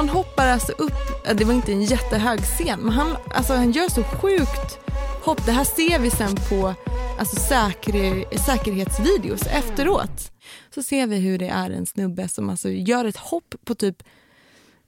Han 0.00 0.08
hoppar 0.08 0.46
alltså 0.46 0.72
upp, 0.72 1.26
eh, 1.26 1.36
det 1.36 1.44
var 1.44 1.54
inte 1.54 1.72
en 1.72 1.82
jättehög 1.82 2.40
scen, 2.40 2.80
men 2.80 2.92
han, 2.92 3.16
alltså, 3.34 3.54
han 3.54 3.72
gör 3.72 3.88
så 3.88 4.02
sjukt 4.02 4.78
hopp. 5.24 5.46
Det 5.46 5.52
här 5.52 5.64
ser 5.64 5.98
vi 5.98 6.10
sen 6.10 6.36
på 6.48 6.74
alltså, 7.18 7.36
säker, 7.36 8.38
säkerhetsvideos 8.38 9.42
efteråt. 9.42 10.32
Så 10.74 10.82
ser 10.82 11.06
vi 11.06 11.16
hur 11.16 11.38
det 11.38 11.48
är 11.48 11.70
en 11.70 11.86
snubbe 11.86 12.28
som 12.28 12.50
alltså, 12.50 12.68
gör 12.68 13.04
ett 13.04 13.16
hopp 13.16 13.54
på 13.64 13.74
typ 13.74 14.02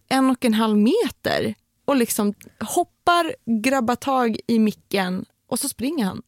en 0.09 0.31
och 0.31 0.45
en 0.45 0.55
halv 0.55 0.77
meter 0.77 1.55
och 1.85 1.97
liksom 1.97 2.35
hoppar, 2.61 3.35
grabbar 3.63 3.97
tag 3.97 4.37
i 4.47 4.59
micken 4.59 5.25
och 5.49 5.59
så 5.59 5.69
springer 5.69 6.05
han. 6.05 6.23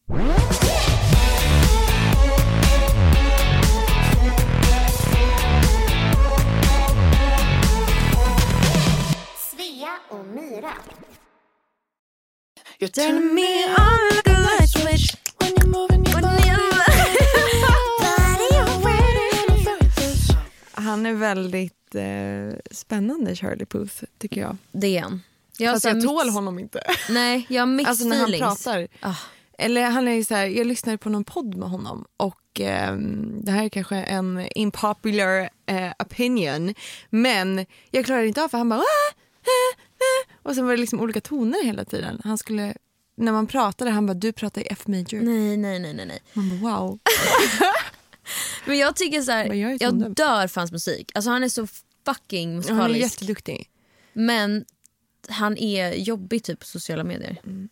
You 12.81 12.89
turn 12.89 13.35
me 13.35 13.65
on 13.65 13.99
like 14.11 14.29
a 14.31 14.39
light 14.41 14.69
switch 14.69 15.17
when 15.39 15.53
you're 15.57 15.67
moving 15.69 16.05
your 16.07 16.21
body. 16.21 16.45
Han 20.77 21.07
är 21.07 21.13
väldigt 21.15 21.95
eh, 21.95 22.59
spännande 22.71 23.37
Charlie 23.37 23.67
Puth 23.67 24.05
tycker 24.19 24.41
jag. 24.41 24.57
Det 24.73 24.97
är 24.99 25.03
han. 25.03 25.23
Jag, 25.59 25.71
har 25.71 25.75
Fast 25.75 25.83
så 25.83 25.89
här 25.89 25.97
jag 25.97 26.05
tål 26.05 26.25
mix- 26.27 26.35
honom 26.35 26.59
inte. 26.59 26.83
Nej, 27.11 27.47
jag 27.49 27.63
har 27.63 27.67
mixed 27.67 27.89
Alltså 27.91 28.05
när 28.09 28.17
han 28.17 28.25
feelings. 28.29 28.65
pratar. 28.65 28.89
Ah. 29.01 29.15
Eller 29.59 29.83
han 29.91 30.09
är 30.09 30.13
ju 30.13 30.25
så 30.25 30.35
här, 30.35 30.47
jag 30.47 30.67
lyssnade 30.67 30.99
på 30.99 31.09
någon 31.11 31.25
podd 31.25 31.55
med 31.55 31.69
honom 31.71 32.05
och 32.17 32.61
eh, 32.61 32.97
det 33.43 33.51
här 33.53 33.65
är 33.65 33.69
kanske 33.69 33.97
en 33.97 34.47
impopular 34.55 35.51
eh, 35.67 35.93
opinion 35.99 36.75
men 37.11 37.67
jag 37.91 38.05
klarade 38.05 38.27
inte 38.29 38.45
av 38.45 38.49
för 38.49 38.59
han 38.59 38.69
bara 38.69 38.81
"Ah, 38.81 38.83
ah, 38.83 39.51
ah." 39.51 39.81
Och 40.45 40.55
sen 40.55 40.65
var 40.65 40.73
det 40.73 40.81
liksom 40.81 41.01
olika 41.01 41.21
toner 41.21 41.65
hela 41.65 41.85
tiden. 41.85 42.21
Han 42.25 42.39
skulle, 42.39 42.75
när 43.17 43.33
man 43.33 43.47
pratade, 43.47 43.91
han 43.91 44.07
bara 44.07 44.15
du 44.15 44.33
pratar 44.33 44.61
i 44.63 44.67
F 44.71 44.87
major. 44.87 45.21
Nej, 45.21 45.57
nej, 45.57 45.79
nej, 45.79 45.95
nej, 45.95 46.07
nej. 46.07 46.23
Man 46.33 46.49
bara 46.61 46.81
wow. 46.81 46.99
Men 48.67 48.79
jag 48.79 48.97
tycker 48.97 49.23
så 49.23 49.33
här, 49.33 49.53
jag 49.55 49.83
jag 49.83 50.15
dör 50.15 50.47
för 50.47 50.61
hans 50.61 50.73
musik. 50.73 51.11
Alltså 51.15 51.31
han 51.31 51.45
är 51.45 51.49
så 51.49 51.67
fucking 52.07 52.49
Han 52.49 52.55
är 52.55 52.57
musikalisk. 52.59 53.03
jätteduktig. 53.03 53.71
Men 54.13 54.65
han 55.29 55.59
är 55.59 55.93
jobbig 55.95 56.45
typ 56.45 56.59
på 56.61 56.67
sociala 56.67 57.05
medier. 57.05 57.41
Mm. 57.45 57.69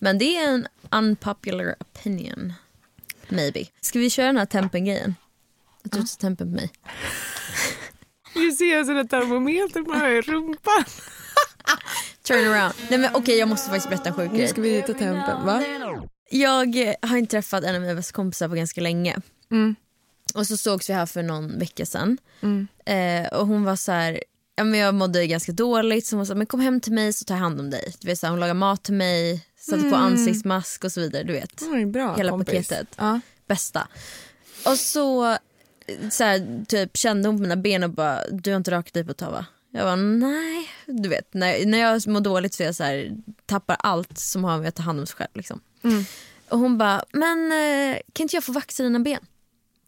Men 0.00 0.18
det 0.18 0.36
är 0.36 0.48
en 0.48 0.66
unpopular 0.90 1.74
opinion. 1.80 2.52
Maybe. 3.28 3.66
Ska 3.80 3.98
vi 3.98 4.10
köra 4.10 4.26
den 4.26 4.36
här 4.36 4.46
tempen-grejen? 4.46 5.14
Att 5.84 5.92
du 5.92 5.98
tar 5.98 6.18
tempen 6.20 6.50
på 6.50 6.56
mig. 6.56 6.70
Du 8.34 8.52
ser 8.52 8.90
en 8.90 9.08
termometer 9.08 9.82
på 9.82 10.32
rumpan. 10.32 10.84
Turn 12.22 12.52
around. 12.52 12.74
Nej 12.90 12.98
men 12.98 13.10
okej 13.14 13.38
jag 13.38 13.48
måste 13.48 13.68
faktiskt 13.68 13.88
berätta 13.88 14.08
en 14.08 14.14
sjuk 14.14 14.32
Nu 14.32 14.48
ska 14.48 14.60
vi 14.60 14.82
ta 14.82 14.92
tempen 14.94 15.46
va? 15.46 15.62
Jag 16.30 16.88
eh, 16.88 16.94
har 17.02 17.16
inte 17.16 17.30
träffat 17.30 17.64
en 17.64 17.74
av 17.74 17.80
mina 17.80 17.94
bästa 17.94 18.12
kompisar 18.12 18.48
på 18.48 18.54
ganska 18.54 18.80
länge. 18.80 19.16
Mm. 19.50 19.74
Och 20.34 20.46
så 20.46 20.56
sågs 20.56 20.90
vi 20.90 20.94
här 20.94 21.06
för 21.06 21.22
någon 21.22 21.58
vecka 21.58 21.86
sedan. 21.86 22.18
Mm. 22.40 22.68
Eh, 22.86 23.32
och 23.32 23.46
hon 23.46 23.64
var 23.64 23.76
så 23.76 23.92
här, 23.92 24.22
ja, 24.56 24.64
men 24.64 24.80
jag 24.80 24.94
mådde 24.94 25.26
ganska 25.26 25.52
dåligt 25.52 26.06
så 26.06 26.14
hon 26.16 26.18
var 26.18 26.24
så 26.24 26.32
här, 26.32 26.38
men 26.38 26.46
kom 26.46 26.60
hem 26.60 26.80
till 26.80 26.92
mig 26.92 27.12
så 27.12 27.24
tar 27.24 27.34
jag 27.34 27.40
hand 27.42 27.60
om 27.60 27.70
dig. 27.70 27.94
Du 28.00 28.06
vet, 28.08 28.18
så 28.18 28.26
här, 28.26 28.30
hon 28.30 28.40
lagade 28.40 28.58
mat 28.58 28.82
till 28.82 28.94
mig, 28.94 29.46
satte 29.58 29.90
på 29.90 29.96
ansiktsmask 29.96 30.84
och 30.84 30.92
så 30.92 31.00
vidare. 31.00 31.22
Du 31.22 31.32
vet, 31.32 31.62
Mm, 31.62 31.92
bra 31.92 32.14
hela 32.16 32.30
kompis. 32.30 32.54
paketet. 32.68 32.88
Ja. 32.96 33.20
Bästa. 33.46 33.88
Och 34.66 34.78
så, 34.78 35.36
så 36.10 36.24
här, 36.24 36.64
typ, 36.68 36.96
kände 36.96 37.28
hon 37.28 37.36
på 37.36 37.42
mina 37.42 37.56
ben 37.56 37.82
och 37.84 37.90
bara, 37.90 38.20
du 38.30 38.50
har 38.50 38.56
inte 38.56 38.70
rakat 38.70 38.94
dig 38.94 39.04
på 39.04 39.10
ett 39.10 39.16
tag 39.18 39.30
va? 39.30 39.46
Jag 39.74 39.84
bara 39.86 39.96
nej. 39.96 40.70
Du 40.86 41.08
vet, 41.08 41.34
när, 41.34 41.66
när 41.66 41.78
jag 41.78 42.08
mår 42.08 42.20
dåligt 42.20 42.54
så 42.54 42.62
är 42.62 42.66
jag 42.66 42.74
så 42.74 42.84
här, 42.84 43.16
tappar 43.46 43.76
allt 43.78 44.18
som 44.18 44.44
har 44.44 44.58
med 44.58 44.68
att 44.68 44.74
ta 44.74 44.82
hand 44.82 45.00
om 45.00 45.06
sig 45.06 45.16
själv. 45.16 45.30
Liksom. 45.34 45.60
Mm. 45.82 46.04
Och 46.48 46.58
hon 46.58 46.78
bara, 46.78 47.04
men 47.12 47.52
eh, 47.52 47.98
kan 48.12 48.24
inte 48.24 48.36
jag 48.36 48.44
få 48.44 48.52
vaxa 48.52 48.82
dina 48.82 49.00
ben? 49.00 49.26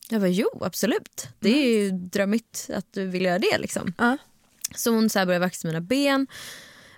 Jag 0.08 0.20
bara, 0.20 0.28
jo 0.28 0.48
absolut. 0.60 1.28
Det 1.40 1.48
är 1.48 1.78
ju 1.78 1.90
drömmigt 1.90 2.70
att 2.74 2.92
du 2.92 3.06
vill 3.06 3.24
göra 3.24 3.38
det. 3.38 3.58
Liksom. 3.58 3.92
Ja. 3.98 4.16
Så 4.74 4.90
hon 4.90 5.10
så 5.10 5.18
här 5.18 5.26
började 5.26 5.46
vaxa 5.46 5.68
mina 5.68 5.80
ben. 5.80 6.26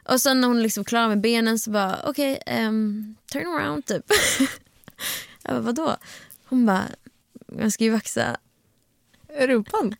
Och 0.04 0.20
sen 0.20 0.40
när 0.40 0.48
hon 0.48 0.62
liksom 0.62 0.84
klarade 0.84 1.08
med 1.08 1.20
benen 1.20 1.58
så 1.58 1.70
bara, 1.70 2.00
okej, 2.04 2.42
ehm, 2.46 3.14
turn 3.32 3.46
around 3.46 3.86
typ. 3.86 4.04
jag 5.42 5.54
bara, 5.54 5.60
vadå? 5.60 5.96
Hon 6.44 6.66
bara, 6.66 6.84
jag 7.58 7.72
ska 7.72 7.84
ju 7.84 7.90
vaxa 7.90 8.36
Rumpan. 9.28 9.94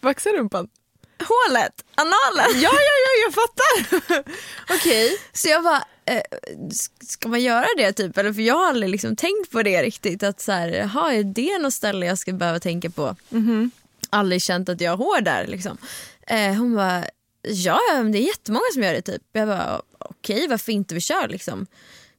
Vaxa 0.00 0.30
rumpan. 0.30 0.68
Hålet, 1.28 1.84
analen. 1.94 2.60
Ja, 2.60 2.70
ja, 2.72 2.94
ja, 3.04 3.12
jag 3.24 3.34
fattar. 3.34 4.32
Okej. 4.74 5.18
Så 5.32 5.48
jag 5.48 5.64
bara, 5.64 5.84
eh, 6.04 6.22
ska 7.08 7.28
man 7.28 7.40
göra 7.42 7.66
det 7.76 7.92
typ? 7.92 8.18
Eller 8.18 8.32
för 8.32 8.42
jag 8.42 8.54
har 8.54 8.66
aldrig 8.68 8.90
liksom 8.90 9.16
tänkt 9.16 9.50
på 9.50 9.62
det 9.62 9.82
riktigt. 9.82 10.22
Att 10.22 10.40
så 10.40 10.52
här, 10.52 10.68
jaha, 10.68 11.12
är 11.12 11.24
det 11.24 11.58
något 11.58 11.74
ställe 11.74 12.06
jag 12.06 12.18
ska 12.18 12.32
behöva 12.32 12.60
tänka 12.60 12.90
på? 12.90 13.16
Aldrig 14.10 14.42
känt 14.42 14.68
att 14.68 14.80
jag 14.80 14.90
har 14.90 14.96
hår 14.96 15.20
där 15.20 15.46
liksom. 15.46 15.78
Eh, 16.26 16.54
hon 16.54 16.74
bara, 16.74 17.04
ja, 17.42 17.80
det 18.12 18.18
är 18.18 18.26
jättemånga 18.26 18.64
som 18.72 18.82
gör 18.82 18.92
det 18.94 19.02
typ. 19.02 19.22
Jag 19.32 19.48
bara, 19.48 19.82
okej, 19.98 20.48
varför 20.48 20.72
inte 20.72 20.94
vi 20.94 21.00
kör 21.00 21.28
liksom? 21.28 21.66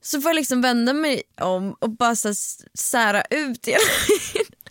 Så 0.02 0.22
får 0.22 0.30
jag 0.30 0.36
liksom 0.36 0.62
vända 0.62 0.94
mig 0.94 1.24
om 1.42 1.74
och 1.80 1.90
bara 1.90 2.16
så 2.16 2.28
här, 2.28 2.36
sära 2.78 3.22
ut 3.30 3.68
hela 3.68 3.80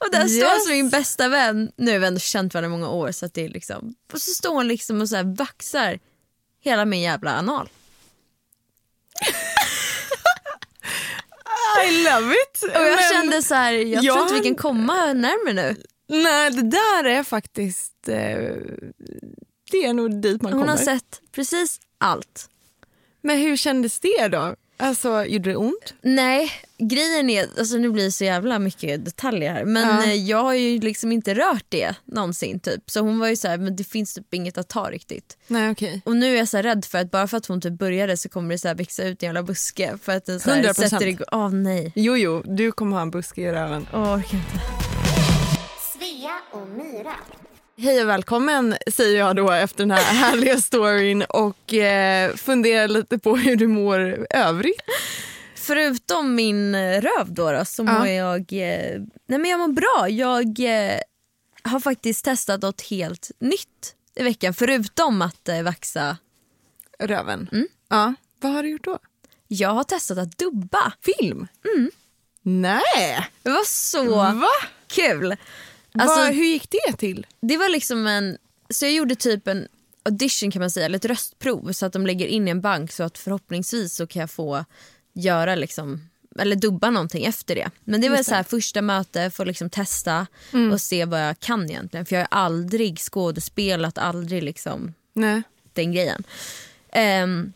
Och 0.00 0.10
där 0.12 0.20
står 0.28 0.38
Yes. 0.42 0.50
alltså 0.52 0.70
min 0.70 0.88
bästa 0.90 1.28
vän, 1.28 1.72
nu 1.76 1.92
har 1.92 1.98
vi 1.98 2.06
ändå 2.06 2.20
känt 2.20 2.54
varandra 2.54 2.66
i 2.76 2.78
många 2.80 2.90
år 2.90 3.12
så 3.12 3.26
det 3.26 3.44
är 3.44 3.48
liksom, 3.48 3.94
och 4.12 4.20
så 4.22 4.30
står 4.30 4.54
hon 4.54 4.68
liksom 4.68 5.00
och 5.00 5.08
så 5.08 5.16
här 5.16 5.24
vaxar 5.36 5.98
hela 6.60 6.84
min 6.84 7.00
jävla 7.00 7.30
anal. 7.30 7.68
I 11.88 12.02
love 12.04 12.34
it. 12.34 12.62
Och 12.62 12.82
jag 12.82 12.96
Men- 12.96 13.10
kände 13.12 13.42
så 13.42 13.54
här, 13.54 13.72
jag 13.72 14.04
jag 14.04 14.14
tror 14.14 14.22
inte 14.22 14.34
vi 14.34 14.40
kan 14.48 14.54
komma 14.56 15.12
närmare 15.12 15.52
nu. 15.52 15.76
Nej, 16.08 16.50
det 16.50 16.62
där 16.70 17.04
är 17.04 17.22
faktiskt... 17.22 18.08
Eh, 18.08 18.54
det 19.70 19.84
är 19.86 19.92
nog 19.92 20.22
dit 20.22 20.42
man 20.42 20.52
Hon 20.52 20.60
kommer. 20.62 20.72
har 20.76 20.84
sett 20.84 21.20
precis 21.32 21.80
allt. 21.98 22.48
Men 23.22 23.38
hur 23.38 23.56
kändes 23.56 24.00
det 24.00 24.28
då? 24.28 24.56
Alltså, 24.80 25.24
gjorde 25.24 25.50
det 25.50 25.56
ont? 25.56 25.94
Nej, 26.02 26.50
grejen 26.78 27.30
är, 27.30 27.46
alltså 27.58 27.76
nu 27.76 27.90
blir 27.90 28.04
det 28.04 28.12
så 28.12 28.24
jävla 28.24 28.58
mycket 28.58 29.04
detaljer 29.04 29.52
här, 29.52 29.64
men 29.64 29.88
Ja. 29.88 30.04
eh, 30.04 30.14
jag 30.14 30.42
har 30.42 30.54
ju 30.54 30.80
liksom 30.80 31.12
inte 31.12 31.34
rört 31.34 31.64
det 31.68 31.94
någonsin 32.04 32.60
typ. 32.60 32.90
Så 32.90 33.00
hon 33.00 33.18
var 33.18 33.28
ju 33.28 33.36
så 33.36 33.48
här, 33.48 33.58
men 33.58 33.76
det 33.76 33.84
finns 33.84 34.14
typ 34.14 34.34
inget 34.34 34.58
att 34.58 34.68
ta 34.68 34.90
riktigt. 34.90 35.38
Nej, 35.46 35.70
okej. 35.70 36.02
Och 36.04 36.16
nu 36.16 36.32
är 36.34 36.38
jag 36.38 36.48
så 36.48 36.56
här 36.56 36.62
rädd 36.64 36.84
för 36.84 36.98
att 36.98 37.10
bara 37.10 37.26
för 37.28 37.36
att 37.36 37.46
hon 37.46 37.60
typ 37.60 37.72
började 37.78 38.16
så 38.16 38.28
kommer 38.28 38.54
det 38.54 38.58
så 38.58 38.68
här 38.68 38.74
växa 38.74 39.04
ut 39.04 39.22
en 39.22 39.26
jävla 39.26 39.42
buske 39.42 39.98
för 40.02 40.16
att 40.16 40.26
den 40.26 40.40
så 40.40 40.50
här 40.50 40.62
100%. 40.62 40.74
sätter 40.88 41.06
igång. 41.06 41.26
Åh 41.32 41.50
nej. 41.50 41.92
Jo, 41.96 42.16
jo, 42.16 42.42
du 42.46 42.72
kommer 42.72 42.96
ha 42.96 43.02
en 43.02 43.10
buske 43.10 43.40
i 43.40 43.52
röven. 43.52 43.86
Åh, 43.92 44.14
orkar 44.16 44.36
inte. 44.38 44.60
Svea 45.98 46.32
och 46.52 46.68
Myra. 46.68 47.12
Hej 47.82 48.02
och 48.02 48.08
välkommen 48.08 48.76
säger 48.86 49.18
jag 49.18 49.36
då 49.36 49.50
efter 49.50 49.78
den 49.78 49.90
här 49.90 50.02
härliga 50.14 50.60
storyn 50.60 51.22
och 51.22 51.74
eh, 51.74 52.34
funderar 52.36 52.88
lite 52.88 53.18
på 53.18 53.36
hur 53.36 53.56
du 53.56 53.66
mår 53.66 54.26
övrigt. 54.30 54.80
Förutom 55.54 56.34
min 56.34 56.74
eh, 56.74 57.00
röv 57.00 57.26
då, 57.34 57.52
då 57.52 57.64
så 57.64 57.82
Ja. 57.84 57.98
mår 57.98 58.06
jag... 58.08 58.40
Eh, 58.40 59.00
nej 59.26 59.38
men 59.38 59.44
jag 59.44 59.60
mår 59.60 59.68
bra. 59.68 60.08
Jag 60.08 60.60
eh, 60.60 61.00
har 61.62 61.80
faktiskt 61.80 62.24
testat 62.24 62.62
något 62.62 62.80
helt 62.80 63.30
nytt 63.38 63.94
i 64.14 64.22
veckan 64.22 64.54
förutom 64.54 65.22
att 65.22 65.48
eh, 65.48 65.62
vaxa. 65.62 66.16
Röven. 66.98 67.48
Mm. 67.52 67.68
Ja. 67.88 68.14
Vad 68.40 68.52
har 68.52 68.62
du 68.62 68.68
gjort 68.70 68.84
då? 68.84 68.98
Jag 69.48 69.70
har 69.70 69.84
testat 69.84 70.18
att 70.18 70.38
dubba. 70.38 70.92
Film? 71.18 71.46
Mm. 71.76 71.90
Nej! 72.42 73.30
Det 73.42 73.50
var 73.50 73.64
så 73.66 74.04
Va? 74.14 74.48
kul. 74.86 75.36
Alltså, 75.92 76.20
Va, 76.20 76.26
hur 76.26 76.44
gick 76.44 76.70
det 76.70 76.96
till? 76.96 77.26
Det 77.40 77.56
var 77.56 77.68
liksom 77.68 78.06
en... 78.06 78.38
Så 78.70 78.84
jag 78.84 78.92
gjorde 78.92 79.14
typ 79.14 79.48
en 79.48 79.68
audition 80.02 80.50
kan 80.50 80.60
man 80.60 80.70
säga, 80.70 80.86
eller 80.86 80.96
ett 80.96 81.04
röstprov 81.04 81.72
så 81.72 81.86
att 81.86 81.92
de 81.92 82.06
lägger 82.06 82.26
in 82.26 82.48
i 82.48 82.50
en 82.50 82.60
bank 82.60 82.92
så 82.92 83.02
att 83.02 83.18
förhoppningsvis 83.18 83.94
så 83.94 84.06
kan 84.06 84.20
jag 84.20 84.30
få 84.30 84.64
göra 85.12 85.54
liksom 85.54 86.10
eller 86.38 86.56
dubba 86.56 86.90
någonting 86.90 87.24
efter 87.24 87.54
det. 87.54 87.70
Men 87.84 88.00
det 88.00 88.08
var 88.08 88.22
så 88.22 88.34
här 88.34 88.42
första 88.42 88.82
möte, 88.82 89.30
få 89.30 89.44
liksom 89.44 89.70
testa 89.70 90.26
och 90.72 90.80
se 90.80 91.04
vad 91.04 91.28
jag 91.28 91.40
kan 91.40 91.70
egentligen. 91.70 92.06
För 92.06 92.16
jag 92.16 92.22
har 92.22 92.28
aldrig 92.30 92.98
skådespelat, 92.98 93.98
aldrig 93.98 94.42
liksom 94.42 94.94
Nej. 95.12 95.42
den 95.72 95.92
grejen. 95.92 96.24
Ehm, 96.92 97.52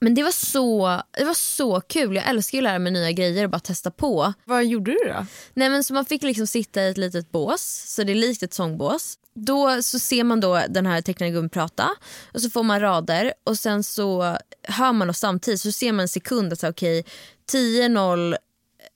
men 0.00 0.14
det 0.14 0.22
var, 0.22 0.30
så, 0.30 1.00
det 1.18 1.24
var 1.24 1.34
så 1.34 1.80
kul. 1.80 2.16
Jag 2.16 2.28
älskar 2.28 2.58
ju 2.58 2.60
att 2.60 2.64
lära 2.64 2.78
mig 2.78 2.92
nya 2.92 3.12
grejer 3.12 3.44
och 3.44 3.50
bara 3.50 3.60
testa 3.60 3.90
på. 3.90 4.32
Vad 4.44 4.64
gjorde 4.64 4.90
du 4.90 4.98
då? 5.08 5.26
Nej, 5.54 5.70
men 5.70 5.84
så 5.84 5.94
man 5.94 6.04
fick 6.04 6.22
liksom 6.22 6.46
sitta 6.46 6.82
i 6.82 6.90
ett 6.90 6.98
litet 6.98 7.32
bås, 7.32 7.84
så 7.86 8.04
det 8.04 8.12
är 8.12 8.16
likt 8.16 8.42
ett 8.42 8.54
sångbås. 8.54 9.18
Då 9.34 9.82
så 9.82 9.98
ser 9.98 10.24
man 10.24 10.40
då 10.40 10.62
den 10.68 10.86
här 10.86 11.00
tecknade 11.00 11.32
gubben 11.32 11.50
prata 11.50 11.90
och 12.32 12.42
så 12.42 12.50
får 12.50 12.62
man 12.62 12.80
rader 12.80 13.32
och 13.44 13.58
sen 13.58 13.84
så 13.84 14.38
hör 14.62 14.92
man 14.92 15.08
och 15.08 15.16
samtidigt 15.16 15.60
så 15.60 15.72
ser 15.72 15.92
man 15.92 16.00
en 16.00 16.08
sekund 16.08 16.52
att 16.52 16.60
så, 16.60 16.68
okej 16.68 17.04
10.0 17.52 18.36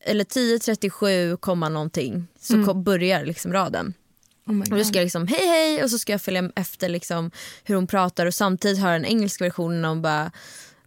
eller 0.05 0.25
10.37, 0.25 1.37
komma 1.37 1.69
någonting 1.69 2.27
så 2.41 2.65
kom, 2.65 2.85
börjar 2.85 3.25
liksom 3.25 3.53
raden. 3.53 3.95
Oh 4.47 4.61
Och 4.61 4.79
då 4.79 4.85
ska 4.85 4.99
jag 4.99 5.05
liksom 5.05 5.27
hej 5.27 5.47
hej 5.47 5.85
och 5.85 5.91
så 5.91 5.99
ska 5.99 6.13
jag 6.13 6.23
följa 6.23 6.51
efter 6.57 6.89
liksom 6.89 7.31
hur 7.65 7.75
hon 7.75 7.87
pratar 7.87 8.27
och 8.27 8.35
samtidigt 8.35 8.79
höra 8.79 8.93
den 8.93 9.05
engelska 9.05 9.45
versionen 9.45 9.85
och 9.85 9.97
bara 9.97 10.31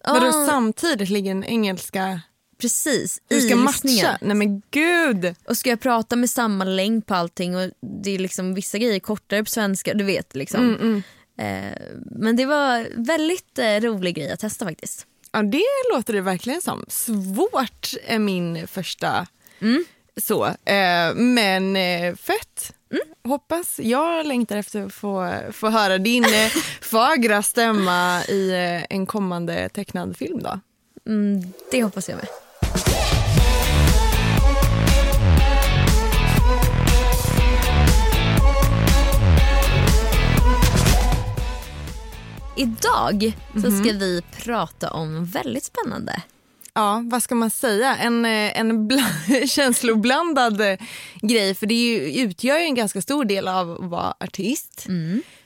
Vadå 0.04 0.28
"Ah." 0.28 0.46
samtidigt 0.48 1.10
ligger 1.10 1.34
den 1.34 1.44
engelska... 1.44 2.22
Precis, 2.58 3.22
Du 3.28 3.42
ska 3.42 3.54
i 3.54 3.58
lyssningen. 3.58 4.06
matcha? 4.06 4.18
Nej 4.22 4.36
men 4.36 4.62
gud! 4.72 5.36
Och 5.48 5.58
ska 5.58 5.70
jag 5.70 5.80
prata 5.80 6.16
med 6.16 6.30
samma 6.30 6.64
längd 6.64 7.06
på 7.06 7.16
allting 7.16 7.56
och 7.56 7.70
det 8.04 8.12
är 8.16 8.20
liksom 8.20 8.54
vissa 8.54 8.78
grejer 8.78 9.00
kortare 9.00 9.44
på 9.44 9.50
svenska, 9.50 9.94
du 9.94 10.04
vet 10.04 10.36
liksom. 10.36 10.76
Mm, 10.76 11.04
Eh, 11.38 11.78
men 12.12 12.36
det 12.36 12.46
var 12.46 12.88
väldigt 12.96 13.60
eh, 13.60 13.66
rolig 13.80 14.16
grej 14.16 14.32
att 14.32 14.40
testa 14.40 14.66
faktiskt. 14.66 15.06
Ja 15.32 15.42
det 15.44 15.64
låter 15.94 16.14
det 16.14 16.22
verkligen 16.22 16.62
som. 16.62 16.86
Svårt 16.88 17.94
är 18.06 18.20
min 18.20 18.68
första 18.68 19.28
så. 20.22 20.46
Eh, 20.46 21.14
men 21.16 21.76
eh, 21.76 22.16
fett. 22.16 22.74
Hoppas. 23.24 23.80
Jag 23.80 24.26
längtar 24.26 24.58
efter 24.58 24.86
att 24.86 24.94
få, 24.94 25.34
få 25.52 25.70
höra 25.70 25.98
din 25.98 26.24
eh, 26.24 26.50
fagra 26.82 27.44
stämma 27.44 28.24
i 28.26 28.52
eh, 28.52 28.98
en 28.98 29.06
kommande 29.06 29.70
tecknad 29.70 30.18
film 30.18 30.40
då. 30.44 30.60
Mm, 31.08 31.54
det 31.72 31.84
hoppas 31.84 32.10
jag 32.10 32.16
med. 32.16 32.28
Idag 42.56 43.34
så 43.54 43.72
ska 43.72 43.92
vi 43.92 44.22
prata 44.44 44.90
om 44.92 45.26
väldigt 45.26 45.64
spännande. 45.64 46.22
Ja, 46.74 47.04
vad 47.06 47.24
ska 47.24 47.36
man 47.36 47.50
säga? 47.50 47.98
En, 47.98 48.26
eh, 48.26 48.60
en 48.60 48.92
bla- 48.92 49.46
känsloblandad 49.48 50.62
eh, 50.62 50.78
grej. 51.22 51.56
För 51.56 51.66
det 51.66 51.74
är 51.74 51.86
ju, 52.00 52.22
utgör 52.24 52.58
ju 52.58 52.64
en 52.66 52.76
ganska 52.76 53.02
stor 53.02 53.26
del 53.26 53.48
av 53.48 53.72
att 53.72 53.90
vara 53.90 54.14
artist. 54.20 54.86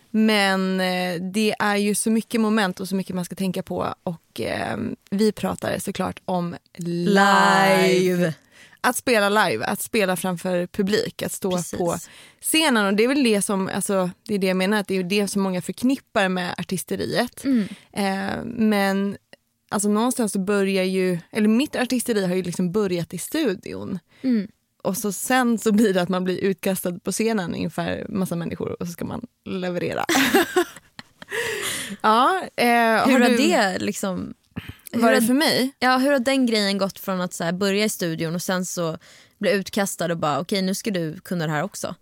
Men 0.10 0.80
eh, 0.80 1.22
det 1.34 1.56
är 1.60 1.76
ju 1.76 1.96
så 1.96 2.10
mycket 2.12 2.42
moment 2.42 2.80
och 2.80 2.90
så 2.90 2.96
mycket 2.96 3.16
man 3.16 3.26
ska 3.26 3.36
tänka 3.36 3.64
på. 3.64 3.94
Och 4.04 4.42
eh, 4.42 4.78
vi 5.10 5.32
pratar 5.32 5.80
såklart 5.80 6.20
om 6.26 6.56
live. 6.78 8.34
Att 8.82 8.96
spela 8.98 9.30
live, 9.48 9.66
att 9.66 9.82
spela 9.82 10.16
framför 10.16 10.68
publik, 10.68 11.22
att 11.22 11.32
stå 11.32 11.52
Precis. 11.52 11.80
på 11.80 11.96
scenen. 12.42 12.86
Och 12.86 12.94
det 12.94 13.04
är 13.04 13.08
väl 13.08 13.24
det 13.24 13.42
som, 13.42 13.70
alltså, 13.76 14.10
det 14.28 14.34
är 14.34 14.40
det 14.40 14.48
jag 14.48 14.58
menar, 14.58 14.80
att 14.80 14.88
det 14.88 14.96
är 14.98 15.04
det 15.04 15.28
som 15.28 15.42
många 15.42 15.62
förknippar 15.62 16.30
med 16.30 16.56
artisteriet. 16.58 17.46
Eh, 17.94 18.44
men 18.46 19.18
alltså 19.70 19.90
någonstans 19.90 20.32
så 20.32 20.40
börjar 20.40 20.84
ju, 20.84 21.20
eller 21.32 21.48
mitt 21.48 21.76
artisteri 21.76 22.26
har 22.26 22.36
ju 22.36 22.44
liksom 22.44 22.72
börjat 22.72 23.14
i 23.14 23.18
studion. 23.18 24.00
Mm. 24.22 24.48
Och 24.84 24.98
så 24.98 25.12
sen 25.12 25.58
så 25.58 25.72
blir 25.72 25.94
det 25.94 26.02
att 26.02 26.10
man 26.10 26.24
blir 26.24 26.38
utkastad 26.38 27.00
på 27.00 27.12
scenen 27.12 27.56
inför 27.56 28.06
massa 28.10 28.36
människor 28.36 28.82
och 28.82 28.88
så 28.88 28.94
ska 28.94 29.06
man 29.06 29.28
leverera. 29.46 30.06
ja, 32.02 32.42
eh, 32.56 32.68
Hur 33.08 33.20
har, 33.20 33.30
du, 33.30 33.38
det 33.38 33.80
liksom... 33.80 34.34
Hur 34.92 35.02
var 35.02 35.12
det 35.12 35.22
för 35.22 35.34
mig? 35.34 35.74
ja, 35.80 35.98
hur 35.98 36.12
har 36.12 36.20
den 36.20 36.46
grejen 36.46 36.78
gått 36.78 37.00
från 37.00 37.22
att 37.22 37.34
så 37.34 37.54
börja 37.54 37.86
i 37.86 37.90
studion 37.90 38.36
och 38.36 38.42
sen 38.42 38.66
så 38.66 38.98
bli 39.38 39.52
utkastad 39.52 40.12
och 40.12 40.18
bara 40.18 40.40
okej 40.40 40.62
nu 40.62 40.76
ska 40.76 40.92
du 40.92 41.20
kunna 41.20 41.48
det 41.48 41.52
här 41.52 41.64
också? 41.64 41.96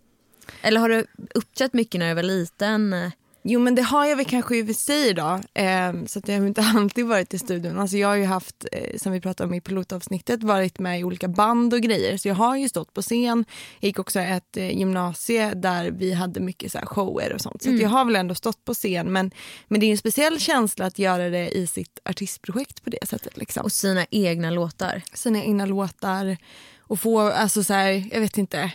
Eller 0.61 0.79
har 0.79 0.89
du 0.89 1.05
uppträtt 1.35 1.73
mycket 1.73 1.99
när 1.99 2.09
du 2.09 2.15
var 2.15 2.23
liten? 2.23 3.11
Jo 3.45 3.59
men 3.59 3.75
det 3.75 3.81
har 3.81 4.05
jag 4.05 4.15
väl 4.15 4.25
kanske 4.25 4.57
i 4.57 4.61
och 4.61 4.65
för 4.65 4.73
sig 4.73 5.13
då. 5.13 5.39
Eh, 5.53 5.93
så 6.05 6.19
att 6.19 6.27
jag 6.27 6.39
har 6.39 6.47
inte 6.47 6.61
alltid 6.75 7.05
varit 7.05 7.33
i 7.33 7.39
studion. 7.39 7.79
Alltså 7.79 7.97
jag 7.97 8.07
har 8.07 8.15
ju 8.15 8.25
haft, 8.25 8.65
eh, 8.71 8.97
som 8.97 9.11
vi 9.11 9.21
pratade 9.21 9.47
om 9.47 9.53
i 9.53 9.61
pilotavsnittet, 9.61 10.43
varit 10.43 10.79
med 10.79 10.99
i 10.99 11.03
olika 11.03 11.27
band 11.27 11.73
och 11.73 11.81
grejer. 11.81 12.17
Så 12.17 12.27
jag 12.27 12.35
har 12.35 12.57
ju 12.57 12.69
stått 12.69 12.93
på 12.93 13.01
scen. 13.01 13.45
Jag 13.79 13.87
gick 13.87 13.99
också 13.99 14.19
ett 14.19 14.57
eh, 14.57 14.77
gymnasie 14.77 15.53
där 15.53 15.91
vi 15.91 16.13
hade 16.13 16.39
mycket 16.39 16.71
så 16.71 16.77
här 16.77 16.85
shower 16.85 17.33
och 17.33 17.41
sånt. 17.41 17.63
Så 17.63 17.73
att 17.73 17.79
jag 17.79 17.89
har 17.89 18.05
väl 18.05 18.15
ändå 18.15 18.35
stått 18.35 18.65
på 18.65 18.73
scen. 18.73 19.11
Men, 19.11 19.31
men 19.67 19.79
det 19.79 19.85
är 19.85 19.91
en 19.91 19.97
speciell 19.97 20.39
känsla 20.39 20.85
att 20.85 20.99
göra 20.99 21.29
det 21.29 21.49
i 21.49 21.67
sitt 21.67 21.99
artistprojekt 22.05 22.83
på 22.83 22.89
det 22.89 23.07
sättet. 23.07 23.37
Liksom. 23.37 23.63
Och 23.63 23.71
sina 23.71 24.05
egna 24.11 24.49
låtar? 24.51 25.01
Sina 25.13 25.43
egna 25.43 25.65
låtar 25.65 26.37
och 26.79 26.99
få, 26.99 27.19
alltså 27.19 27.63
så 27.63 27.73
här, 27.73 28.03
jag 28.11 28.19
vet 28.19 28.37
inte, 28.37 28.71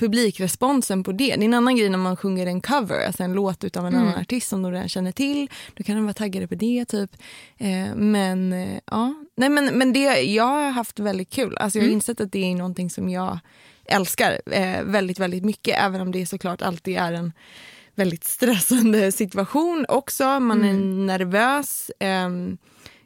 publikresponsen 0.00 1.04
på 1.04 1.12
det. 1.12 1.24
Det 1.24 1.32
är 1.32 1.44
en 1.44 1.54
annan 1.54 1.76
grej 1.76 1.88
när 1.88 1.98
man 1.98 2.16
sjunger 2.16 2.46
en 2.46 2.60
cover, 2.60 3.06
alltså 3.06 3.22
en 3.22 3.32
låt 3.32 3.64
utav 3.64 3.86
en 3.86 3.96
annan 3.96 4.18
artist 4.18 4.48
som 4.48 4.62
de 4.62 4.72
redan 4.72 4.88
känner 4.88 5.12
till. 5.12 5.50
Då 5.74 5.84
kan 5.84 5.96
de 5.96 6.04
vara 6.04 6.14
taggade 6.14 6.48
på 6.48 6.54
det 6.54 6.84
typ. 6.84 7.10
Eh, 7.58 7.94
men 7.94 8.52
eh, 8.52 8.80
ja, 8.84 9.14
nej 9.36 9.48
men, 9.48 9.78
men 9.78 9.92
det, 9.92 10.20
jag 10.20 10.44
har 10.44 10.70
haft 10.70 10.98
väldigt 10.98 11.30
kul. 11.30 11.56
Alltså 11.58 11.78
jag 11.78 11.86
har 11.86 11.92
insett 11.92 12.20
att 12.20 12.32
det 12.32 12.50
är 12.50 12.54
någonting 12.54 12.90
som 12.90 13.08
jag 13.08 13.38
älskar 13.84 14.40
eh, 14.50 14.82
väldigt, 14.82 15.18
väldigt 15.18 15.44
mycket. 15.44 15.78
Även 15.78 16.00
om 16.00 16.12
det 16.12 16.26
såklart 16.26 16.62
alltid 16.62 16.96
är 16.96 17.12
en 17.12 17.32
väldigt 17.94 18.24
stressande 18.24 19.12
situation 19.22 19.86
också. 19.88 20.40
Man 20.40 20.64
är 20.64 20.72
nervös. 21.06 21.90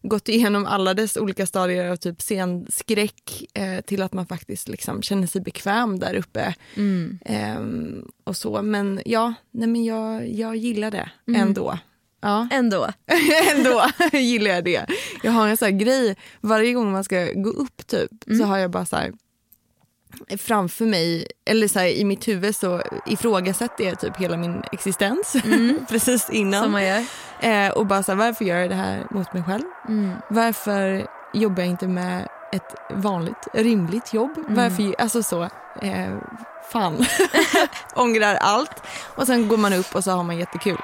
Gått 0.08 0.28
igenom 0.28 0.66
alla 0.66 0.94
dess 0.94 1.16
olika 1.16 1.46
stadier 1.46 1.90
av 1.90 1.96
typ 1.96 2.20
scenskräck 2.22 3.44
eh, 3.54 3.80
till 3.80 4.02
att 4.02 4.12
man 4.12 4.26
faktiskt 4.26 4.68
liksom 4.68 5.02
känner 5.02 5.26
sig 5.26 5.40
bekväm 5.40 5.98
där 5.98 6.14
uppe. 6.14 6.54
Ehm, 7.24 8.04
och 8.24 8.36
så. 8.36 8.62
Men 8.62 9.00
ja, 9.04 9.34
nej 9.50 9.68
men 9.68 9.84
jag, 9.84 10.28
jag 10.28 10.56
gillar 10.56 10.90
det 10.90 11.10
ändå. 11.36 11.78
Ja, 12.20 12.48
Ändå. 12.52 12.88
ändå 13.56 13.82
gillar 14.12 14.50
jag 14.50 14.64
det. 14.64 14.86
Jag 15.22 15.32
har 15.32 15.48
en 15.48 15.56
sån 15.56 15.66
här 15.66 15.72
grej, 15.78 16.16
varje 16.40 16.72
gång 16.72 16.92
man 16.92 17.04
ska 17.04 17.32
gå 17.34 17.50
upp 17.50 17.86
typ 17.86 18.10
så 18.38 18.44
har 18.44 18.58
jag 18.58 18.70
bara 18.70 18.86
så 18.86 18.96
här 18.96 19.12
framför 20.38 20.84
mig, 20.84 21.26
eller 21.44 21.68
så 21.68 21.78
här, 21.78 21.86
i 21.86 22.04
mitt 22.04 22.28
huvud 22.28 22.56
så 22.56 22.82
ifrågasätter 23.06 23.84
jag 23.84 24.00
typ 24.00 24.16
hela 24.16 24.36
min 24.36 24.62
existens 24.72 25.36
precis 25.88 26.30
innan. 26.30 26.64
Eh, 27.40 27.68
och 27.70 27.86
bara 27.86 28.02
så 28.02 28.12
här, 28.12 28.16
varför 28.18 28.44
gör 28.44 28.56
jag 28.58 28.70
det 28.70 28.74
här 28.74 29.06
mot 29.10 29.32
mig 29.32 29.42
själv? 29.42 29.64
Varför 30.30 31.06
jobbar 31.34 31.62
jag 31.62 31.70
inte 31.70 31.88
med 31.88 32.28
ett 32.52 32.74
vanligt, 32.90 33.48
rimligt 33.52 34.14
jobb? 34.14 34.30
Varför, 34.48 34.94
alltså 35.00 35.22
så, 35.22 35.42
eh, 35.82 36.14
fan. 36.72 37.04
Ångrar 37.94 38.34
allt. 38.34 38.82
Och 39.16 39.26
sen 39.26 39.48
går 39.48 39.56
man 39.56 39.72
upp 39.72 39.94
och 39.94 40.04
så 40.04 40.10
har 40.10 40.22
man 40.22 40.38
jättekul. 40.38 40.78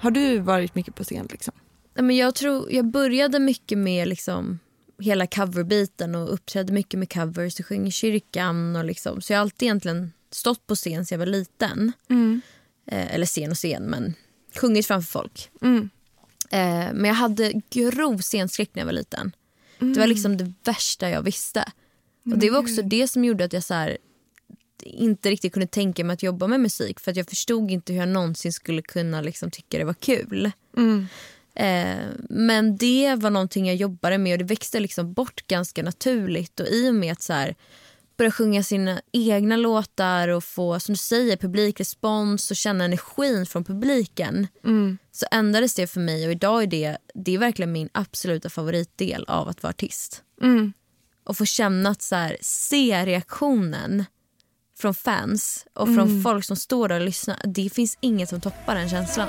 Har 0.00 0.10
du 0.10 0.38
varit 0.38 0.74
mycket 0.74 0.94
på 0.94 1.04
scen 1.04 1.26
liksom? 1.30 1.54
Nej, 1.94 2.04
Men 2.04 2.16
jag, 2.16 2.34
tror, 2.34 2.72
jag 2.72 2.84
började 2.84 3.38
mycket 3.38 3.78
med 3.78 4.08
liksom 4.08 4.58
hela 4.98 5.26
coverbiten 5.26 6.14
och 6.14 6.32
uppträdde 6.34 6.72
mycket 6.72 6.98
med 6.98 7.12
covers 7.12 7.60
och 7.60 7.66
sjöng 7.66 7.86
i 7.86 7.90
kyrkan. 7.90 8.76
Och 8.76 8.84
liksom. 8.84 9.20
Så 9.20 9.32
jag 9.32 9.38
har 9.38 9.42
alltid 9.42 9.66
egentligen 9.66 10.12
stått 10.30 10.66
på 10.66 10.74
scen 10.74 11.06
sedan 11.06 11.16
jag 11.20 11.26
var 11.26 11.32
liten. 11.32 11.92
Eh, 12.86 13.14
eller 13.14 13.26
scen 13.26 13.50
och 13.50 13.56
scen, 13.56 13.82
men 13.84 14.14
sjungit 14.56 14.86
framför 14.86 15.10
folk. 15.10 15.50
Mm. 15.62 15.90
Eh, 16.50 16.92
men 16.94 17.04
jag 17.04 17.14
hade 17.14 17.52
grov 17.70 18.18
scenskräck 18.18 18.70
när 18.72 18.80
jag 18.80 18.86
var 18.86 18.92
liten. 18.92 19.32
Det 19.78 20.00
var 20.00 20.06
liksom 20.06 20.36
det 20.36 20.52
värsta 20.64 21.10
jag 21.10 21.22
visste. 21.22 21.64
Och 22.32 22.38
Det 22.38 22.50
var 22.50 22.58
också 22.58 22.82
det 22.82 23.08
som 23.08 23.24
gjorde 23.24 23.44
att 23.44 23.52
jag 23.52 23.64
så 23.64 23.74
här, 23.74 23.98
inte 24.82 25.30
riktigt 25.30 25.52
kunde 25.52 25.66
tänka 25.66 26.04
mig 26.04 26.14
att 26.14 26.22
jobba 26.22 26.46
med 26.46 26.60
musik. 26.60 27.00
För 27.00 27.10
att 27.10 27.16
jag 27.16 27.28
förstod 27.28 27.70
inte 27.70 27.92
hur 27.92 28.00
jag 28.00 28.08
någonsin 28.08 28.52
skulle 28.52 28.82
kunna 28.82 29.20
liksom 29.20 29.50
tycka 29.50 29.78
det 29.78 29.84
var 29.84 29.94
kul. 29.94 30.50
Eh, 31.56 32.06
men 32.30 32.76
det 32.76 33.14
var 33.14 33.30
någonting 33.30 33.66
jag 33.66 33.76
jobbade 33.76 34.18
med 34.18 34.32
och 34.32 34.38
det 34.38 34.44
växte 34.44 34.80
liksom 34.80 35.12
bort 35.12 35.46
ganska 35.46 35.82
naturligt. 35.82 36.60
Och 36.60 36.66
i 36.66 36.90
och 36.90 36.94
med 36.94 37.12
att 37.12 37.22
så 37.22 37.32
här, 37.32 37.54
börja 38.16 38.30
sjunga 38.30 38.62
sina 38.62 39.00
egna 39.12 39.56
låtar 39.56 40.28
och 40.28 40.44
få 40.44 40.80
som 40.80 40.92
du 40.92 40.96
säger, 40.96 41.36
publikrespons 41.36 42.50
och 42.50 42.56
känna 42.56 42.84
energin 42.84 43.46
från 43.46 43.64
publiken 43.64 44.46
så 45.12 45.26
ändrades 45.30 45.74
det 45.74 45.86
för 45.86 46.00
mig 46.00 46.26
och 46.26 46.32
idag 46.32 46.62
är 46.62 46.66
det, 46.66 46.96
det 47.14 47.34
är 47.34 47.38
verkligen 47.38 47.72
min 47.72 47.88
absoluta 47.92 48.50
favoritdel 48.50 49.24
av 49.28 49.48
att 49.48 49.62
vara 49.62 49.70
artist. 49.70 50.22
Och 51.24 51.36
få 51.36 51.44
känna 51.44 51.88
att 51.90 52.02
så 52.02 52.16
här, 52.16 52.36
se 52.40 53.06
reaktionen 53.06 54.04
från 54.78 54.94
fans 54.94 55.66
och 55.74 55.88
från 55.94 56.22
folk 56.22 56.44
som 56.44 56.56
står 56.56 56.88
där 56.88 57.00
och 57.00 57.06
lyssnar. 57.06 57.40
Det 57.44 57.70
finns 57.70 57.98
inget 58.00 58.28
som 58.28 58.40
toppar 58.40 58.74
den 58.74 58.88
känslan. 58.90 59.28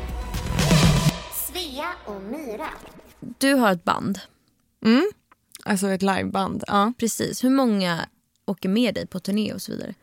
Och 2.05 2.21
Myra. 2.21 2.67
Du 3.19 3.53
har 3.53 3.71
ett 3.71 3.83
band. 3.83 4.19
Alltså 5.65 5.87
ett 5.87 6.01
liveband. 6.01 6.63
Ja. 6.67 6.93
Precis. 6.97 7.43
Hur 7.43 7.49
många 7.49 8.05
åker 8.45 8.69
med 8.69 8.95
dig 8.95 9.07
på 9.07 9.19
turné 9.19 9.53
och 9.53 9.61
så 9.61 9.71
vidare? 9.71 9.93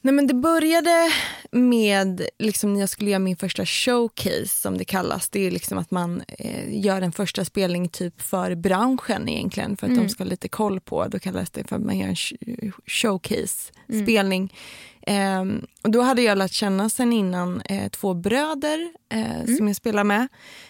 Nej, 0.00 0.14
men 0.14 0.26
det 0.26 0.34
började 0.34 1.12
med 1.50 2.26
liksom, 2.38 2.72
när 2.72 2.80
jag 2.80 2.88
skulle 2.88 3.10
göra 3.10 3.18
min 3.18 3.36
första 3.36 3.66
showcase 3.66 4.46
som 4.48 4.78
det 4.78 4.84
kallas. 4.84 5.28
Det 5.28 5.40
är 5.46 5.50
liksom 5.50 5.78
att 5.78 5.90
man 5.90 6.22
eh, 6.28 6.84
gör 6.84 7.02
en 7.02 7.12
första 7.12 7.44
spelning 7.44 7.88
typ 7.88 8.20
för 8.22 8.54
branschen 8.54 9.28
egentligen 9.28 9.76
för 9.76 9.86
att 9.86 9.96
de 9.96 10.08
ska 10.08 10.24
ha 10.24 10.28
lite 10.30 10.48
koll 10.48 10.80
på. 10.80 11.08
Då 11.08 11.18
kallas 11.18 11.50
det 11.50 11.64
för 11.64 11.76
att 11.76 11.82
man 11.82 11.98
gör 11.98 12.08
en 12.08 12.14
sh- 12.14 12.72
showcase-spelning. 12.86 14.54
Ehm, 15.06 15.66
och 15.82 15.90
då 15.90 16.00
hade 16.00 16.22
jag 16.22 16.38
lärt 16.38 16.52
känna 16.52 16.90
sen 16.90 17.12
innan 17.12 17.60
eh, 17.60 17.88
två 17.88 18.14
bröder 18.14 18.92
eh, 19.08 19.56
som 19.56 19.66
jag 19.66 19.76
spelar 19.76 20.04
med. 20.04 20.28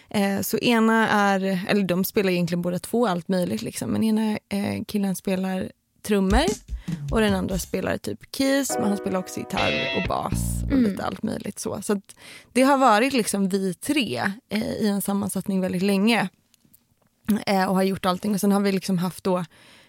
Eh, 0.09 0.41
så 0.41 0.57
ena 0.57 1.09
är, 1.09 1.65
eller 1.67 1.83
de 1.83 2.03
spelar 2.03 2.31
egentligen 2.31 2.61
båda 2.61 2.79
två 2.79 3.07
allt 3.07 3.27
möjligt 3.27 3.61
liksom. 3.61 3.89
Men 3.89 4.03
ena 4.03 4.31
eh, 4.49 4.83
killen 4.87 5.15
spelar 5.15 5.71
trummor 6.01 6.45
och 7.11 7.19
den 7.19 7.35
andra 7.35 7.59
spelar 7.59 7.97
typ 7.97 8.35
keys 8.35 8.77
men 8.79 8.87
han 8.87 8.97
spelar 8.97 9.19
också 9.19 9.39
gitarr 9.39 9.97
och 9.97 10.07
bas 10.07 10.63
och 10.71 10.77
lite 10.77 11.05
allt 11.05 11.23
möjligt 11.23 11.59
så. 11.59 11.81
Så 11.81 12.01
det 12.53 12.61
har 12.61 12.77
varit 12.77 13.13
liksom 13.13 13.49
vi 13.49 13.73
tre 13.73 14.31
eh, 14.49 14.73
i 14.73 14.87
en 14.87 15.01
sammansättning 15.01 15.61
väldigt 15.61 15.83
länge 15.83 16.29
eh, 17.45 17.65
och 17.65 17.75
har 17.75 17.83
gjort 17.83 18.05
allting 18.05 18.33
och 18.33 18.41
sen 18.41 18.51
har 18.51 18.59
vi 18.59 18.71
liksom 18.71 18.97
haft 18.97 19.23
då 19.23 19.45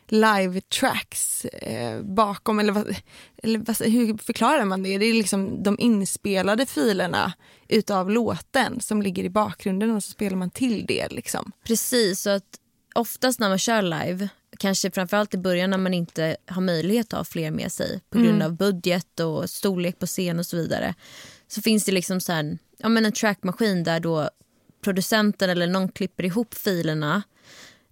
live 0.09 0.61
tracks 0.61 1.45
eh, 1.45 2.03
bakom 2.03 2.59
eller, 2.59 2.73
vad, 2.73 2.97
eller 3.43 3.59
vad, 3.59 3.77
hur 3.81 4.17
förklarar 4.17 4.65
man 4.65 4.83
det? 4.83 4.99
Det 4.99 5.07
är 5.07 5.15
liksom 5.15 5.62
de 5.62 5.77
inspelade 5.81 6.67
filerna 6.67 7.33
utav 7.69 8.11
låten 8.11 8.81
som 8.81 9.03
ligger 9.03 9.25
i 9.25 9.31
bakgrunden 9.31 9.91
och 9.91 10.05
så 10.05 10.11
spelar 10.11 10.37
man 10.37 10.50
till 10.50 10.87
det 10.87 11.09
liksom. 11.09 11.53
Precis, 11.65 12.21
så 12.21 12.31
att 12.31 12.59
oftast 12.95 13.41
när 13.41 13.49
man 13.49 13.59
kör 13.59 13.83
live, 13.83 14.29
kanske 14.59 14.91
framförallt 14.91 15.35
i 15.35 15.38
början 15.38 15.71
när 15.71 15.79
man 15.79 15.95
inte 15.95 16.37
har 16.47 16.62
möjlighet 16.62 17.12
att 17.12 17.19
ha 17.19 17.25
fler 17.25 17.50
med 17.50 17.73
sig 17.73 18.00
på 18.11 18.19
grund 18.19 18.43
av 18.43 18.57
budget 18.57 19.21
och 19.21 19.50
storlek 19.50 19.99
på 19.99 20.07
scen 20.07 20.38
och 20.38 20.47
så 20.47 20.57
vidare. 20.57 20.95
Så 21.49 21.62
finns 21.62 21.85
det 21.85 21.93
liksom 21.93 22.21
så 22.21 22.33
här, 22.33 22.59
ja, 22.79 22.88
men 22.88 23.07
en 23.07 23.12
trackmaskin 23.12 23.85
där 23.85 24.00
då 24.00 24.31
producenten 24.81 25.50
eller 25.50 25.67
någon 25.67 25.88
klipper 25.88 26.25
ihop 26.25 26.55
filerna. 26.55 27.23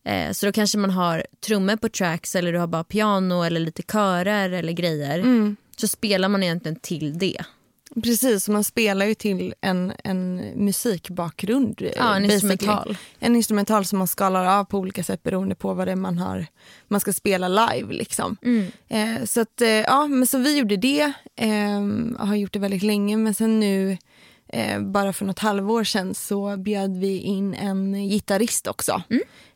Eh, 0.06 0.32
så 0.32 0.46
då 0.46 0.52
kanske 0.52 0.78
man 0.78 0.90
har 0.90 1.26
trummor 1.46 1.76
på 1.76 1.88
tracks 1.88 2.36
eller 2.36 2.52
du 2.52 2.58
har 2.58 2.66
bara 2.66 2.84
piano 2.84 3.42
eller 3.42 3.60
lite 3.60 3.82
körer 3.82 4.50
eller 4.50 4.72
grejer. 4.72 5.54
Så 5.76 5.88
spelar 5.88 6.28
man 6.28 6.42
egentligen 6.42 6.76
till 6.76 7.18
det. 7.18 7.44
Precis, 8.02 8.48
man 8.48 8.64
spelar 8.64 9.06
ju 9.06 9.14
till 9.14 9.54
en, 9.60 9.92
en 10.04 10.36
musikbakgrund. 10.64 11.82
Ja, 11.96 12.16
en 12.16 12.25
instrumental. 12.25 12.96
En 13.18 13.36
instrumental 13.36 13.84
som 13.84 13.98
man 13.98 14.08
skalar 14.08 14.44
av 14.44 14.64
på 14.64 14.78
olika 14.78 15.04
sätt 15.04 15.22
beroende 15.22 15.54
på 15.54 15.75
vad 15.75 15.88
det 15.88 15.92
är 15.92 15.96
man, 15.96 16.18
har, 16.18 16.46
man 16.88 17.00
ska 17.00 17.12
spela 17.12 17.48
live. 17.48 17.92
Liksom. 17.92 18.36
Eh, 18.88 19.25
så, 19.25 19.40
att, 19.40 19.60
eh, 19.60 19.68
ja, 19.68 20.06
men 20.06 20.26
så 20.26 20.38
vi 20.38 20.58
gjorde 20.58 20.76
det 20.76 21.12
eh, 21.36 21.80
har 22.18 22.34
gjort 22.34 22.52
det 22.52 22.58
väldigt 22.58 22.82
länge. 22.82 23.16
Men 23.16 23.34
sen 23.34 23.60
nu, 23.60 23.98
eh, 24.48 24.80
bara 24.80 25.12
för 25.12 25.24
något 25.24 25.38
halvår 25.38 25.84
sedan, 25.84 26.14
så 26.14 26.56
bjöd 26.56 26.96
vi 26.96 27.18
in 27.18 27.54
en 27.54 27.94
gitarrist 28.08 28.66
också. 28.66 29.02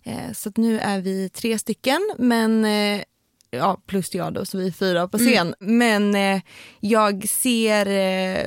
Eh, 0.03 0.33
så 0.35 0.53
nu 0.57 0.79
är 0.79 1.01
vi 1.01 1.29
tre 1.29 1.59
stycken, 1.59 2.15
men 2.19 2.65
eh, 2.65 3.03
ja, 3.51 3.81
plus 3.87 4.15
jag 4.15 4.33
då, 4.35 4.45
så 4.45 4.59
vi 4.59 4.67
är 4.67 4.73
fyra 4.73 5.09
på 5.09 5.19
scen. 5.19 5.55
Men 5.61 6.15
eh, 6.15 6.43
jag 6.81 7.29
ser 7.29 7.87
eh, 7.87 8.47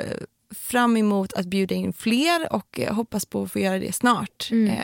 fram 0.55 0.97
emot 0.97 1.33
att 1.33 1.45
bjuda 1.45 1.75
in 1.75 1.93
fler 1.93 2.53
och 2.53 2.79
eh, 2.79 2.93
hoppas 2.93 3.25
på 3.25 3.43
att 3.43 3.51
få 3.51 3.59
göra 3.59 3.79
det 3.79 3.93
snart. 3.95 4.49
Eh, 4.51 4.77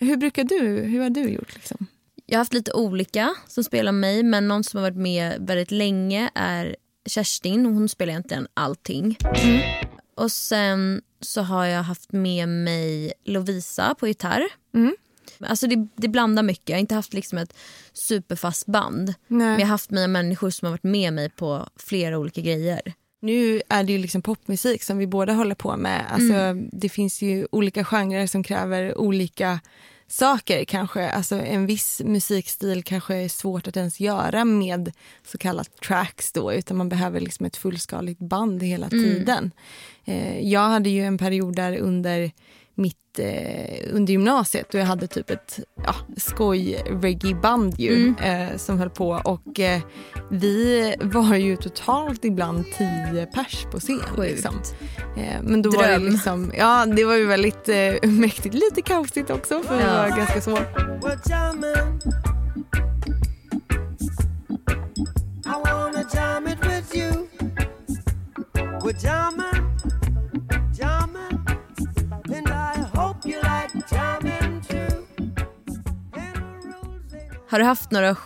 hur 0.00 0.16
brukar 0.16 0.44
du, 0.44 0.58
hur 0.82 1.00
har 1.02 1.10
du 1.10 1.28
gjort? 1.28 1.54
Liksom? 1.54 1.86
Jag 2.26 2.36
har 2.36 2.40
haft 2.40 2.54
lite 2.54 2.72
olika 2.72 3.34
som 3.48 3.64
spelar 3.64 3.92
mig 3.92 4.22
men 4.22 4.48
någon 4.48 4.64
som 4.64 4.78
har 4.78 4.90
varit 4.90 5.02
med 5.02 5.36
väldigt 5.40 5.70
länge 5.70 6.30
är 6.34 6.76
Kerstin. 7.06 7.66
Hon 7.66 7.88
spelar 7.88 8.10
egentligen 8.10 8.46
allting. 8.54 9.16
Och 10.16 10.32
sen 10.32 11.02
så 11.20 11.42
har 11.42 11.64
jag 11.64 11.82
haft 11.82 12.12
med 12.12 12.48
mig 12.48 13.12
Lovisa 13.24 13.94
på 13.94 14.08
gitarr. 14.08 14.42
Alltså 15.40 15.66
det, 15.66 15.88
det 15.96 16.08
blandar 16.08 16.42
mycket. 16.42 16.68
Jag 16.68 16.76
har 16.76 16.80
inte 16.80 16.94
haft 16.94 17.14
liksom 17.14 17.38
ett 17.38 17.56
superfast 17.92 18.66
band. 18.66 19.14
Men 19.28 19.48
jag 19.52 19.60
har 19.60 19.66
haft 19.66 19.90
mina 19.90 20.06
människor 20.06 20.50
som 20.50 20.66
har 20.66 20.70
varit 20.70 20.82
med 20.82 21.12
mig 21.12 21.30
på 21.30 21.68
flera 21.76 22.18
olika 22.18 22.40
grejer. 22.40 22.80
Nu 23.20 23.62
är 23.68 23.84
det 23.84 23.92
ju 23.92 23.98
liksom 23.98 24.22
popmusik 24.22 24.82
som 24.82 24.98
vi 24.98 25.06
båda 25.06 25.32
håller 25.32 25.54
på 25.54 25.76
med. 25.76 26.04
Alltså, 26.10 26.54
Det 26.72 26.88
finns 26.88 27.22
ju 27.22 27.46
olika 27.52 27.84
genrer 27.84 28.26
som 28.26 28.42
kräver 28.42 28.98
olika 28.98 29.60
saker 30.08 30.64
kanske. 30.64 31.10
Alltså 31.10 31.36
en 31.36 31.66
viss 31.66 32.02
musikstil 32.04 32.82
kanske 32.82 33.14
är 33.14 33.28
svårt 33.28 33.68
att 33.68 33.76
ens 33.76 34.00
göra 34.00 34.44
med 34.44 34.92
så 35.26 35.38
kallat 35.38 35.80
tracks 35.80 36.32
då 36.32 36.52
utan 36.52 36.76
man 36.76 36.88
behöver 36.88 37.20
liksom 37.20 37.46
ett 37.46 37.56
fullskaligt 37.56 38.20
band 38.20 38.62
hela 38.62 38.88
tiden. 38.90 39.50
Eh, 40.04 40.40
jag 40.40 40.68
hade 40.68 40.90
ju 40.90 41.04
en 41.04 41.18
period 41.18 41.56
där 41.56 41.76
under 41.78 42.30
mitt 42.78 43.18
eh, 43.18 43.88
under 43.92 44.12
gymnasiet 44.12 44.74
och 44.74 44.80
jag 44.80 44.84
hade 44.86 45.06
typ 45.06 45.30
ett 45.30 45.58
ja, 45.86 45.94
skoj 46.16 46.82
reggae-band 47.02 47.78
ju 47.80 48.14
eh, 48.22 48.56
som 48.56 48.78
höll 48.78 48.90
på 48.90 49.20
och 49.24 49.60
eh, 49.60 49.80
vi 50.30 50.94
var 51.00 51.34
ju 51.34 51.56
totalt 51.56 52.24
ibland 52.24 52.64
tio 52.78 53.26
pers 53.34 53.66
på 53.72 53.80
scen. 53.80 54.00
Liksom. 54.18 54.54
Eh, 55.16 55.42
men 55.42 55.62
då 55.62 55.70
var 55.70 55.82
det 55.82 55.88
Dröm. 55.96 56.04
liksom, 56.12 56.52
ja 56.58 56.86
det 56.86 57.04
var 57.04 57.14
ju 57.14 57.26
väldigt 57.26 57.68
eh, 57.68 58.10
mäktigt, 58.10 58.54
lite 58.54 58.82
kaosigt 58.82 59.30
också 59.30 59.62
för 59.62 59.76
det 59.76 59.82
Ja. 59.82 60.02
var 60.02 60.08
ganska 60.16 60.40
svårt. 60.40 60.76
Har 77.48 77.58
du 77.58 77.64
haft 77.64 77.90
några 77.90 78.12
sj- 78.12 78.18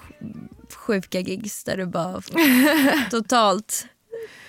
sjuka 0.76 1.20
gigs 1.20 1.64
där 1.64 1.76
du 1.76 1.86
bara 1.86 2.20
totalt 3.10 3.86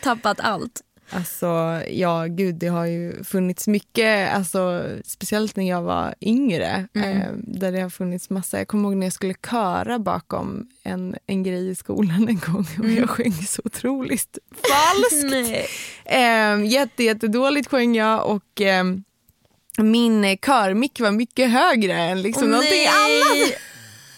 tappat 0.04 0.40
allt? 0.40 0.82
Alltså, 1.14 1.48
ja 1.90 2.26
gud, 2.26 2.56
det 2.56 2.68
har 2.68 2.86
ju 2.86 3.24
funnits 3.24 3.68
mycket, 3.68 4.34
alltså, 4.36 4.86
speciellt 5.06 5.56
när 5.56 5.70
jag 5.70 5.82
var 5.82 6.16
yngre, 6.22 6.88
eh, 6.96 7.32
där 7.38 7.72
det 7.72 7.80
har 7.82 7.90
funnits 7.90 8.30
massa. 8.30 8.58
Jag 8.58 8.68
kommer 8.68 8.84
ihåg 8.90 8.98
när 8.98 9.06
jag 9.06 9.14
skulle 9.14 9.34
köra 9.50 10.00
bakom 10.00 10.68
en, 10.84 11.16
en 11.28 11.44
grej 11.44 11.70
i 11.70 11.76
skolan 11.76 12.28
en 12.30 12.40
gång 12.40 12.68
och 12.80 12.90
jag 12.90 13.10
sjöng 13.10 13.34
så 13.34 13.62
otroligt 13.66 14.38
falskt. 14.70 15.36
Eh, 16.06 16.66
jätte, 16.66 17.04
jättedåligt 17.04 17.70
sjöng 17.70 17.96
jag 17.96 18.26
och 18.28 18.62
eh, 18.62 18.84
min 19.78 20.38
körmick 20.38 21.00
var 21.00 21.12
mycket 21.12 21.52
högre 21.52 21.94
än 21.94 22.22
liksom 22.22 22.50
någonting 22.50 22.88
annat. 22.88 23.54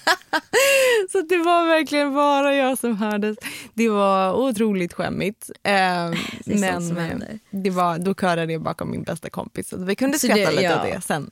Så 1.12 1.22
det 1.22 1.38
var 1.38 1.68
verkligen 1.68 2.14
bara 2.14 2.56
jag 2.56 2.78
som 2.78 2.98
hördes. 2.98 3.38
Det 3.74 3.90
var 3.90 4.34
otroligt 4.34 4.94
skämmigt. 4.94 5.50
Eh, 5.64 6.12
men 6.46 6.88
som 6.88 6.98
eh, 6.98 7.04
händer. 7.04 7.40
det 7.50 7.70
var, 7.70 7.98
då 7.98 8.14
körade 8.16 8.54
jag 8.54 8.62
bakom 8.62 8.92
min 8.92 9.04
bästa 9.04 9.30
kompis. 9.30 9.70
Så 9.70 9.78
vi 9.78 9.96
kunde 9.96 10.20
Så 10.20 10.28
skratta 10.28 10.42
det- 10.46 10.52
lite 10.52 10.64
ja. 10.64 10.76
åt 10.82 10.84
det 10.94 11.02
sen. 11.02 11.32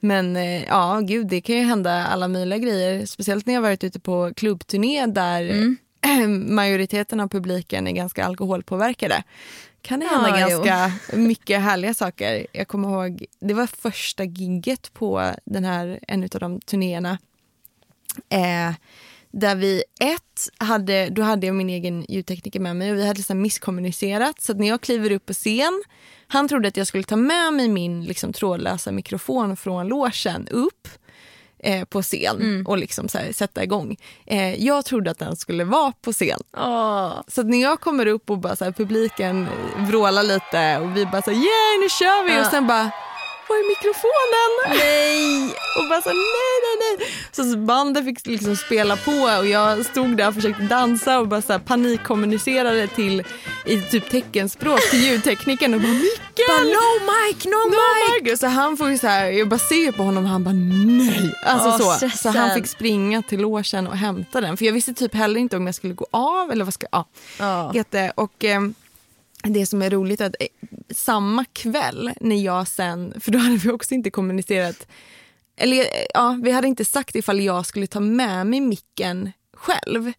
Men 0.00 0.36
eh, 0.36 0.64
ja, 0.64 1.00
gud, 1.02 1.26
det 1.26 1.40
kan 1.40 1.56
ju 1.56 1.62
hända 1.62 2.06
alla 2.06 2.28
möjliga 2.28 2.58
grejer. 2.58 3.06
Speciellt 3.06 3.46
när 3.46 3.54
jag 3.54 3.60
varit 3.62 3.84
ute 3.84 4.00
på 4.00 4.32
klubbturné 4.36 5.06
där 5.06 5.40
Mm. 5.50 5.76
majoriteten 6.54 7.20
av 7.20 7.28
publiken 7.28 7.86
är 7.86 7.92
ganska 7.92 8.24
alkoholpåverkade. 8.24 9.22
Kan 9.82 10.00
det 10.00 10.06
hända 10.06 10.40
Ja, 10.40 10.48
jo. 10.50 10.62
ganska 10.62 10.92
mycket 11.16 11.60
härliga 11.60 11.94
saker. 11.94 12.46
Jag 12.52 12.68
kommer 12.68 12.88
ihåg, 12.88 13.24
det 13.40 13.54
var 13.54 13.66
första 13.66 14.24
gigget 14.24 14.92
på 14.94 15.32
den 15.44 15.64
här, 15.64 15.98
en 16.08 16.22
av 16.22 16.28
de 16.28 16.60
turnéerna. 16.60 17.18
Eh, 18.28 18.74
där 19.32 19.54
vi 19.54 19.82
ett, 20.00 20.48
hade, 20.58 21.08
då 21.08 21.22
hade 21.22 21.46
jag 21.46 21.56
min 21.56 21.70
egen 21.70 22.06
ljudtekniker 22.08 22.60
med 22.60 22.76
mig 22.76 22.90
och 22.90 22.96
vi 22.98 23.06
hade 23.06 23.22
här 23.28 23.34
misskommunicerat. 23.34 24.40
Så 24.42 24.54
när 24.54 24.68
jag 24.68 24.80
kliver 24.80 25.12
upp 25.12 25.26
på 25.26 25.32
scen, 25.32 25.82
han 26.26 26.48
trodde 26.48 26.68
att 26.68 26.76
jag 26.76 26.86
skulle 26.86 27.04
ta 27.04 27.16
med 27.16 27.52
mig 27.52 27.68
min 27.68 28.04
liksom, 28.04 28.32
trådlösa 28.32 28.92
mikrofon 28.92 29.56
från 29.56 29.88
logen 29.88 30.48
upp. 30.50 30.88
eh, 31.62 31.84
på 31.84 32.02
scen 32.02 32.36
Mm. 32.40 32.66
och 32.66 32.78
liksom 32.78 33.08
så 33.08 33.18
här, 33.18 33.32
sätta 33.32 33.62
igång. 33.64 33.96
Eh, 34.26 34.64
jag 34.64 34.84
trodde 34.84 35.10
att 35.10 35.18
den 35.18 35.36
skulle 35.36 35.64
vara 35.64 35.92
på 36.02 36.12
scen. 36.12 36.40
Åh. 36.56 37.12
Så 37.28 37.42
när 37.42 37.62
jag 37.62 37.80
kommer 37.80 38.06
upp 38.06 38.30
och 38.30 38.38
bara 38.38 38.56
så 38.56 38.64
här, 38.64 38.72
publiken 38.72 39.46
vrålar 39.76 40.22
lite 40.22 40.78
och 40.78 40.96
vi 40.96 41.06
bara 41.06 41.22
så 41.22 41.30
här, 41.30 41.36
yeah 41.38 41.80
nu 41.82 41.88
kör 41.88 42.24
vi 42.24 42.32
Ja. 42.34 42.40
och 42.40 42.46
sen 42.46 42.66
bara 42.66 42.90
var 43.50 43.56
är 43.56 43.68
mikrofonen? 43.74 44.78
Nej! 44.78 45.54
Och 45.78 45.88
bara 45.88 46.02
så 46.02 46.08
nej 46.08 46.56
nej 46.66 46.76
nej. 46.98 47.08
Så 47.32 47.56
bandet 47.58 48.04
fick 48.04 48.26
liksom 48.26 48.56
spela 48.56 48.96
på 48.96 49.12
och 49.12 49.46
jag 49.46 49.86
stod 49.86 50.16
där 50.16 50.28
och 50.28 50.34
försökte 50.34 50.62
dansa 50.62 51.18
och 51.18 51.28
bara 51.28 51.42
så 51.42 51.52
här 51.52 51.60
panikkommunicerade 51.60 52.86
till 52.86 53.24
i 53.64 53.80
typ 53.80 54.10
teckenspråk 54.10 54.90
till 54.90 55.04
ljudteknikern 55.04 55.74
och 55.74 55.80
bara! 55.80 55.92
Bara, 56.48 56.62
no 56.62 57.10
mic, 57.10 57.44
no, 57.44 57.50
No 57.50 57.70
mic! 57.70 58.30
mic! 58.30 58.40
Så 58.40 58.46
han 58.46 58.76
får 58.76 58.90
ju 58.90 58.98
så 58.98 59.06
här, 59.06 59.26
jag 59.26 59.48
bara 59.48 59.58
ser 59.58 59.92
på 59.92 60.02
honom 60.02 60.24
och 60.24 60.30
han 60.30 60.44
bara 60.44 60.54
nej. 60.54 61.34
Alltså 61.44 61.68
Åh, 61.68 61.78
så. 61.78 61.84
så 61.84 61.96
stressen. 61.96 62.36
han 62.36 62.54
fick 62.54 62.66
springa 62.66 63.22
till 63.22 63.40
logen 63.40 63.86
och 63.86 63.96
hämta 63.96 64.40
den. 64.40 64.56
För 64.56 64.64
jag 64.64 64.72
visste 64.72 64.94
typ 64.94 65.14
heller 65.14 65.40
inte 65.40 65.56
om 65.56 65.66
jag 65.66 65.74
skulle 65.74 65.94
gå 65.94 66.06
av 66.10 66.50
eller 66.52 66.64
vad 66.64 66.74
ska 66.74 66.86
ja. 67.38 67.70
Jätte, 67.74 68.12
och 68.14 68.44
eh, 68.44 68.60
det 69.42 69.66
som 69.66 69.82
är 69.82 69.90
roligt 69.90 70.20
är 70.20 70.26
att 70.26 70.36
eh, 70.40 70.46
samma 70.90 71.44
kväll 71.44 72.10
när 72.20 72.36
jag 72.36 72.68
sen, 72.68 73.20
för 73.20 73.30
då 73.30 73.38
hade 73.38 73.56
vi 73.56 73.70
också 73.70 73.94
inte 73.94 74.10
kommunicerat, 74.10 74.86
eller 75.56 75.76
eh, 75.76 76.06
ja, 76.14 76.38
vi 76.42 76.50
hade 76.50 76.68
inte 76.68 76.84
sagt 76.84 77.16
ifall 77.16 77.40
jag 77.40 77.66
skulle 77.66 77.86
ta 77.86 78.00
med 78.00 78.46
mig 78.46 78.60
micken 78.60 79.30
själv 79.60 80.12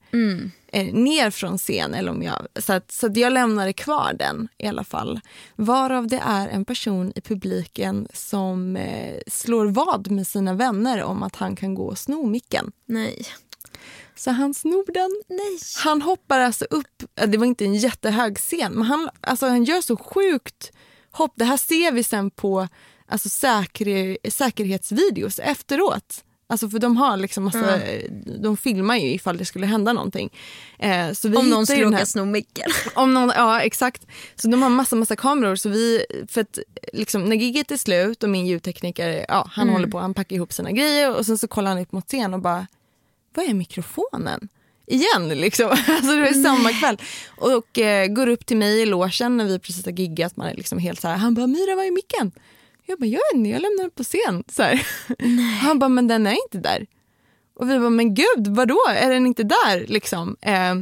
eh, 0.72 0.94
ner 0.94 1.30
från 1.30 1.58
scen. 1.58 1.94
Eller 1.94 2.12
om 2.12 2.24
jag, 2.24 2.48
så 2.56 2.74
att, 2.74 2.92
så 2.92 3.08
att 3.08 3.18
jag 3.18 3.34
lämnade 3.34 3.74
kvar 3.74 4.16
den 4.20 4.48
i 4.58 4.68
alla 4.68 4.84
fall. 4.84 5.20
Varav 5.56 6.08
det 6.08 6.22
är 6.26 6.48
en 6.48 6.66
person 6.66 7.12
i 7.16 7.22
publiken 7.22 8.08
som 8.14 8.76
eh, 8.76 9.20
slår 9.28 9.66
vad 9.66 10.12
med 10.12 10.28
sina 10.28 10.54
vänner 10.54 11.04
om 11.04 11.24
att 11.24 11.36
han 11.36 11.56
kan 11.56 11.76
gå 11.76 11.86
och 11.86 11.98
sno 11.98 12.26
micken. 12.26 12.72
Nej. 12.86 13.26
Så 14.22 14.32
han 14.32 14.54
snor 14.54 14.94
den. 14.94 15.22
Nej. 15.28 15.60
Han 15.84 16.02
hoppar 16.02 16.40
alltså 16.40 16.66
upp, 16.66 17.04
det 17.28 17.38
var 17.38 17.46
inte 17.46 17.66
en 17.66 17.76
jättehög 17.76 18.38
scen, 18.38 18.74
men 18.74 18.84
han, 18.84 19.10
alltså, 19.22 19.48
han 19.48 19.64
gör 19.64 19.82
så 19.82 19.98
sjukt 19.98 20.72
hopp. 21.12 21.34
Det 21.36 21.46
här 21.46 21.58
ser 21.58 21.92
vi 21.92 22.04
sen 22.04 22.32
på 22.32 22.68
alltså, 23.08 23.30
säker, 23.30 24.18
säkerhetsvideos 24.30 25.40
efteråt. 25.40 26.24
Alltså 26.48 26.70
för 26.70 26.80
de 26.80 26.98
har 26.98 27.18
liksom 27.18 27.44
massa, 27.44 27.80
de 28.42 28.58
filmar 28.58 28.96
ju 28.96 29.14
ifall 29.14 29.38
det 29.38 29.46
skulle 29.46 29.66
hända 29.66 29.94
någonting. 29.94 30.30
Eh, 30.80 31.12
så 31.12 31.30
vi 31.30 31.38
Om 31.38 31.50
någon 31.50 31.68
skulle 31.68 31.86
råka 31.86 32.06
sno 32.06 32.26
micken. 32.26 32.72
om 32.94 33.14
någon, 33.14 33.32
ja 33.36 33.62
exakt. 33.62 34.06
Så 34.36 34.48
de 34.48 34.62
har 34.62 34.70
massa 34.70 34.96
massa 34.96 35.16
kameror. 35.16 35.56
Så 35.56 35.70
vi, 35.70 36.06
för 36.28 36.42
att, 36.42 36.60
liksom, 36.94 37.26
när 37.26 37.36
giget 37.36 37.72
är 37.72 37.78
slut 37.78 38.24
och 38.24 38.30
min 38.30 38.48
ljudtekniker 38.48 39.26
ja, 39.28 39.48
han 39.52 39.70
håller 39.70 39.88
på 39.88 40.00
han 40.00 40.14
packar 40.14 40.36
ihop 40.36 40.54
sina 40.54 40.72
grejer 40.72 41.16
och 41.16 41.26
sen 41.26 41.38
så 41.38 41.48
kollar 41.48 41.72
han 41.72 41.80
upp 41.80 41.92
mot 41.92 42.08
scen 42.08 42.34
och 42.34 42.42
bara 42.42 42.68
vad 43.34 43.46
är 43.46 43.54
mikrofonen? 43.54 44.50
Igen 44.88 45.30
liksom. 45.30 45.70
Alltså 45.88 46.16
det 46.16 46.28
är 46.28 46.44
samma 46.44 46.70
kväll. 46.70 46.98
Och 47.38 47.80
eh, 47.80 48.08
går 48.08 48.28
upp 48.28 48.46
till 48.46 48.58
mig 48.58 48.82
i 48.82 48.86
logen 48.86 49.38
när 49.38 49.46
vi 49.46 49.60
precis 49.60 49.86
har 49.86 49.92
giggat. 49.92 50.36
Man 50.36 50.48
är 50.48 50.54
liksom 50.54 50.80
helt 50.80 51.02
så 51.02 51.08
här. 51.08 51.18
Han 51.18 51.34
bara 51.34 51.48
Myra 51.48 51.76
vad 51.76 51.86
är 51.86 51.92
micken? 51.92 52.32
Jag 52.86 53.00
bara 53.00 53.06
jag 53.06 53.20
vet 53.20 53.38
inte, 53.38 53.50
jag 53.50 53.62
lämnar 53.62 53.84
den 53.84 53.92
på 53.92 54.04
scen. 54.04 54.44
Så. 54.52 54.64
Han 55.62 55.80
bara 55.80 55.90
men 55.90 56.08
den 56.08 56.28
är 56.28 56.32
inte 56.32 56.58
där. 56.58 56.88
Och 57.54 57.70
vi 57.70 57.80
bara, 57.80 57.90
men 57.90 58.14
gud, 58.14 58.48
vadå? 58.48 58.80
Är 58.90 59.10
den 59.10 59.26
inte 59.26 59.44
där? 59.44 59.88
Liksom. 59.88 60.38
Eh, 60.42 60.76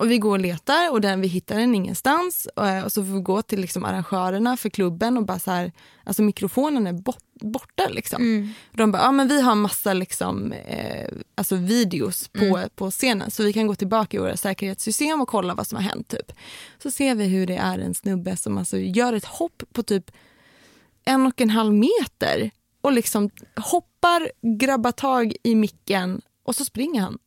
och 0.00 0.10
vi 0.10 0.18
går 0.18 0.30
och 0.30 0.38
letar 0.38 0.90
och 0.90 1.00
den, 1.00 1.20
vi 1.20 1.28
hittar 1.28 1.58
den 1.58 1.74
ingenstans. 1.74 2.46
Eh, 2.46 2.84
och 2.84 2.92
så 2.92 3.04
får 3.04 3.12
vi 3.12 3.20
gå 3.20 3.42
till 3.42 3.60
liksom, 3.60 3.84
arrangörerna 3.84 4.56
för 4.56 4.68
klubben 4.68 5.16
och 5.16 5.24
bara 5.24 5.38
så 5.38 5.50
här, 5.50 5.72
alltså 6.04 6.22
mikrofonen 6.22 6.86
är 6.86 6.92
bort, 6.92 7.24
borta. 7.40 7.88
Liksom. 7.88 8.52
Och 8.70 8.76
de 8.76 8.92
bara, 8.92 9.02
ja 9.02 9.12
men 9.12 9.28
vi 9.28 9.40
har 9.40 9.54
massa 9.54 9.92
liksom, 9.92 10.52
eh, 10.52 11.08
alltså 11.34 11.56
videos 11.56 12.28
på, 12.28 12.62
på 12.74 12.90
scenen 12.90 13.30
så 13.30 13.42
vi 13.42 13.52
kan 13.52 13.66
gå 13.66 13.74
tillbaka 13.74 14.16
i 14.16 14.20
våra 14.20 14.36
säkerhetssystem 14.36 15.20
och 15.20 15.28
kolla 15.28 15.54
vad 15.54 15.66
som 15.66 15.76
har 15.76 15.82
hänt. 15.82 16.08
Typ. 16.08 16.32
Så 16.82 16.90
ser 16.90 17.14
vi 17.14 17.24
hur 17.24 17.46
det 17.46 17.56
är 17.56 17.78
en 17.78 17.94
snubbe 17.94 18.36
som 18.36 18.58
alltså 18.58 18.78
gör 18.78 19.12
ett 19.12 19.24
hopp 19.24 19.62
på 19.72 19.82
typ 19.82 20.10
en 21.04 21.26
och 21.26 21.40
en 21.40 21.50
halv 21.50 21.74
meter 21.74 22.50
och 22.80 22.92
liksom 22.92 23.30
hoppar, 23.56 24.30
grabbar 24.58 24.92
tag 24.92 25.34
i 25.42 25.54
micken 25.54 26.20
och 26.42 26.56
så 26.56 26.64
springer 26.64 27.00
han 27.00 27.18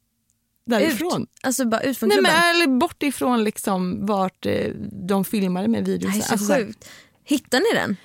därifrån. 0.65 1.21
Ut. 1.23 1.29
Alltså 1.41 1.65
bara 1.65 1.81
ut 1.81 1.97
från 1.97 2.09
Nej, 2.09 2.17
klubben. 2.17 2.33
men, 2.33 2.55
eller 2.55 2.67
bort 2.79 3.03
ifrån 3.03 3.43
liksom 3.43 4.05
vart 4.05 4.45
eh, 4.45 4.71
de 4.91 5.25
filmade 5.25 5.67
med 5.67 5.85
videos. 5.85 6.15
är 6.17 6.21
så 6.21 6.33
Alltså, 6.33 6.53
sjukt. 6.53 6.89
Hittar 7.23 7.59
ni 7.59 7.79
den? 7.79 7.97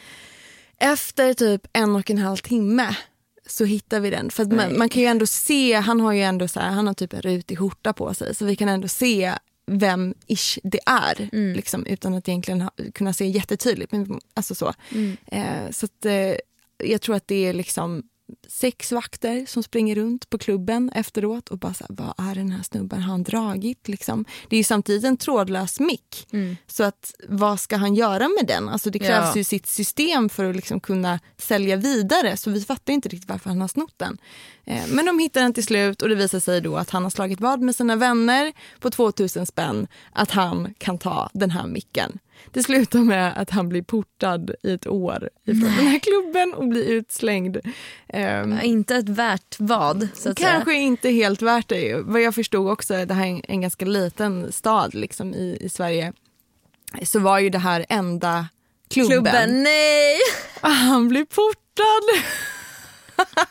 efter 0.81 1.35
typ 1.35 1.67
en 1.73 1.97
och 1.97 2.11
en 2.11 2.19
halv 2.19 2.37
timme 2.37 2.97
så 3.47 3.65
hittar 3.65 4.01
vi 4.01 4.11
den. 4.11 4.31
För 4.31 4.45
man, 4.45 4.57
Nej. 4.57 4.79
man 4.79 4.89
kan 4.89 5.03
ju 5.03 5.09
ändå 5.09 5.27
se, 5.27 5.75
han 5.75 6.01
har 6.01 6.13
ju 6.13 6.23
ändå 6.23 6.49
så 6.49 6.61
här, 6.61 6.71
han 6.71 6.87
har 6.87 6.95
typ 6.95 7.13
en 7.13 7.23
rutig 7.23 7.59
skjorta 7.59 7.93
på 7.93 8.15
sig 8.15 8.35
så 8.35 8.45
vi 8.45 8.57
kan 8.57 8.69
ändå 8.69 8.89
se 8.89 9.33
vem 9.67 10.15
ish 10.27 10.59
det 10.63 10.81
är 10.87 11.29
liksom, 11.55 11.87
utan 11.87 12.15
att 12.15 12.29
egentligen 12.29 12.61
ha, 12.61 12.71
kunna 12.95 13.13
se 13.13 13.27
jättetydligt. 13.27 13.93
Men, 13.93 14.21
alltså 14.35 14.55
så 14.55 14.75
eh, 15.27 15.71
så 15.71 15.87
att, 15.87 16.05
eh, 16.05 16.35
jag 16.85 17.01
tror 17.01 17.15
att 17.17 17.29
det 17.29 17.47
är 17.47 17.53
liksom 17.53 18.03
sex 18.49 18.93
vakter 18.93 19.47
som 19.49 19.63
springer 19.63 19.95
runt 19.95 20.31
på 20.31 20.39
klubben 20.39 20.91
efteråt 20.95 21.49
och 21.49 21.59
bara 21.59 21.75
så 21.75 21.85
här, 21.89 21.95
vad 21.97 22.31
är 22.31 22.35
den 22.35 22.51
här 22.51 22.63
snubben, 22.63 23.03
har 23.03 23.11
han 23.11 23.23
dragit? 23.23 23.89
Liksom? 23.89 24.25
Det 24.49 24.57
är 24.57 24.65
samtidigt 24.65 25.05
en 25.05 25.17
trådlös 25.17 25.81
mick. 25.81 26.29
Så 26.67 26.85
att 26.85 27.15
vad 27.29 27.61
ska 27.61 27.77
han 27.77 27.95
göra 27.95 28.29
med 28.29 28.47
den? 28.47 28.69
Alltså 28.69 28.91
det 28.91 28.99
krävs 28.99 29.27
Ja. 29.27 29.37
ju 29.37 29.45
sitt 29.45 29.67
system 29.67 30.29
för 30.29 30.45
att 30.45 30.57
liksom 30.57 30.81
kunna 30.81 31.21
sälja 31.39 31.77
vidare 31.77 32.37
så 32.37 32.51
vi 32.51 32.61
fattar 32.61 32.93
inte 32.93 33.09
riktigt 33.09 33.29
varför 33.29 33.51
han 33.51 33.61
har 33.61 33.69
snott 33.69 33.95
den. 33.97 34.19
Eh, 34.65 34.87
men 34.89 35.07
de 35.07 35.19
hittar 35.19 35.41
den 35.41 35.53
till 35.55 35.65
slut 35.65 36.03
och 36.03 36.09
det 36.09 36.15
visar 36.15 36.41
sig 36.41 36.61
då 36.61 36.77
att 36.77 36.91
han 36.91 37.03
har 37.03 37.11
slagit 37.11 37.41
vad 37.41 37.61
med 37.61 37.77
sina 37.77 37.97
vänner 37.97 38.53
på 38.81 38.91
2000 38.91 39.47
spänn 39.47 39.87
att 40.13 40.31
han 40.31 40.75
kan 40.79 40.99
ta 40.99 41.31
den 41.33 41.51
här 41.51 41.67
micken. 41.67 42.19
Det 42.53 42.63
slutar 42.63 42.99
med 42.99 43.33
att 43.39 43.51
han 43.51 43.69
blir 43.69 43.83
portad 43.83 44.51
i 44.63 44.73
ett 44.73 44.87
år 44.87 45.29
ifrån 45.45 45.61
den 45.61 45.71
här 45.87 45.99
klubben 45.99 46.55
och 46.55 46.69
blir 46.69 46.85
utslängd. 46.85 47.59
Ja, 48.07 48.61
Inte 48.63 48.97
ett 48.97 49.09
värt 49.09 49.57
vad, 49.59 50.09
så 50.15 50.35
Kanske 50.35 50.71
säga. 50.71 50.81
inte 50.81 51.11
helt 51.11 51.43
värt 51.43 51.69
det. 51.69 51.95
Vad 52.01 52.23
jag 52.23 52.35
förstod 52.35 52.71
också, 52.71 53.05
det 53.05 53.15
här 53.15 53.27
är 53.27 53.31
en, 53.31 53.43
en 53.49 53.61
ganska 53.61 53.85
liten 53.85 54.53
stad 54.53 54.95
liksom, 54.95 55.35
i, 55.35 55.59
i 55.61 55.69
Sverige, 55.69 56.13
så 57.03 57.19
var 57.19 57.39
ju 57.39 57.51
det 57.51 57.59
här 57.59 57.87
enda 57.89 58.47
klubben. 58.91 59.11
Klubben, 59.11 59.63
nej! 59.63 60.17
Ah, 60.61 60.69
Han 60.69 61.09
blir 61.09 61.25
portad. 61.25 62.25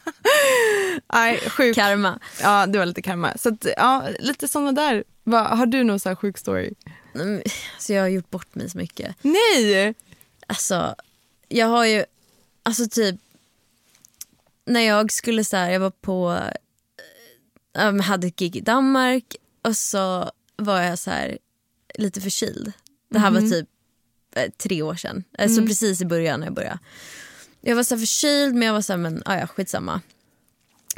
Nej, 1.13 1.39
sjukt. 1.49 1.75
Karma. 1.75 2.19
Ja, 2.41 2.65
det 2.65 2.79
var 2.79 2.85
lite 2.85 3.01
karma. 3.01 3.33
Så 3.37 3.49
att, 3.49 3.65
ja, 3.77 4.03
lite 4.19 4.47
såna 4.47 4.71
där. 4.71 5.03
Va, 5.23 5.43
har 5.43 5.65
du 5.65 5.83
någon 5.83 5.99
så 5.99 6.09
här 6.09 6.15
sjuk 6.15 6.37
story? 6.37 6.73
Mm, 7.21 7.41
Så 7.79 7.93
jag 7.93 8.01
har 8.01 8.07
gjort 8.07 8.29
bort 8.29 8.55
mig 8.55 8.69
så 8.69 8.77
mycket. 8.77 9.15
Nej! 9.21 9.93
Alltså, 10.47 10.95
jag 11.47 11.67
har 11.67 11.85
ju, 11.85 12.05
alltså 12.63 12.87
typ, 12.87 13.15
när 14.65 14.81
jag 14.81 15.11
skulle 15.11 15.43
så 15.43 15.57
här, 15.57 15.71
jag 15.71 15.79
var 15.79 15.89
på, 15.89 16.39
äh, 17.77 17.85
ähm, 17.87 17.99
hade 17.99 18.27
ett 18.27 18.35
gig 18.35 18.55
i 18.55 18.61
Danmark 18.61 19.35
och 19.61 19.77
så 19.77 20.31
var 20.55 20.81
jag 20.81 20.99
så 20.99 21.11
här 21.11 21.37
lite 21.95 22.21
förkyld. 22.21 22.71
Det 23.09 23.19
här 23.19 23.31
var 23.31 23.41
typ 23.51 23.67
eh, 24.35 24.51
tre 24.57 24.81
år 24.81 24.95
sedan, 24.95 25.23
alltså 25.37 25.61
precis 25.67 26.01
i 26.01 26.05
början 26.05 26.39
när 26.39 26.47
jag 26.47 26.53
började. 26.53 26.79
Jag 27.61 27.75
var 27.75 27.83
så 27.83 27.97
förkyld 27.97 28.55
men 28.55 28.65
jag 28.67 28.73
var 28.73 28.81
så 28.81 28.93
här, 28.93 28.97
men 28.97 29.23
ah, 29.25 29.37
ja, 29.39 29.47
skitsamma. 29.47 30.01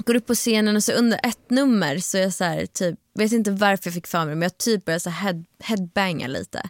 Går 0.06 0.16
upp 0.16 0.28
på 0.28 0.36
scenen 0.36 0.76
och 0.76 0.84
så 0.84 0.92
under 0.92 1.20
ett 1.24 1.50
nummer 1.50 1.98
så 2.00 2.18
är 2.18 2.22
jag 2.22 2.34
så 2.34 2.44
här, 2.44 2.66
typ, 2.66 3.00
vet 3.14 3.32
inte 3.32 3.52
varför 3.52 3.88
jag 3.88 3.94
fick 3.94 4.08
för 4.08 4.26
mig 4.26 4.36
men 4.36 4.42
jag 4.42 4.58
typ 4.58 4.86
började 4.86 5.00
så 5.00 5.10
head, 5.10 5.44
headbanga 5.60 6.28
lite. 6.28 6.70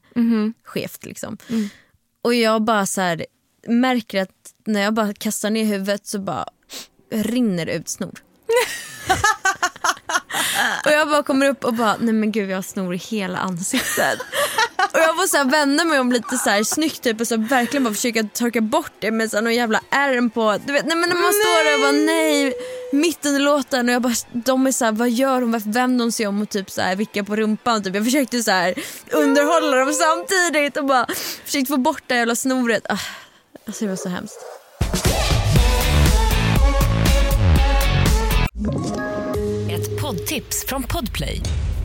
Skevt 0.64 1.06
liksom. 1.06 1.38
Och 2.24 2.34
jag 2.34 2.62
bara 2.64 2.86
så 2.86 3.02
här, 3.02 3.26
märker 3.68 4.22
att 4.22 4.54
när 4.66 4.82
jag 4.82 4.94
bara 4.94 5.14
kastar 5.14 5.50
ner 5.50 5.66
huvudet 5.66 6.08
så 6.08 6.20
bara 6.20 6.46
rinner 7.12 7.66
ut 7.66 7.90
snor. 7.90 8.12
och 10.86 10.92
jag 10.92 11.10
bara 11.10 11.24
kommer 11.24 11.50
upp 11.50 11.64
och 11.64 11.74
bara, 11.74 11.98
nej 12.00 12.14
men 12.14 12.32
gud 12.32 12.50
jag 12.50 12.58
har 12.58 12.62
snor 12.62 12.94
i 12.94 12.98
hela 12.98 13.38
ansiktet. 13.38 14.20
och 14.94 15.00
jag 15.00 15.16
får 15.16 15.28
så 15.28 15.38
här 15.38 15.46
vända 15.46 15.84
mig 15.84 16.00
om 16.00 16.12
lite 16.12 16.38
så 16.38 16.50
här 16.50 16.64
snyggt 16.64 17.02
typ 17.02 17.22
och 17.22 17.28
så 17.28 17.38
verkligen 17.38 17.84
bara 17.84 17.94
försöka 17.94 18.24
torka 18.24 18.62
bort 18.62 18.92
det 19.00 19.12
med 19.12 19.32
så 19.32 19.38
här 19.38 19.42
någon 19.42 19.56
jävla 19.56 19.82
ärm 19.90 20.30
på. 20.30 20.58
Du 20.66 20.74
vet, 20.74 20.86
nej 20.86 20.98
men 20.98 21.10
när 21.10 21.16
man 21.16 21.34
står 21.34 21.64
där 21.66 21.76
och 21.76 21.82
bara 21.82 22.06
nej, 22.06 22.54
mitt 22.94 23.26
under 23.26 23.40
låten 23.40 23.90
och 23.90 23.96
jag 23.96 24.02
bara, 24.02 24.14
de 24.32 24.68
är 24.68 24.72
så 24.72 24.86
här, 24.86 24.92
vad 24.92 25.10
gör 25.10 25.42
hon, 25.42 25.52
varför 25.52 25.70
vänder 25.70 26.06
hon 26.06 26.12
sig 26.12 26.28
om 26.28 26.42
och 26.42 26.50
typ 26.50 26.72
så 26.72 26.82
här 26.82 26.96
vickar 26.96 27.24
på 27.24 27.36
rumpan. 27.36 27.84
Typ. 27.84 27.96
Jag 27.96 28.06
försökte 28.06 28.44
så 28.44 28.52
här 28.52 28.74
underhålla 29.12 29.78
dem 29.78 29.94
samtidigt 29.94 30.78
och 30.78 30.86
bara 30.86 31.06
försökte 31.46 31.72
få 31.72 31.78
bort 31.78 32.04
det 32.08 32.16
jävla 32.16 32.36
snoret. 32.36 32.86
Ah, 32.90 33.00
alltså 33.68 33.86
det 33.86 33.90
var 33.90 33.96
så 33.96 34.10
hemskt. 34.10 34.40
Ett 39.72 40.02
poddtips 40.02 40.66
från 40.66 40.84
Podplay. 40.84 41.42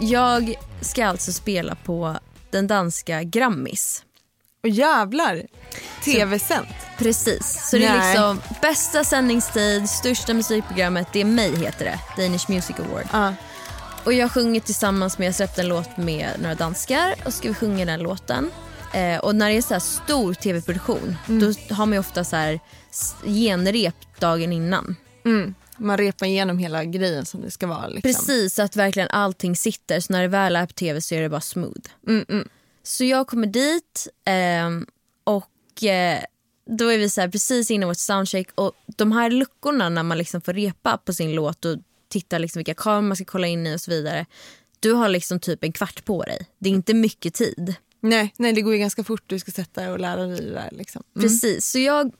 Jag 0.00 0.54
ska 0.80 1.06
alltså 1.06 1.32
spela 1.32 1.74
på 1.74 2.16
den 2.50 2.66
danska 2.66 3.22
Grammis. 3.22 4.04
Och 4.62 4.68
jävlar, 4.68 5.42
tv-sänt. 6.04 6.68
Precis, 6.98 7.70
så 7.70 7.76
det 7.76 7.84
är 7.84 7.98
Nej. 7.98 8.12
liksom 8.12 8.40
bästa 8.62 9.04
sändningstid, 9.04 9.88
största 9.88 10.34
musikprogrammet, 10.34 11.08
det 11.12 11.20
är 11.20 11.24
mig 11.24 11.56
heter 11.56 11.84
det, 11.84 12.22
Danish 12.22 12.50
Music 12.50 12.76
Award. 12.78 13.04
Ja. 13.12 13.34
Och 14.04 14.12
jag 14.12 14.32
sjunger 14.32 14.60
tillsammans 14.60 15.18
med, 15.18 15.28
jag 15.28 15.34
släppte 15.34 15.60
en 15.60 15.68
låt 15.68 15.96
med 15.96 16.28
några 16.40 16.54
danskar 16.54 17.14
och 17.24 17.34
ska 17.34 17.48
vi 17.48 17.54
sjunga 17.54 17.84
den 17.84 18.00
låten. 18.00 18.50
Eh, 18.94 19.18
och 19.18 19.34
när 19.34 19.48
det 19.48 19.56
är 19.56 19.62
så 19.62 19.74
här 19.74 19.80
stor 19.80 20.34
tv-produktion 20.34 21.16
då 21.26 21.74
har 21.74 21.86
man 21.86 21.92
ju 21.92 21.98
ofta 21.98 22.24
så 22.24 22.36
här 22.36 22.60
genrep 23.24 23.94
dagen 24.18 24.52
innan. 24.52 24.96
Mm. 25.24 25.54
Man 25.80 25.98
repar 25.98 26.26
igenom 26.26 26.58
hela 26.58 26.84
grejen 26.84 27.26
som 27.26 27.40
det 27.40 27.50
ska 27.50 27.66
vara. 27.66 27.88
Liksom. 27.88 28.12
Precis, 28.12 28.54
så 28.54 28.62
att 28.62 28.76
verkligen 28.76 29.08
allting 29.08 29.56
sitter. 29.56 30.00
Så 30.00 30.12
när 30.12 30.22
det 30.22 30.28
väl 30.28 30.56
är 30.56 30.66
på 30.66 30.72
tv 30.72 31.00
så 31.00 31.14
är 31.14 31.22
det 31.22 31.28
bara 31.28 31.40
smooth. 31.40 31.90
Mm, 32.08 32.24
mm. 32.28 32.48
Så 32.82 33.04
jag 33.04 33.26
kommer 33.26 33.46
dit 33.46 34.08
ehm, 34.24 34.86
och 35.24 35.84
eh, 35.84 36.20
då 36.66 36.88
är 36.88 36.98
vi 36.98 37.10
så 37.10 37.20
här 37.20 37.28
precis 37.28 37.70
innan 37.70 37.88
vårt 37.88 37.96
soundcheck 37.96 38.48
och 38.54 38.72
de 38.86 39.12
här 39.12 39.30
luckorna 39.30 39.88
när 39.88 40.02
man 40.02 40.18
liksom 40.18 40.40
får 40.40 40.52
repa 40.52 40.96
på 40.96 41.12
sin 41.12 41.32
låt 41.32 41.64
och 41.64 41.78
titta 42.08 42.38
liksom 42.38 42.58
vilka 42.58 42.74
kameror 42.74 43.02
man 43.02 43.16
ska 43.16 43.24
kolla 43.24 43.46
in 43.46 43.66
i 43.66 43.76
och 43.76 43.80
så 43.80 43.90
vidare. 43.90 44.26
Du 44.80 44.92
har 44.92 45.08
liksom 45.08 45.40
typ 45.40 45.64
en 45.64 45.72
kvart 45.72 46.04
på 46.04 46.22
dig. 46.22 46.46
Det 46.58 46.68
är 46.68 46.72
inte 46.72 46.94
mycket 46.94 47.34
tid. 47.34 47.74
Nej, 48.00 48.34
nej, 48.36 48.52
det 48.52 48.62
går 48.62 48.72
ju 48.72 48.78
ganska 48.78 49.04
fort. 49.04 49.22
Du 49.26 49.38
ska 49.38 49.52
sätta 49.52 49.80
dig 49.80 49.90
och 49.90 50.00
lära 50.00 50.26
dig 50.26 50.40
det 50.40 50.50
där. 50.50 50.68
Liksom. 50.72 51.02
Mm. 51.16 51.28
Precis, 51.28 51.70
så 51.70 51.78
jag... 51.78 52.12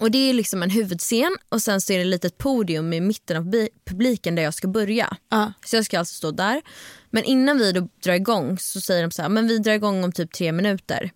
Och 0.00 0.10
det 0.10 0.30
är 0.30 0.34
liksom 0.34 0.62
en 0.62 0.70
huvudscen 0.70 1.36
och 1.48 1.62
sen 1.62 1.80
så 1.80 1.92
är 1.92 1.96
det 1.96 2.02
ett 2.02 2.06
litet 2.06 2.38
podium 2.38 2.92
i 2.92 3.00
mitten 3.00 3.36
av 3.36 3.42
publi- 3.42 3.68
publiken 3.84 4.34
där 4.34 4.42
jag 4.42 4.54
ska 4.54 4.68
börja. 4.68 5.16
Ja. 5.30 5.52
Så 5.66 5.76
jag 5.76 5.84
ska 5.84 5.98
alltså 5.98 6.14
stå 6.14 6.30
där. 6.30 6.62
Men 7.10 7.24
innan 7.24 7.58
vi 7.58 7.72
då 7.72 7.88
drar 8.04 8.14
igång 8.14 8.58
så 8.58 8.80
säger 8.80 9.02
de 9.02 9.10
så 9.10 9.22
här, 9.22 9.28
men 9.28 9.48
vi 9.48 9.58
drar 9.58 9.72
igång 9.72 10.04
om 10.04 10.12
typ 10.12 10.32
tre 10.32 10.52
minuter. 10.52 11.10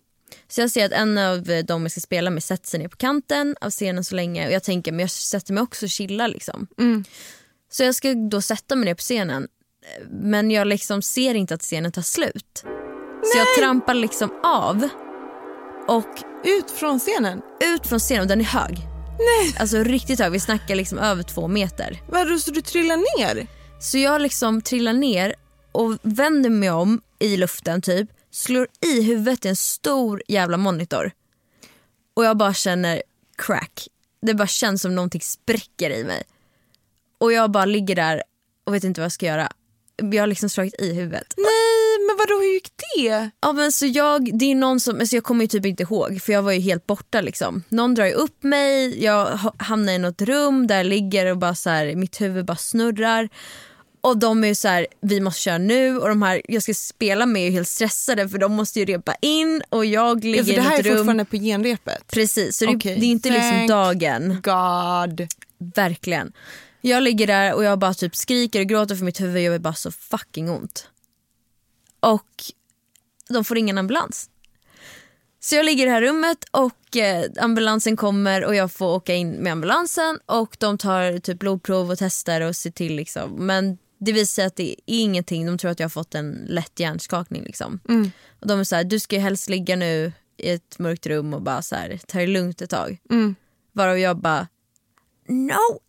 Så 0.47 0.61
jag 0.61 0.71
ser 0.71 0.85
att 0.85 0.91
en 0.91 1.17
av 1.17 1.49
eh, 1.49 1.65
de 1.65 1.81
jag 1.81 1.91
ska 1.91 2.01
spela 2.01 2.29
med 2.29 2.43
sätter 2.43 2.67
sig 2.67 2.79
ner 2.79 2.87
på 2.87 2.97
kanten 2.97 3.55
av 3.61 3.69
scenen 3.71 4.03
så 4.03 4.15
länge 4.15 4.47
och 4.47 4.53
jag 4.53 4.63
tänker 4.63 4.91
men 4.91 4.99
jag 4.99 5.11
sätter 5.11 5.53
mig 5.53 5.63
också 5.63 5.85
och 5.85 5.89
chillar 5.89 6.27
liksom. 6.27 6.67
Så 7.71 7.83
jag 7.83 7.95
ska 7.95 8.13
då 8.13 8.41
sätta 8.41 8.75
mig 8.75 8.85
ner 8.85 8.95
på 8.95 9.01
scenen 9.01 9.47
men 10.09 10.51
jag 10.51 10.67
liksom 10.67 11.01
ser 11.01 11.35
inte 11.35 11.53
att 11.53 11.61
scenen 11.61 11.91
tar 11.91 12.01
slut. 12.01 12.63
Så 13.23 13.37
jag 13.37 13.47
trampar 13.59 13.93
liksom 13.93 14.29
av 14.43 14.89
och 15.87 16.23
Ut 16.43 16.71
från 16.71 16.99
scenen. 16.99 17.41
ut 17.75 17.87
från 17.87 17.99
scenen 17.99 18.21
och 18.21 18.27
den 18.27 18.39
är 18.41 18.45
hög. 18.45 18.77
Nej. 19.19 19.55
Alltså 19.59 19.77
riktigt 19.83 20.19
hög, 20.19 20.31
vi 20.31 20.39
snackar 20.39 20.75
liksom 20.75 20.97
över 20.97 21.23
två 21.23 21.47
meter. 21.47 22.01
Vadå, 22.09 22.37
så 22.39 22.51
du 22.51 22.61
trillar 22.61 22.97
ner? 22.97 23.47
Så 23.79 23.97
jag 23.97 24.21
liksom 24.21 24.61
trillar 24.61 24.93
ner 24.93 25.35
och 25.71 25.97
vänder 26.01 26.49
mig 26.49 26.71
om 26.71 27.01
i 27.19 27.37
luften 27.37 27.81
typ, 27.81 28.09
slår 28.31 28.67
i 28.81 29.01
huvudet 29.01 29.45
i 29.45 29.47
en 29.47 29.55
stor 29.55 30.23
jävla 30.27 30.57
monitor. 30.57 31.11
Och 32.15 32.25
jag 32.25 32.37
bara 32.37 32.53
känner 32.53 33.01
crack. 33.37 33.87
Det 34.21 34.33
bara 34.33 34.47
känns 34.47 34.81
som 34.81 34.95
någonting 34.95 35.21
spräcker 35.21 35.89
i 35.89 36.03
mig. 36.03 36.23
Och 37.17 37.33
jag 37.33 37.51
bara 37.51 37.65
ligger 37.65 37.95
där 37.95 38.23
och 38.63 38.73
vet 38.73 38.83
inte 38.83 39.01
vad 39.01 39.05
jag 39.05 39.11
ska 39.11 39.25
göra. 39.25 39.51
Jag 39.95 40.21
har 40.21 40.27
liksom 40.27 40.49
slagit 40.49 40.81
i 40.81 40.93
huvudet. 40.93 41.33
Nej, 41.37 41.74
men 42.17 42.25
vadå, 42.29 42.39
hur 42.41 42.53
gick 42.53 42.69
det? 42.97 43.29
Ja, 43.41 43.53
men 43.53 43.71
så 43.71 43.85
jag, 43.85 44.37
det 44.39 44.45
är 44.51 44.55
någon 44.55 44.79
som, 44.79 44.99
alltså 44.99 45.15
jag 45.15 45.23
kommer 45.23 45.43
ju 45.43 45.47
typ 45.47 45.65
inte 45.65 45.83
ihåg 45.83 46.21
för 46.21 46.33
jag 46.33 46.41
var 46.41 46.51
ju 46.51 46.59
helt 46.59 46.87
borta. 46.87 47.21
Liksom. 47.21 47.63
Någon 47.69 47.95
drar 47.95 48.05
ju 48.05 48.11
upp 48.13 48.43
mig, 48.43 49.03
jag 49.03 49.25
ha- 49.37 49.53
hamnar 49.57 49.93
i 49.93 49.97
något 49.97 50.21
rum 50.21 50.67
där 50.67 50.77
jag 50.77 50.85
ligger 50.85 51.25
och 51.25 51.37
bara 51.37 51.55
så 51.55 51.69
här, 51.69 51.95
mitt 51.95 52.21
huvud 52.21 52.45
bara 52.45 52.57
snurrar. 52.57 53.29
Och 54.01 54.17
de 54.17 54.43
är 54.43 54.47
ju 54.47 54.55
så 54.55 54.67
här, 54.67 54.87
vi 55.01 55.19
måste 55.21 55.41
köra 55.41 55.57
nu 55.57 55.97
och 55.99 56.09
de 56.09 56.21
här 56.21 56.41
jag 56.47 56.63
ska 56.63 56.73
spela 56.73 57.25
med 57.25 57.41
är 57.41 57.45
ju 57.45 57.51
helt 57.51 57.67
stressade 57.67 58.29
för 58.29 58.37
de 58.37 58.51
måste 58.53 58.79
ju 58.79 58.85
repa 58.85 59.15
in 59.21 59.61
och 59.69 59.85
jag 59.85 60.23
ligger 60.23 60.37
Ja, 60.37 60.43
för 60.45 60.51
det 60.53 60.57
i 60.57 60.59
här 60.59 60.77
något 60.77 60.85
är 60.85 60.89
rum. 60.89 60.97
fortfarande 60.97 61.25
på 61.25 61.35
genrepet. 61.37 62.07
Precis, 62.07 62.57
så 62.57 62.65
det, 62.65 62.75
Okej, 62.75 62.97
det 62.99 63.05
är 63.05 63.09
inte 63.09 63.29
liksom 63.29 63.51
thank 63.51 63.69
dagen. 63.69 64.41
God. 64.43 65.27
Verkligen. 65.75 66.31
Jag 66.81 67.03
ligger 67.03 67.27
där 67.27 67.53
och 67.53 67.63
jag 67.63 67.79
bara 67.79 67.93
typ 67.93 68.15
skriker 68.15 68.59
och 68.59 68.65
gråter 68.67 68.95
för 68.95 69.05
mitt 69.05 69.21
huvud 69.21 69.43
gör 69.43 69.49
mig 69.49 69.59
bara 69.59 69.73
så 69.73 69.91
fucking 69.91 70.49
ont. 70.49 70.87
Och 72.13 72.43
de 73.29 73.45
får 73.45 73.57
ingen 73.57 73.77
ambulans. 73.77 74.29
Så 75.39 75.55
jag 75.55 75.65
ligger 75.65 75.83
i 75.83 75.85
det 75.85 75.91
här 75.91 76.01
rummet 76.01 76.37
och 76.51 76.97
eh, 76.97 77.25
ambulansen 77.39 77.97
kommer 77.97 78.45
och 78.45 78.55
jag 78.55 78.71
får 78.71 78.85
åka 78.95 79.13
in 79.13 79.31
med 79.31 79.51
ambulansen 79.51 80.19
och 80.25 80.57
de 80.59 80.77
tar 80.77 81.19
typ 81.19 81.39
blodprov 81.39 81.91
och 81.91 81.97
testar 81.97 82.41
och 82.41 82.55
ser 82.55 82.71
till 82.71 82.95
liksom. 82.95 83.45
Men 83.45 83.77
det 83.99 84.11
visar 84.11 84.33
sig 84.35 84.45
att 84.45 84.55
det 84.55 84.71
är 84.71 84.75
ingenting, 84.85 85.45
de 85.45 85.57
tror 85.57 85.71
att 85.71 85.79
jag 85.79 85.85
har 85.85 85.89
fått 85.89 86.15
en 86.15 86.45
lätt 86.49 86.79
hjärnskakning 86.79 87.43
liksom. 87.43 87.79
Och 88.41 88.47
de 88.47 88.59
är 88.59 88.63
så 88.63 88.75
här, 88.75 88.83
du 88.83 88.99
ska 88.99 89.15
ju 89.15 89.21
helst 89.21 89.49
ligga 89.49 89.75
nu 89.75 90.13
i 90.37 90.49
ett 90.49 90.79
mörkt 90.79 91.05
rum 91.07 91.33
och 91.33 91.41
bara 91.41 91.61
så 91.61 91.75
här, 91.75 91.99
ta 92.07 92.19
det 92.19 92.27
lugnt 92.27 92.61
ett 92.61 92.69
tag. 92.69 92.97
Varav 93.71 93.99
jag 93.99 94.17
bara, 94.17 94.47
no 95.27 95.79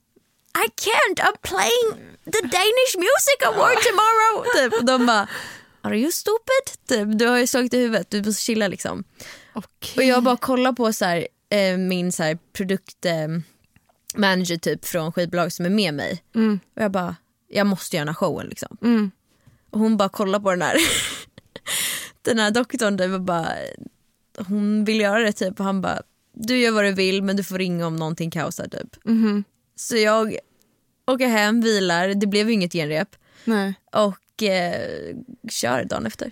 I 0.64 0.66
can't, 0.86 1.18
I'm 1.26 1.36
playing 1.42 2.06
the 2.24 2.40
Danish 2.40 2.94
Music 2.96 3.38
Award 3.46 3.76
tomorrow. 3.88 4.44
typ. 4.56 4.80
Och 4.80 4.84
de 4.86 5.06
bara, 5.06 5.28
are 5.86 5.98
you 5.98 6.12
stupid? 6.12 6.86
Typ, 6.88 7.18
du 7.18 7.26
har 7.26 7.38
ju 7.38 7.46
slagit 7.46 7.74
i 7.74 7.78
huvudet, 7.78 8.10
du 8.10 8.22
måste 8.22 8.42
chilla 8.42 8.68
liksom. 8.68 9.04
Okej. 9.52 9.92
Och 9.96 10.04
jag 10.04 10.22
bara 10.22 10.36
kollar 10.36 10.72
på 10.72 10.92
så 10.92 11.04
här, 11.04 11.26
eh, 11.50 11.76
min 11.76 12.12
så 12.12 12.22
här, 12.22 12.38
produkt 12.52 13.04
eh, 13.04 13.28
manager 14.16 14.56
typ 14.56 14.84
från 14.84 15.12
skivbolag 15.12 15.52
som 15.52 15.66
är 15.66 15.70
med 15.70 15.94
mig. 15.94 16.22
Och 16.74 16.82
jag 16.82 16.90
bara, 16.90 17.16
jag 17.48 17.66
måste 17.66 17.96
göra 17.96 18.04
den 18.04 18.14
här 18.14 18.14
showen 18.14 18.46
liksom. 18.46 18.78
Och 19.70 19.78
hon 19.80 19.96
bara 19.96 20.08
kollar 20.08 20.40
på 20.40 20.50
den 20.50 20.62
här, 20.62 20.76
den 22.22 22.38
här 22.38 22.50
doktorn 22.50 22.98
typ 22.98 23.12
och 23.12 23.20
bara, 23.20 23.48
hon 24.38 24.84
vill 24.84 25.00
göra 25.00 25.18
det 25.18 25.32
typ 25.32 25.60
och 25.60 25.66
han 25.66 25.80
bara, 25.80 26.02
du 26.32 26.58
gör 26.58 26.72
vad 26.72 26.84
du 26.84 26.92
vill 26.92 27.22
men 27.22 27.36
du 27.36 27.44
får 27.44 27.58
ringa 27.58 27.86
om 27.86 27.96
någonting 27.96 28.30
kaosar 28.30 28.68
typ. 28.68 28.96
Så 29.76 29.96
jag 29.96 30.36
åker 31.06 31.28
hem, 31.28 31.60
vilar, 31.60 32.08
det 32.08 32.26
blev 32.26 32.48
ju 32.48 32.52
inget 32.54 32.72
genrep 32.72 33.16
Nej. 33.44 33.74
och 33.92 34.16
eh, 34.42 35.16
kör 35.50 35.84
dagen 35.84 36.06
efter. 36.06 36.30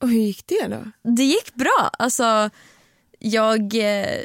Och 0.00 0.08
hur 0.08 0.20
gick 0.20 0.46
det 0.46 0.66
då? 0.68 1.10
Det 1.10 1.24
gick 1.24 1.54
bra, 1.54 1.90
alltså 1.98 2.50
jag, 3.18 3.74
eh, 3.74 4.18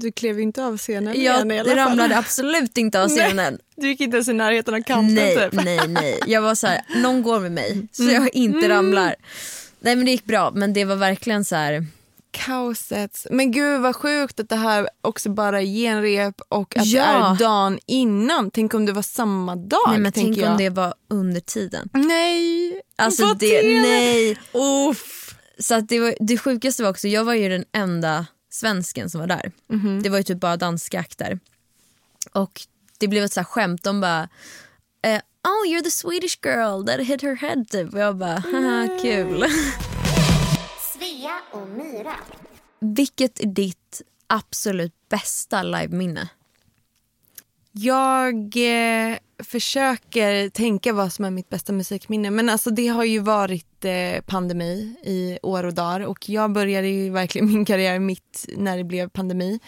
Du 0.00 0.12
klev 0.12 0.40
inte 0.40 0.64
av 0.64 0.78
scenen 0.78 1.14
igen 1.14 1.50
jag 1.50 1.56
i 1.56 1.60
alla 1.60 1.68
fall. 1.68 1.76
ramlade 1.76 2.16
absolut 2.18 2.78
inte 2.78 3.02
av 3.02 3.08
Nej. 3.08 3.18
scenen. 3.18 3.58
Du 3.76 3.88
gick 3.88 4.00
inte 4.00 4.16
ens 4.16 4.28
i 4.28 4.32
närheten 4.32 4.74
av 4.74 4.82
kanten 4.82 5.14
Nej, 5.14 5.36
typ. 5.36 5.64
nej, 5.64 5.88
nej. 5.88 6.18
Jag 6.26 6.42
var 6.42 6.54
så 6.54 6.66
här, 6.66 6.80
någon 7.02 7.22
går 7.22 7.40
med 7.40 7.52
mig 7.52 7.88
så 7.92 8.02
jag 8.02 8.34
inte 8.34 8.68
ramlar. 8.68 9.14
Nej 9.80 9.96
men 9.96 10.04
det 10.04 10.10
gick 10.10 10.24
bra 10.24 10.50
men 10.54 10.72
det 10.72 10.84
var 10.84 10.96
verkligen 10.96 11.44
så 11.44 11.56
här. 11.56 11.86
Kaoset. 12.32 13.26
Men 13.30 13.50
gud 13.50 13.80
vad 13.80 13.96
sjukt 13.96 14.40
att 14.40 14.48
det 14.48 14.56
här 14.56 14.88
också 15.00 15.30
bara 15.30 15.60
är 15.62 15.66
genrep 15.66 16.40
och 16.48 16.76
att 16.76 16.86
Ja. 16.86 17.02
det 17.04 17.08
är 17.44 17.48
dagen 17.48 17.78
innan. 17.86 18.50
Tänk 18.50 18.74
om 18.74 18.86
det 18.86 18.92
var 18.92 19.02
samma 19.02 19.56
dag. 19.56 19.80
Nej 19.88 19.98
men 19.98 20.12
tänk 20.12 20.36
jag. 20.38 20.50
om 20.50 20.58
det 20.58 20.70
var 20.70 20.94
under 21.10 21.40
tiden. 21.40 21.88
Nej, 21.92 22.80
Alltså 22.96 23.28
på 23.28 23.34
det, 23.34 23.62
nej. 23.82 24.38
Uff. 24.88 25.34
Så 25.58 25.74
att 25.74 25.88
det, 25.88 26.00
var, 26.00 26.14
det 26.20 26.38
sjukaste 26.38 26.82
var 26.82 26.90
också, 26.90 27.08
jag 27.08 27.24
var 27.24 27.34
ju 27.34 27.48
den 27.48 27.64
enda 27.72 28.26
svensken 28.50 29.10
som 29.10 29.20
var 29.20 29.28
där. 29.28 29.52
Mhm. 29.72 30.02
Det 30.02 30.08
var 30.08 30.18
ju 30.18 30.24
typ 30.24 30.40
bara 30.40 30.56
danska 30.56 31.00
akter. 31.00 31.38
Och 32.32 32.60
det 32.98 33.08
blev 33.08 33.24
ett 33.24 33.32
så 33.32 33.40
här 33.40 33.44
skämt, 33.44 33.82
de 33.82 34.00
bara 34.00 34.28
eh, 35.02 35.20
Oh 35.44 35.68
you're 35.72 35.82
the 35.84 35.90
Swedish 35.90 36.38
girl 36.44 36.84
that 36.86 37.00
hit 37.00 37.22
her 37.22 37.36
head 37.36 37.64
typ. 37.70 37.94
Och 37.94 38.00
jag 38.00 38.16
bara 38.16 38.38
haha 38.38 38.88
kul. 39.02 39.44
Svea 41.02 41.40
och 41.50 41.68
Myra. 41.68 42.14
Vilket 42.80 43.40
är 43.40 43.46
ditt 43.46 44.02
absolut 44.26 44.94
bästa 45.08 45.62
liveminne? 45.62 46.28
Jag 47.72 48.34
eh, 48.56 49.16
försöker 49.44 50.48
tänka 50.48 50.92
vad 50.92 51.12
som 51.12 51.24
är 51.24 51.30
mitt 51.30 51.48
bästa 51.48 51.72
musikminne. 51.72 52.30
Men 52.30 52.48
alltså 52.48 52.70
det 52.70 52.88
har 52.88 53.04
ju 53.04 53.18
varit 53.18 53.84
eh, 53.84 54.22
pandemi 54.26 54.96
i 55.04 55.38
år 55.42 55.64
och 55.64 55.74
dagar. 55.74 56.00
Och 56.00 56.28
jag 56.28 56.52
började 56.52 56.88
ju 56.88 57.10
verkligen 57.10 57.46
min 57.52 57.64
karriär 57.64 57.98
mitt 57.98 58.46
när 58.56 58.76
det 58.76 58.84
blev 58.84 59.08
pandemi. 59.08 59.60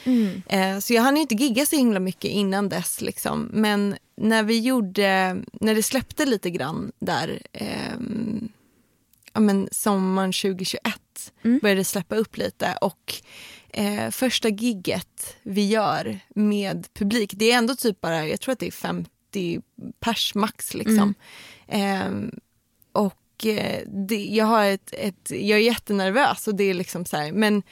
Eh, 0.47 0.79
så 0.79 0.95
jag 0.95 1.03
hann 1.03 1.17
ju 1.17 1.23
inte 1.23 1.35
gigga 1.35 1.67
så 1.67 1.77
himla 1.77 2.01
mycket 2.01 2.31
innan 2.31 2.69
dess. 2.69 3.01
Liksom. 3.01 3.51
Men 3.53 3.97
när 4.17 4.43
vi 4.43 4.61
gjorde, 4.61 5.37
när 5.53 5.75
det 5.75 5.83
släppte 5.83 6.27
lite 6.27 6.51
grann 6.51 6.93
där. 6.99 7.43
ehm, 7.53 8.49
ja, 9.35 9.41
men 9.41 9.69
sommaren 9.73 10.33
2021 10.33 11.01
Mm. 11.45 11.59
började 11.63 11.85
släppa 11.85 12.17
upp 12.17 12.37
lite 12.37 12.79
och 12.81 13.15
eh, 13.69 14.11
första 14.11 14.49
gigget 14.49 15.37
vi 15.43 15.67
gör 15.69 16.19
med 16.35 16.87
publik, 16.95 17.33
det 17.37 17.53
är 17.53 17.59
ändå 17.59 17.77
typ 17.77 18.01
bara, 18.01 18.27
jag 18.27 18.41
tror 18.41 18.53
att 18.53 18.59
det 18.59 18.67
är 18.67 18.71
50 18.71 19.61
pers 20.01 20.35
max 20.35 20.75
liksom. 20.75 21.15
Ehm, 21.69 22.31
och 22.93 23.47
eh, 23.47 23.83
det, 23.87 24.25
jag 24.25 24.45
har 24.45 24.65
ett, 24.65 24.91
ett, 24.93 25.31
jag 25.31 25.59
är 25.59 25.63
jättenervös 25.63 26.49
och 26.49 26.55
det 26.55 26.65
är 26.65 26.75
liksom 26.75 27.05
så 27.05 27.17
här, 27.17 27.33
men 27.33 27.63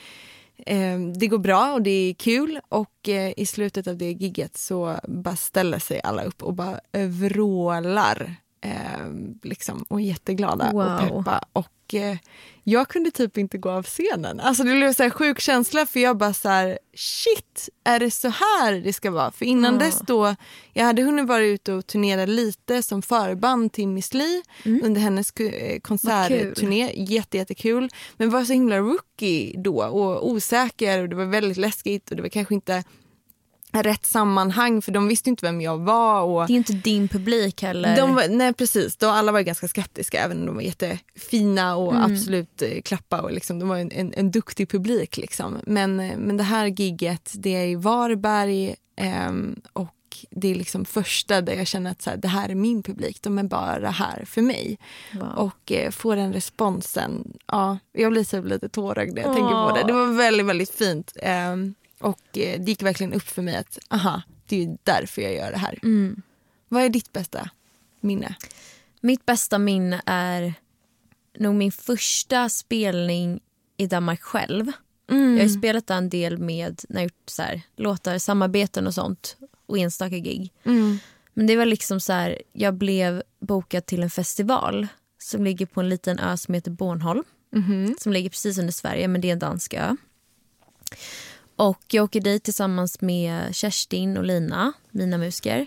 eh, 0.66 0.98
det 1.18 1.26
går 1.26 1.38
bra 1.38 1.72
och 1.72 1.82
det 1.82 1.90
är 1.90 2.14
kul 2.14 2.60
och 2.68 3.08
eh, 3.08 3.32
i 3.36 3.46
slutet 3.46 3.86
av 3.86 3.96
det 3.96 4.12
gigget 4.12 4.56
så 4.56 4.98
bara 5.08 5.36
ställer 5.36 5.78
sig 5.78 6.00
alla 6.04 6.22
upp 6.22 6.42
och 6.42 6.54
bara 6.54 6.80
vrålar 7.08 8.36
eh, 8.62 9.08
liksom, 9.42 9.84
och 9.88 10.00
jätteglada 10.00 10.66
och 10.70 10.74
Wow. 10.74 10.98
peppa. 11.22 11.44
Och 11.52 11.94
eh, 11.94 12.16
jag 12.64 12.88
kunde 12.88 13.10
typ 13.10 13.38
inte 13.38 13.58
gå 13.58 13.70
av 13.70 13.82
scenen. 13.82 14.40
Alltså 14.40 14.62
det 14.64 14.70
blev 14.74 14.92
så 14.92 15.02
här 15.02 15.10
sjuk 15.10 15.40
känsla 15.40 15.86
för 15.86 16.00
jag 16.00 16.16
bara 16.16 16.34
så 16.34 16.48
här, 16.48 16.78
shit, 16.96 17.68
är 17.84 17.98
det 18.00 18.10
så 18.10 18.28
här 18.28 18.72
det 18.72 18.92
ska 18.92 19.10
vara? 19.10 19.30
För 19.32 19.44
innan 19.44 19.74
Ja. 19.74 19.80
dess 19.80 20.00
då, 20.06 20.36
jag 20.72 20.84
hade 20.84 21.02
hunnit 21.02 21.26
vara 21.26 21.42
ute 21.44 21.72
och 21.72 21.86
turnera 21.86 22.26
lite 22.26 22.82
som 22.82 23.02
förband 23.02 23.72
till 23.72 23.88
Miss 23.88 24.14
Li 24.14 24.42
under 24.82 25.00
hennes 25.00 25.32
eh, 25.32 25.80
konsertturné. 25.80 26.92
Jätte, 26.96 27.36
jättekul. 27.36 27.88
Men 28.16 28.30
var 28.30 28.44
så 28.44 28.52
himla 28.52 28.78
rookie 28.78 29.54
då 29.58 29.84
och 29.84 30.28
osäker 30.28 31.02
och 31.02 31.08
det 31.08 31.16
var 31.16 31.24
väldigt 31.26 31.56
läskigt 31.58 32.10
och 32.10 32.16
det 32.16 32.22
var 32.22 32.28
kanske 32.28 32.54
inte 32.54 32.84
rätt 33.72 34.06
sammanhang 34.06 34.82
för 34.82 34.92
de 34.92 35.08
visste 35.08 35.30
inte 35.30 35.46
vem 35.46 35.60
jag 35.60 35.78
var. 35.78 36.22
Och 36.22 36.46
Det 36.46 36.52
är 36.52 36.56
inte 36.56 36.72
din 36.72 37.08
publik 37.08 37.62
heller. 37.62 37.96
de 37.96 38.14
var, 38.14 38.28
nej 38.28 38.52
precis, 38.54 38.96
de, 38.96 39.06
alla 39.06 39.32
var 39.32 39.40
ganska 39.40 39.68
skeptiska 39.68 40.20
även 40.24 40.40
om 40.40 40.46
de 40.46 40.54
var 40.54 40.62
jättefina 40.62 41.76
och 41.76 42.04
absolut 42.04 42.62
eh, 42.62 42.80
klappa 42.84 43.20
och 43.20 43.32
liksom, 43.32 43.58
de 43.58 43.68
var 43.68 43.76
en, 43.76 43.92
en, 43.92 44.14
en 44.16 44.30
duktig 44.30 44.68
publik. 44.68 45.16
Liksom. 45.16 45.58
Men, 45.66 46.00
eh, 46.00 46.16
men 46.18 46.36
det 46.36 46.42
här 46.42 46.66
gigget 46.66 47.32
det 47.34 47.56
är 47.56 47.66
i 47.66 47.74
Varberg 47.74 48.74
ehm, 48.96 49.60
och 49.72 49.96
det 50.30 50.50
är 50.50 50.54
liksom 50.54 50.84
första 50.84 51.40
där 51.40 51.54
jag 51.54 51.66
känner 51.66 51.90
att 51.90 52.02
så 52.02 52.10
här, 52.10 52.16
det 52.16 52.28
här 52.28 52.48
är 52.48 52.54
min 52.54 52.82
publik, 52.82 53.22
de 53.22 53.38
är 53.38 53.42
bara 53.42 53.90
här 53.90 54.24
för 54.24 54.42
mig. 54.42 54.78
Wow. 55.12 55.28
Och 55.36 55.72
eh, 55.72 55.90
få 55.90 56.14
den 56.14 56.32
responsen, 56.32 57.32
ja, 57.46 57.78
jag 57.92 58.12
blir 58.12 58.24
så 58.24 58.42
lite 58.42 58.68
tårögd 58.68 59.14
när 59.14 59.22
jag 59.22 59.34
tänker 59.34 59.68
på 59.68 59.76
det. 59.76 59.84
Det 59.86 59.92
var 59.92 60.06
väldigt, 60.06 60.46
väldigt 60.46 60.70
fint. 60.70 61.12
Ehm, 61.22 61.74
och 62.02 62.38
eh, 62.38 62.60
det 62.60 62.68
gick 62.68 62.82
verkligen 62.82 63.12
upp 63.12 63.28
för 63.28 63.42
mig 63.42 63.56
att 63.56 63.78
aha, 63.88 64.22
det 64.46 64.62
är 64.62 64.76
därför 64.82 65.22
jag 65.22 65.34
gör 65.34 65.50
det 65.50 65.58
här. 65.58 65.78
Mm. 65.82 66.22
Vad 66.68 66.82
är 66.82 66.88
ditt 66.88 67.12
bästa 67.12 67.50
minne? 68.00 68.34
Mitt 69.00 69.26
bästa 69.26 69.58
minne 69.58 70.02
är 70.06 70.54
nog 71.38 71.54
min 71.54 71.72
första 71.72 72.48
spelning 72.48 73.40
i 73.76 73.86
Danmark 73.86 74.20
själv. 74.22 74.72
Jag 75.36 75.44
har 75.44 75.48
spelat 75.48 75.86
där 75.86 75.96
en 75.96 76.08
del 76.08 76.38
med 76.38 76.80
när 76.88 77.00
jag 77.00 77.04
gjort 77.04 77.22
så 77.30 77.42
här, 77.42 77.62
låtar, 77.76 78.18
samarbeten 78.18 78.86
och 78.86 78.94
sånt 78.94 79.36
och 79.66 79.78
enstaka 79.78 80.18
gig. 80.18 80.52
Men 81.34 81.46
det 81.46 81.56
var 81.56 81.64
liksom 81.64 82.00
så 82.00 82.12
här, 82.12 82.42
jag 82.52 82.74
blev 82.74 83.22
bokad 83.40 83.86
till 83.86 84.02
en 84.02 84.10
festival 84.10 84.86
som 85.18 85.44
ligger 85.44 85.66
på 85.66 85.80
en 85.80 85.88
liten 85.88 86.18
ö 86.18 86.36
som 86.36 86.54
heter 86.54 86.70
Bornholm. 86.70 87.24
Som 87.98 88.12
ligger 88.12 88.30
precis 88.30 88.58
under 88.58 88.72
Sverige, 88.72 89.08
men 89.08 89.20
det 89.20 89.28
är 89.28 89.32
en 89.32 89.38
dansk 89.38 89.74
ö. 89.74 89.96
Och 91.62 91.84
jag 91.90 92.04
åker 92.04 92.20
dit 92.20 92.44
tillsammans 92.44 93.00
med 93.00 93.54
Kerstin 93.54 94.16
och 94.16 94.24
Lina, 94.24 94.72
mina 94.90 95.18
musiker. 95.18 95.66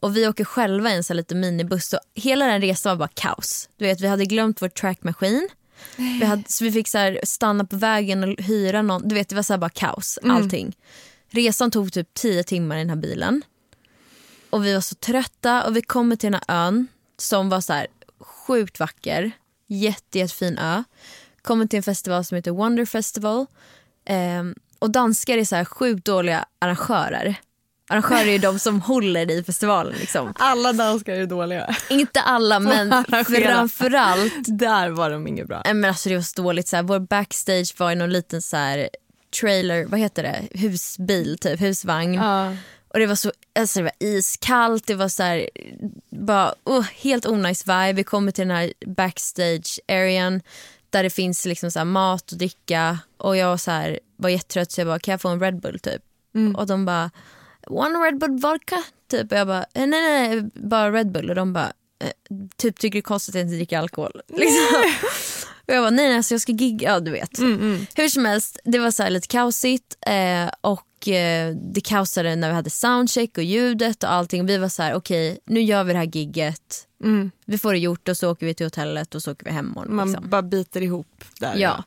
Och 0.00 0.16
vi 0.16 0.28
åker 0.28 0.44
själva 0.44 0.90
i 0.90 0.96
en 0.96 1.04
så 1.04 1.12
här 1.12 1.16
liten 1.16 1.40
minibuss. 1.40 1.92
Och 1.92 1.98
hela 2.14 2.46
den 2.46 2.60
resan 2.60 2.90
var 2.90 3.06
bara 3.06 3.12
kaos. 3.14 3.68
Du 3.76 3.84
vet, 3.84 4.00
vi 4.00 4.06
hade 4.06 4.24
glömt 4.24 4.62
vår 4.62 4.68
trackmaskin. 4.68 5.48
Vi 5.96 6.24
hade, 6.24 6.42
så 6.46 6.64
vi 6.64 6.72
fick 6.72 6.88
så 6.88 7.18
stanna 7.24 7.64
på 7.64 7.76
vägen 7.76 8.24
och 8.24 8.44
hyra 8.44 8.82
någon. 8.82 9.08
Du 9.08 9.14
vet, 9.14 9.28
det 9.28 9.34
var 9.34 9.42
så 9.42 9.58
bara 9.58 9.70
kaos. 9.70 10.18
Allting. 10.22 10.76
Resan 11.30 11.70
tog 11.70 11.92
typ 11.92 12.14
tio 12.14 12.44
timmar 12.44 12.76
i 12.76 12.78
den 12.78 12.90
här 12.90 12.96
bilen. 12.96 13.42
Och 14.50 14.64
vi 14.64 14.74
var 14.74 14.80
så 14.80 14.94
trötta 14.94 15.66
och 15.66 15.76
vi 15.76 15.82
kommer 15.82 16.16
till 16.16 16.32
den 16.32 16.40
här 16.46 16.66
ön 16.66 16.88
som 17.16 17.48
var 17.48 17.60
så 17.60 17.72
här 17.72 17.86
sjukt 18.20 18.80
vacker. 18.80 19.30
Jätte, 19.66 20.18
jättefin 20.18 20.58
ö. 20.58 20.84
Kommer 21.42 21.66
till 21.66 21.76
en 21.76 21.82
festival 21.82 22.24
som 22.24 22.36
heter 22.36 22.50
Wonder 22.50 22.84
Festival. 22.84 23.46
Ehm, 24.04 24.54
och 24.82 24.90
danskar 24.90 25.38
är 25.38 25.44
så 25.44 25.56
här 25.56 25.64
sjukt 25.64 26.04
dåliga 26.04 26.44
arrangörer. 26.58 27.34
Arrangörer 27.90 28.26
är 28.26 28.32
ju 28.32 28.38
de 28.38 28.58
som 28.58 28.80
håller 28.80 29.30
i 29.30 29.44
festivalen. 29.44 29.94
Liksom. 30.00 30.32
Alla 30.38 30.72
danskar 30.72 31.12
är 31.12 31.26
dåliga. 31.26 31.76
Inte 31.90 32.20
alla 32.20 32.60
men 32.60 33.04
framförallt. 33.08 34.58
Där 34.58 34.88
var 34.88 35.10
de 35.10 35.26
inget 35.26 35.46
bra. 35.46 35.62
Men 35.64 35.84
alltså 35.84 36.08
det 36.08 36.14
var 36.14 36.22
så 36.22 36.42
dåligt. 36.42 36.68
Så 36.68 36.76
här, 36.76 36.82
vår 36.82 36.98
backstage 36.98 37.74
var 37.78 37.92
i 37.92 37.94
någon 37.94 38.10
liten 38.10 38.42
så 38.42 38.56
här 38.56 38.88
trailer, 39.40 39.84
vad 39.84 40.00
heter 40.00 40.22
det, 40.22 40.60
husbil 40.60 41.38
typ, 41.38 41.60
husvagn. 41.60 42.14
Ja. 42.14 42.56
Och 42.88 42.98
det 42.98 43.06
var 43.06 43.14
så 43.14 43.32
alltså 43.58 43.78
det 43.78 43.82
var 43.82 44.08
iskallt, 44.08 44.86
det 44.86 44.94
var 44.94 45.08
så 45.08 45.22
här, 45.22 45.48
bara, 46.10 46.54
oh, 46.64 46.82
helt 46.82 47.26
onajs 47.26 47.66
vibe. 47.66 47.92
Vi 47.92 48.04
kommer 48.04 48.32
till 48.32 48.48
den 48.48 48.56
här 48.56 48.72
backstage 48.86 49.80
arean 49.88 50.40
där 50.92 51.02
det 51.02 51.10
finns 51.10 51.44
liksom 51.46 51.70
så 51.70 51.84
mat 51.84 52.32
och 52.32 52.38
dricka 52.38 52.98
och 53.16 53.36
jag 53.36 53.60
så 53.60 53.70
här, 53.70 53.98
var 54.16 54.28
jättetrött 54.30 54.72
så 54.72 54.80
jag 54.80 54.88
bara, 54.88 54.98
kan 54.98 55.12
jag 55.12 55.20
få 55.20 55.28
en 55.28 55.40
Red 55.40 55.60
Bull 55.60 55.78
typ? 55.78 56.02
Och 56.56 56.66
de 56.66 56.84
bara, 56.84 57.10
one 57.66 57.98
Red 57.98 58.18
Bull 58.18 58.38
vodka 58.38 58.82
typ 59.10 59.32
och 59.32 59.38
jag 59.38 59.46
bara, 59.46 59.64
"Eh, 59.74 59.86
nej 59.86 59.88
nej, 60.02 60.28
nej 60.28 60.50
bara 60.54 60.92
Red 60.92 61.12
Bull 61.12 61.28
och 61.30 61.34
de 61.36 61.52
bara, 61.52 61.72
eh, 62.04 62.36
typ 62.56 62.78
tycker 62.78 62.92
det 62.92 62.98
är 63.00 63.02
konstigt 63.02 63.34
att 63.34 63.38
jag 63.38 63.46
inte 63.46 63.56
dricker 63.56 63.78
alkohol. 63.78 64.20
Liksom. 64.28 64.82
Och 65.68 65.74
jag 65.74 65.82
bara, 65.82 65.90
nej 65.90 66.08
nej 66.08 66.16
alltså 66.16 66.34
jag 66.34 66.40
ska 66.40 66.52
gigga, 66.52 66.88
ja 66.92 67.00
du 67.00 67.10
vet. 67.10 67.38
Hur 67.94 68.08
som 68.08 68.24
helst, 68.24 68.58
det 68.64 68.78
var 68.78 68.90
så 68.90 69.08
lite 69.08 69.26
kaosigt 69.28 69.96
eh, 70.06 70.50
och 70.60 71.08
eh, 71.08 71.54
det 71.72 71.80
kaosade 71.80 72.36
när 72.36 72.48
vi 72.48 72.54
hade 72.54 72.70
soundcheck 72.70 73.38
och 73.38 73.44
ljudet 73.44 74.02
och 74.04 74.12
allting. 74.12 74.46
Vi 74.46 74.58
var 74.58 74.68
så 74.68 74.82
här, 74.82 74.94
okej 74.94 75.38
nu 75.46 75.60
gör 75.62 75.84
vi 75.84 75.92
det 75.92 75.98
här 75.98 76.10
gigget. 76.16 76.86
Vi 77.44 77.58
får 77.58 77.72
det 77.72 77.78
gjort 77.78 78.08
och 78.08 78.16
så 78.16 78.30
åker 78.30 78.46
vi 78.46 78.54
till 78.54 78.66
hotellet 78.66 79.14
och 79.14 79.22
så 79.22 79.32
åker 79.32 79.44
vi 79.44 79.50
hem. 79.50 79.74
Man 79.88 80.06
Liksom. 80.08 80.28
bara 80.30 80.42
biter 80.42 80.80
ihop 80.82 81.24
där. 81.40 81.56
Ja. 81.56 81.84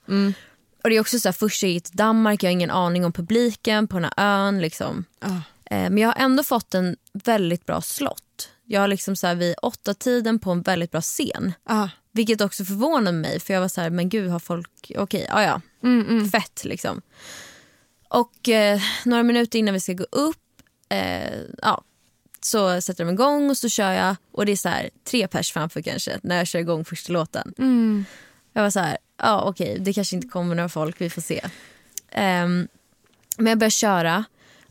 Och 0.83 0.89
det 0.89 0.95
är 0.95 0.99
också 0.99 1.19
så 1.19 1.27
här, 1.27 1.33
första 1.33 1.67
giget 1.67 1.83
till 1.83 1.95
Danmark, 1.95 2.43
jag 2.43 2.47
har 2.47 2.51
ingen 2.51 2.71
aning 2.71 3.05
om 3.05 3.11
publiken 3.13 3.87
på 3.87 3.99
den 3.99 4.11
här 4.17 4.45
ön. 4.47 4.61
Liksom. 4.61 5.05
Eh, 5.21 5.89
men 5.89 5.97
jag 5.97 6.07
har 6.09 6.23
ändå 6.25 6.43
fått 6.43 6.73
en 6.73 6.95
väldigt 7.13 7.65
bra 7.65 7.81
slott. 7.81 8.49
Jag 8.65 8.81
har 8.81 8.87
liksom 8.87 9.15
så 9.15 9.27
här, 9.27 9.35
vid 9.35 9.55
åtta 9.61 9.93
tiden 9.93 10.39
på 10.39 10.51
en 10.51 10.61
väldigt 10.61 10.91
bra 10.91 11.01
scen. 11.01 11.53
Ah. 11.63 11.87
Vilket 12.15 12.41
också 12.41 12.65
förvånade 12.65 13.17
mig 13.17 13.39
för 13.39 13.53
jag 13.53 13.61
var 13.61 13.67
så 13.67 13.81
här, 13.81 13.89
men 13.89 14.09
gud 14.09 14.29
har 14.29 14.39
folk, 14.39 14.91
okej, 14.97 15.25
ja 15.29 15.43
ja, 15.43 15.61
fett 16.31 16.65
liksom. 16.65 17.01
Och 18.09 18.49
eh, 18.49 18.81
några 19.05 19.23
minuter 19.23 19.59
innan 19.59 19.73
vi 19.73 19.79
ska 19.79 19.93
gå 19.93 20.05
upp, 20.11 20.61
eh, 20.89 21.39
ja, 21.61 21.83
så 22.41 22.81
sätter 22.81 23.05
de 23.05 23.13
igång 23.13 23.49
och 23.49 23.57
så 23.57 23.69
kör 23.69 23.91
jag 23.91 24.15
och 24.31 24.45
det 24.45 24.51
är 24.51 24.55
så 24.55 24.69
här 24.69 24.89
tre 25.03 25.27
pers 25.27 25.51
framför 25.51 25.81
kanske 25.81 26.19
när 26.23 26.37
jag 26.37 26.47
kör 26.47 26.59
igång 26.59 26.85
första 26.85 27.13
låten. 27.13 27.53
Jag 28.53 28.63
var 28.63 28.69
så 28.69 28.79
här, 28.79 28.97
ja 29.17 29.41
okej 29.41 29.77
det 29.79 29.93
kanske 29.93 30.15
inte 30.15 30.27
kommer 30.27 30.55
några 30.55 30.69
folk, 30.69 31.01
vi 31.01 31.09
får 31.09 31.21
se. 31.21 31.41
Ehm, 32.11 32.67
men 33.37 33.47
jag 33.47 33.57
börjar 33.57 33.69
köra 33.69 34.25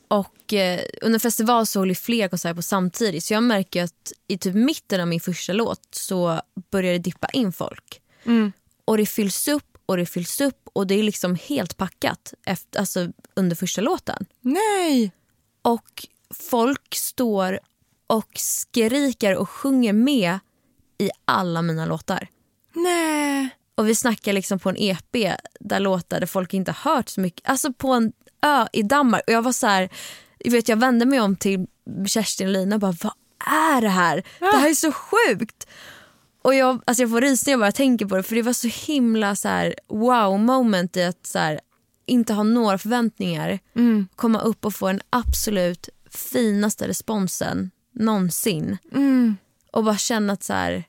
och 0.09 0.53
eh, 0.53 0.81
under 1.03 1.19
festival 1.19 1.67
så 1.67 1.79
håller 1.81 1.91
ju 1.91 1.95
fler 1.95 2.29
konserter 2.29 2.55
på 2.55 2.63
samtidigt 2.63 3.25
så 3.25 3.35
jag 3.35 3.43
märker 3.43 3.85
att 3.85 4.13
i 4.29 4.39
typ 4.39 4.55
mitten 4.55 5.01
av 5.01 5.09
min 5.09 5.21
första 5.21 5.53
låt 5.53 5.95
så 5.95 6.41
börjar 6.71 6.93
det 6.93 6.99
dippa 6.99 7.29
in 7.33 7.53
folk. 7.53 8.01
Och 8.85 8.97
det 8.97 9.07
fylls 9.07 9.49
upp 9.49 9.79
och 9.87 9.97
det 9.97 10.07
fylls 10.07 10.41
upp 10.41 10.69
och 10.73 10.87
det 10.87 10.95
är 10.95 11.03
liksom 11.03 11.35
helt 11.35 11.77
packat 11.77 12.35
efter, 12.47 12.81
alltså, 12.81 13.09
under 13.35 13.57
första 13.57 13.81
låten. 13.81 14.27
Nej! 14.41 15.13
Och 15.63 16.07
folk 16.31 16.95
står 16.95 17.61
och 18.07 18.31
skriker 18.35 19.37
och 19.37 19.51
sjunger 19.51 19.93
med 19.93 20.39
i 20.99 21.11
alla 21.25 21.63
mina 21.63 21.87
låtar. 21.87 22.29
Nej! 22.73 23.51
Och 23.75 23.89
vi 23.89 23.95
snackar 23.95 24.33
liksom 24.33 24.59
på 24.59 24.69
en 24.69 24.77
EP 24.79 25.39
där 25.61 25.81
låtar 25.81 26.21
där 26.21 26.27
folk 26.27 26.55
inte 26.55 26.73
har 26.73 26.95
hört 26.95 27.09
så 27.09 27.21
mycket. 27.21 27.49
Alltså 27.49 27.73
på 27.73 27.93
en 27.93 28.13
ö 28.43 28.67
i 28.73 28.83
Danmark. 28.83 29.23
Och 29.27 29.33
jag 29.33 29.43
var 29.43 29.53
så 29.53 29.67
här, 29.67 29.89
vet 30.45 30.69
jag 30.69 30.77
vände 30.77 31.07
mig 31.07 31.21
om 31.21 31.37
till 31.37 31.67
Kerstin 32.07 32.47
och 32.47 32.53
Lina 32.53 32.77
och 32.77 32.81
bara 32.81 32.97
vad 33.03 33.13
är 33.77 33.81
det 33.81 33.89
här? 33.89 34.23
Det 34.39 34.57
här 34.59 34.71
är 34.71 34.75
så 34.75 34.93
sjukt. 34.93 35.67
Och 36.43 36.55
jag, 36.55 36.83
alltså 36.85 37.03
jag 37.03 37.11
får 37.11 37.21
rysningar 37.21 37.59
bara 37.59 37.67
jag 37.67 37.75
tänker 37.75 38.07
på 38.07 38.17
det 38.17 38.23
för 38.23 38.35
det 38.35 38.43
var 38.43 38.53
så 38.53 38.69
himla 38.69 39.37
så 39.37 39.49
här 39.49 39.75
wow 39.89 40.41
moment 40.41 40.97
i 40.97 41.03
att 41.03 41.27
så 41.27 41.39
här, 41.39 41.61
inte 42.07 42.33
ha 42.33 42.43
några 42.43 42.79
förväntningar. 42.79 43.59
Komma 44.17 44.41
upp 44.41 44.65
och 44.65 44.75
få 44.75 44.87
den 44.87 45.01
absolut 45.11 45.89
finaste 46.11 46.89
responsen 46.89 47.71
någonsin. 47.93 48.79
Och 49.73 49.85
bara 49.85 49.97
känna 49.97 50.33
att 50.33 50.43
så 50.43 50.53
här, 50.53 50.85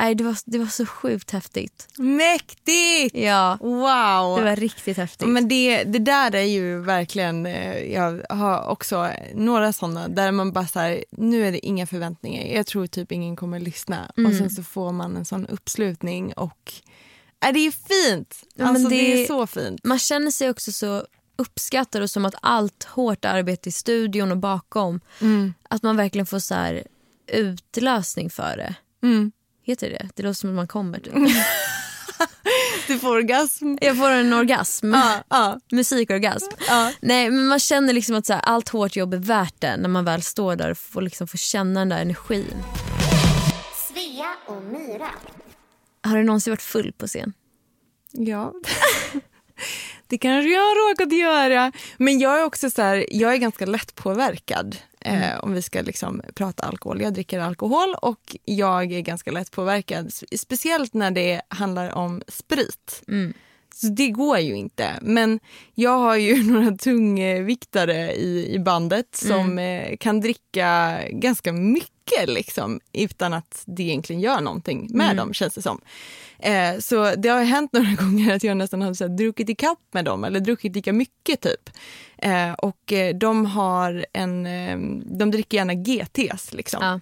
nej, 0.00 0.14
det, 0.14 0.24
var, 0.24 0.36
det 0.44 0.58
var 0.58 0.66
så 0.66 0.86
sjukt 0.86 1.30
häftigt. 1.30 1.88
Mäktigt! 1.98 3.14
Ja, 3.16 3.58
Wow! 3.60 4.38
det 4.38 4.44
var 4.44 4.56
riktigt 4.56 4.96
häftigt. 4.96 5.28
Men 5.28 5.48
det, 5.48 5.84
det 5.84 5.98
där 5.98 6.34
är 6.34 6.42
ju 6.44 6.80
verkligen, 6.80 7.46
eh, 7.46 7.92
jag 7.92 8.22
har 8.28 8.68
också 8.68 9.10
några 9.34 9.72
sådana 9.72 10.08
där 10.08 10.32
man 10.32 10.52
bara 10.52 10.66
så 10.66 10.78
här, 10.78 11.04
nu 11.10 11.46
är 11.46 11.52
det 11.52 11.66
inga 11.66 11.86
förväntningar, 11.86 12.56
jag 12.56 12.66
tror 12.66 12.86
typ 12.86 13.12
ingen 13.12 13.36
kommer 13.36 13.60
lyssna 13.60 14.12
och 14.26 14.34
sen 14.34 14.50
så 14.50 14.62
får 14.62 14.92
man 14.92 15.16
en 15.16 15.24
sån 15.24 15.46
uppslutning 15.46 16.32
och 16.32 16.72
Äh, 17.46 17.52
det 17.52 17.60
är 17.66 17.70
fint. 17.70 18.34
Alltså, 18.60 18.88
det... 18.88 18.96
det- 18.96 19.22
är 19.22 19.26
så 19.26 19.46
fint. 19.46 19.84
Man 19.84 19.98
känner 19.98 20.30
sig 20.30 20.50
också 20.50 20.72
så 20.72 21.06
uppskattad 21.36 22.02
och 22.02 22.10
som 22.10 22.24
att 22.24 22.34
allt 22.42 22.84
hårt 22.84 23.24
arbete 23.24 23.68
i 23.68 23.72
studion 23.72 24.30
och 24.30 24.36
bakom, 24.36 25.00
att 25.68 25.82
man 25.82 25.96
verkligen 25.96 26.26
får 26.26 26.38
så 26.38 26.54
här 26.54 26.82
utlösning 27.26 28.30
för 28.30 28.56
det. 28.56 28.74
Mm. 29.06 29.32
Heter 29.70 29.90
det 29.90 30.08
det? 30.14 30.22
låter 30.22 30.32
som 30.32 30.50
att 30.50 30.56
man 30.56 30.68
kommer 30.68 30.98
typ. 30.98 31.14
Du 32.86 32.98
får 32.98 33.16
orgasm. 33.16 33.76
Jag 33.80 33.96
får 33.98 34.10
en 34.10 34.32
orgasm. 34.32 34.94
Ja, 34.94 35.24
ja, 35.28 35.60
Musikorgasm. 35.72 36.50
ja. 36.68 36.92
Nej, 37.00 37.30
men 37.30 37.46
man 37.46 37.58
känner 37.58 37.92
liksom 37.92 38.14
att 38.14 38.26
så 38.26 38.32
här, 38.32 38.40
allt 38.40 38.68
hårt 38.68 38.96
jobb 38.96 39.14
är 39.14 39.18
värt 39.18 39.54
det 39.58 39.76
när 39.76 39.88
man 39.88 40.04
väl 40.04 40.22
står 40.22 40.56
där 40.56 40.70
och 40.70 40.78
får, 40.78 41.02
liksom 41.02 41.26
få 41.28 41.36
känna 41.36 41.80
den 41.80 41.88
där 41.88 42.00
energin. 42.00 42.54
Svea 43.88 44.30
och 44.46 44.62
Myra. 44.62 45.08
Har 46.02 46.16
du 46.16 46.24
någonsin 46.24 46.50
varit 46.50 46.62
full 46.62 46.92
på 46.92 47.06
scen? 47.06 47.32
Ja. 48.12 48.52
Det 50.10 50.18
kanske 50.18 50.50
jag 50.50 50.60
har 50.60 50.90
råkat 50.90 51.12
göra. 51.12 51.72
Men 51.96 52.18
jag 52.18 52.40
är 52.40 52.44
också 52.44 52.70
så 52.70 52.82
här, 52.82 53.06
jag 53.10 53.32
är 53.32 53.36
ganska 53.36 53.66
lättpåverkad. 53.66 54.76
Eh, 55.00 55.38
om 55.42 55.52
vi 55.52 55.62
ska 55.62 55.80
liksom 55.80 56.22
prata 56.34 56.66
alkohol. 56.66 57.00
Jag 57.00 57.14
dricker 57.14 57.40
alkohol 57.40 57.94
och 58.02 58.36
jag 58.44 58.92
är 58.92 59.00
ganska 59.00 59.30
lättpåverkad. 59.30 60.12
Speciellt 60.38 60.94
när 60.94 61.10
det 61.10 61.42
handlar 61.48 61.94
om 61.94 62.22
sprit. 62.28 63.02
Så 63.74 63.86
det 63.86 64.08
går 64.08 64.38
ju 64.38 64.54
inte. 64.56 64.98
Men 65.02 65.40
jag 65.74 65.98
har 65.98 66.16
ju 66.16 66.42
några 66.52 66.76
tungviktare 66.76 68.12
i, 68.12 68.54
i 68.54 68.58
bandet 68.58 69.16
som 69.16 69.58
eh, 69.58 69.96
kan 69.96 70.20
dricka 70.20 70.98
ganska 71.10 71.52
mycket 71.52 71.99
liksom, 72.26 72.80
utan 72.92 73.32
att 73.32 73.62
det 73.66 73.82
egentligen 73.82 74.22
gör 74.22 74.40
någonting 74.40 74.88
med 74.90 75.16
dem 75.16 75.34
känns 75.34 75.54
det 75.54 75.62
som. 75.62 75.80
Eh, 76.38 76.78
så 76.78 77.14
det 77.14 77.28
har 77.28 77.44
hänt 77.44 77.72
några 77.72 77.94
gånger 77.94 78.34
att 78.34 78.44
jag 78.44 78.56
nästan 78.56 78.82
har 78.82 78.94
så 78.94 79.04
här, 79.04 79.16
druckit 79.16 79.50
i 79.50 79.54
kapp 79.54 79.78
med 79.92 80.04
dem 80.04 80.24
eller 80.24 80.40
druckit 80.40 80.74
lika 80.74 80.92
mycket 80.92 81.40
typ. 81.40 81.70
Eh, 82.18 82.52
och 82.52 82.92
eh, 82.92 83.16
de 83.16 83.46
har 83.46 84.06
en, 84.12 84.46
eh, 84.46 84.78
de 85.04 85.30
dricker 85.30 85.56
gärna 85.56 85.74
GTs 85.74 86.52
liksom. 86.52 86.82
Ja. 86.82 87.00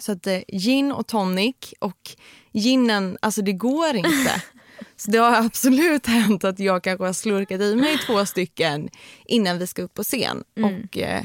Så 0.00 0.12
att 0.12 0.26
eh, 0.26 0.40
gin 0.48 0.92
och 0.92 1.06
tonic 1.06 1.56
och 1.78 2.10
ginen, 2.52 3.18
alltså 3.22 3.42
det 3.42 3.52
går 3.52 3.96
inte. 3.96 4.42
Så 4.96 5.10
det 5.10 5.18
har 5.18 5.36
absolut 5.36 6.06
hänt 6.06 6.44
att 6.44 6.58
jag 6.58 6.82
kanske 6.82 7.04
har 7.04 7.12
slurkat 7.12 7.60
i 7.60 7.76
mig 7.76 7.98
två 7.98 8.26
stycken 8.26 8.88
innan 9.24 9.58
vi 9.58 9.66
ska 9.66 9.82
upp 9.82 9.94
på 9.94 10.02
scen. 10.02 10.44
Och 10.56 10.98
eh, 10.98 11.24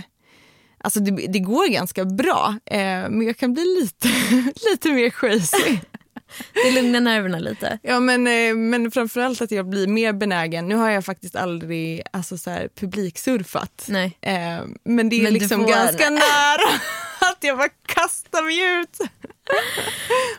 Alltså 0.85 0.99
det, 0.99 1.11
det 1.11 1.39
går 1.39 1.67
ganska 1.67 2.05
bra, 2.05 2.55
eh, 2.65 2.79
men 3.09 3.21
jag 3.21 3.37
kan 3.37 3.53
bli 3.53 3.63
lite, 3.81 4.07
lite 4.71 4.89
mer 4.89 5.09
crazy. 5.09 5.79
Det 6.53 6.71
lugnar 6.71 6.99
nerverna 6.99 7.39
lite. 7.39 7.79
Ja, 7.83 7.99
men, 7.99 8.27
eh, 8.27 8.55
men 8.55 8.91
framförallt 8.91 9.41
att 9.41 9.51
jag 9.51 9.69
blir 9.69 9.87
mer 9.87 10.13
benägen. 10.13 10.67
Nu 10.67 10.75
har 10.75 10.89
jag 10.89 11.05
faktiskt 11.05 11.35
aldrig 11.35 12.01
alltså, 12.11 12.37
så 12.37 12.49
här, 12.49 12.69
publiksurfat. 12.75 13.85
Nej. 13.89 14.17
Eh, 14.21 14.33
men 14.83 15.09
det 15.09 15.15
är 15.15 15.23
Men 15.23 15.33
liksom 15.33 15.65
ganska 15.65 16.09
nära 16.09 16.69
att 17.19 17.37
jag 17.41 17.57
bara 17.57 17.69
kastar 17.85 18.43
mig 18.43 18.81
ut. 18.81 18.97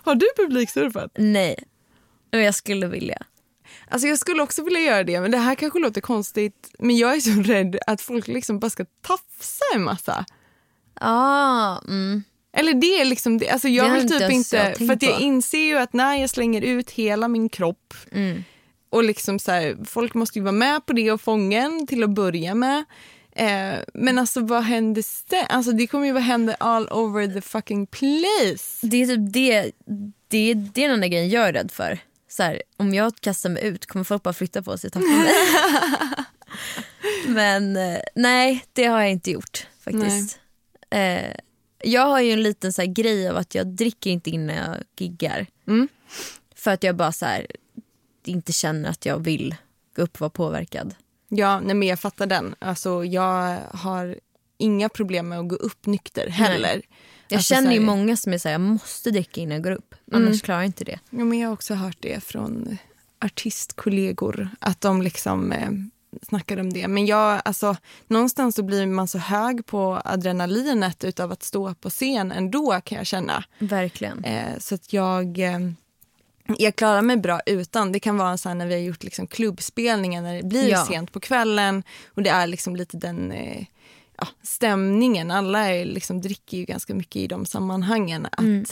Har 0.03 0.15
du 0.15 0.27
publiksurfat? 0.37 1.11
Nej. 1.19 1.57
Och 2.33 2.39
jag 2.39 2.55
skulle 2.55 2.87
vilja. 2.87 3.19
Alltså 3.91 4.09
jag 4.09 4.19
skulle 4.19 4.43
också 4.43 4.63
vilja 4.65 4.81
göra 4.81 5.05
det, 5.05 5.21
men 5.21 5.31
det 5.31 5.39
här 5.39 5.55
kanske 5.55 5.79
låter 5.79 6.01
konstigt. 6.01 6.71
Men 6.79 6.97
jag 6.97 7.17
är 7.17 7.21
så 7.21 7.31
rädd 7.53 7.79
att 7.87 8.01
folk 8.01 8.29
liksom 8.29 8.59
bara 8.59 8.71
ska 8.71 8.85
tafsa 8.85 9.65
en 9.75 9.83
massa. 9.83 10.25
Ah, 11.01 11.79
mm. 11.89 12.23
Eller 12.53 12.75
det 12.75 13.01
är 13.01 13.05
liksom, 13.05 13.39
det, 13.39 13.51
alltså 13.51 13.69
jag 13.69 13.91
Det 13.91 13.95
vill 14.01 14.09
typ 14.09 14.31
inte, 14.31 14.75
för 14.79 14.93
att 14.93 15.03
jag 15.03 15.15
på. 15.17 15.21
inser 15.23 15.59
ju 15.67 15.79
att 15.79 15.93
när 15.93 16.15
jag 16.17 16.31
slänger 16.31 16.63
ut 16.63 16.91
hela 16.91 17.29
min 17.29 17.49
kropp 17.49 17.95
Mm. 18.13 18.45
och 18.91 19.05
liksom 19.05 19.39
så 19.39 19.53
här, 19.53 19.77
folk 19.85 20.15
måste 20.15 20.39
ju 20.39 20.43
vara 20.43 20.53
med 20.53 20.87
på 20.87 20.93
det 20.93 21.13
och 21.13 21.21
fånga 21.21 21.61
en 21.63 21.87
till 21.87 22.05
att 22.05 22.11
börja 22.11 22.55
med. 22.55 22.85
Eh, 23.33 23.79
men 23.95 24.19
alltså 24.19 24.41
vad 24.41 24.63
händer 24.63 25.03
sen? 25.03 25.45
Alltså 25.49 25.73
det 25.73 25.87
kommer 25.87 26.07
ju 26.07 26.13
vara 26.13 26.23
hända 26.23 26.55
all 26.61 26.89
over 26.89 27.27
the 27.35 27.41
fucking 27.41 27.87
place. 27.87 28.87
Det 28.87 29.03
är 29.03 29.07
typ 29.07 29.33
det, 29.33 29.71
det, 30.29 30.51
är 30.51 30.55
den 30.55 30.91
enda 30.91 31.07
grejen 31.09 31.29
jag 31.31 31.49
är 31.49 31.53
rädd 31.53 31.71
för. 31.73 31.99
Så 32.29 32.43
här, 32.43 32.63
om 32.77 32.95
jag 32.95 33.17
kastar 33.17 33.51
mig 33.51 33.65
ut 33.65 33.87
kommer 33.87 34.05
folk 34.05 34.23
bara 34.23 34.35
flytta 34.35 34.63
på 34.63 34.79
sig 34.79 34.89
och 34.89 34.93
tappa 34.93 35.07
mig. 35.07 35.35
Men 37.27 37.77
eh, 37.77 37.99
nej, 38.15 38.65
det 38.73 38.85
har 38.85 39.01
jag 39.01 39.11
inte 39.11 39.31
gjort 39.31 39.67
faktiskt. 39.81 40.39
Eh, 40.91 41.33
jag 41.79 42.07
har 42.07 42.21
ju 42.21 42.33
en 42.33 42.43
liten 42.43 42.73
så 42.73 42.83
här, 42.83 42.89
grej 42.89 43.29
av 43.29 43.37
att 43.37 43.55
jag 43.55 43.67
dricker 43.67 44.11
inte 44.11 44.31
innan 44.31 44.57
jag 44.57 44.77
giggar. 44.99 45.47
Mm. 45.67 45.89
För 46.55 46.71
att 46.71 46.83
jag 46.83 46.97
bara 46.97 47.13
så 47.13 47.27
här, 47.27 47.47
inte 48.25 48.53
känner 48.53 48.91
att 48.91 49.07
jag 49.07 49.19
vill 49.19 49.55
gå 49.97 50.03
upp 50.03 50.15
och 50.15 50.21
vara 50.21 50.31
påverkad. 50.31 50.95
Ja, 51.29 51.61
nej, 51.61 51.75
men 51.75 51.89
jag 51.89 52.01
fattar 52.01 52.27
den. 52.27 52.55
Alltså 52.59 53.05
jag 53.05 53.59
har 53.71 54.19
inga 54.59 54.89
problem 54.89 55.29
med 55.29 55.39
att 55.39 55.49
gå 55.49 55.57
upp 55.57 55.87
nykter 55.87 56.29
heller. 56.29 56.83
Jag 57.29 57.37
Alltså, 57.37 57.55
känner 57.55 57.73
ju 57.73 57.79
här- 57.79 57.87
många 57.87 58.17
som 58.17 58.33
är 58.33 58.39
så 58.39 58.49
här, 58.49 58.53
jag 58.55 58.61
måste 58.61 59.11
dricka 59.11 59.41
innan 59.41 59.55
jag 59.55 59.63
går 59.65 59.71
upp. 59.73 59.95
Annars 60.13 60.43
klarar 60.43 60.61
jag 60.61 60.67
inte 60.67 60.85
det. 60.85 60.99
Ja, 61.11 61.25
men 61.25 61.39
jag 61.39 61.49
har 61.49 61.53
också 61.53 61.75
hört 61.75 61.97
det 62.01 62.25
från 62.25 62.79
artistkollegor, 63.21 64.49
att 64.59 64.81
de 64.81 65.03
liksom 65.03 65.53
eh, 65.53 65.71
snackar 66.29 66.61
om 66.61 66.73
det. 66.73 66.89
Men 66.89 67.07
jag, 67.07 67.43
alltså, 67.45 67.77
någonstans 68.07 68.55
så 68.55 68.63
blir 68.63 68.87
man 68.87 69.09
så 69.09 69.19
hög 69.19 69.67
på 69.67 70.01
adrenalinet 70.05 71.05
utav 71.05 71.33
att 71.33 71.43
stå 71.43 71.75
på 71.75 71.91
scen 71.91 72.33
ändå 72.33 72.81
kan 72.85 72.99
jag 72.99 73.07
känna. 73.07 73.45
Verkligen. 73.59 74.25
Eh, 74.25 74.59
så 74.59 74.75
att 74.75 74.93
jag, 74.93 75.39
eh, 75.39 75.59
jag 76.59 76.77
klarar 76.77 77.03
mig 77.03 77.17
bra 77.17 77.41
utan. 77.47 77.93
Det 77.93 78.01
kan 78.01 78.17
vara 78.17 78.37
så 78.39 78.49
här 78.49 78.57
när 78.57 78.67
vi 78.67 78.75
har 78.75 78.81
gjort 78.81 79.05
liksom 79.05 79.27
klubbspelningar 79.27 80.23
när 80.23 80.37
det 80.37 80.43
blir 80.49 80.69
Ja. 80.71 80.85
sent 80.87 81.13
på 81.13 81.21
kvällen 81.21 81.83
och 82.15 82.23
det 82.23 82.31
är 82.31 82.47
liksom 82.47 82.77
lite 82.77 82.97
den 82.97 83.33
eh, 83.33 83.65
ja, 84.19 84.29
stämningen. 84.43 85.31
Alla 85.31 85.75
är 85.75 85.85
liksom, 85.85 86.21
dricker 86.21 86.57
ju 86.59 86.65
ganska 86.65 86.95
mycket 86.95 87.17
i 87.17 87.27
de 87.27 87.47
sammanhangen. 87.47 88.27
Att, 88.27 88.39
Mm. 88.41 88.65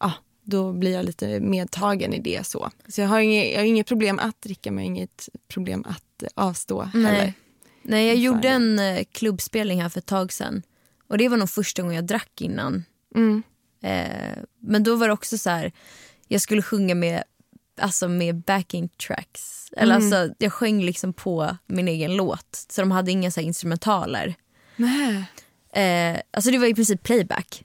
ja, 0.00 0.12
då 0.42 0.72
blir 0.72 0.92
jag 0.92 1.04
lite 1.04 1.40
medtagen 1.40 2.14
i 2.14 2.20
det. 2.20 2.46
Så, 2.46 2.70
så 2.88 3.00
jag, 3.00 3.08
har 3.08 3.20
inget, 3.20 3.52
jag 3.52 3.58
har 3.58 3.64
inget 3.64 3.86
problem 3.86 4.18
att 4.18 4.40
dricka 4.42 4.70
men 4.72 4.84
jag 4.84 4.90
har 4.90 4.96
inget 4.96 5.28
problem 5.48 5.84
att 5.88 6.22
eh, 6.22 6.28
avstå 6.34 6.82
heller. 6.82 7.12
Nej. 7.12 7.34
Nej, 7.82 8.06
jag 8.06 8.16
gjorde 8.16 8.48
en 8.48 8.78
eh, 8.78 9.04
klubbspelning 9.12 9.82
här 9.82 9.88
för 9.88 9.98
ett 9.98 10.06
tag 10.06 10.32
sedan. 10.32 10.62
Och 11.08 11.18
det 11.18 11.28
var 11.28 11.36
nog 11.36 11.50
första 11.50 11.82
gången 11.82 11.96
jag 11.96 12.06
drack 12.06 12.40
innan. 12.40 12.84
Mm. 13.14 13.42
Eh, 13.82 14.38
men 14.60 14.82
då 14.82 14.96
var 14.96 15.06
det 15.06 15.12
också 15.14 15.38
så 15.38 15.50
här, 15.50 15.72
jag 16.28 16.40
skulle 16.40 16.62
sjunga 16.62 16.94
med, 16.94 17.22
alltså 17.80 18.08
med 18.08 18.36
backing 18.36 18.88
tracks. 18.88 19.68
Eller 19.76 19.96
Mm. 19.96 20.04
alltså, 20.14 20.34
jag 20.38 20.52
sjöng 20.52 20.82
liksom 20.82 21.12
på 21.12 21.56
min 21.66 21.88
egen 21.88 22.16
låt. 22.16 22.64
Så 22.70 22.80
de 22.82 22.90
hade 22.90 23.10
inga 23.10 23.30
så 23.30 23.40
instrumentaler. 23.40 24.34
Nej. 24.76 25.24
Eh, 25.72 26.20
alltså 26.30 26.50
det 26.50 26.58
var 26.58 26.66
i 26.66 26.74
princip 26.74 27.02
playback. 27.02 27.64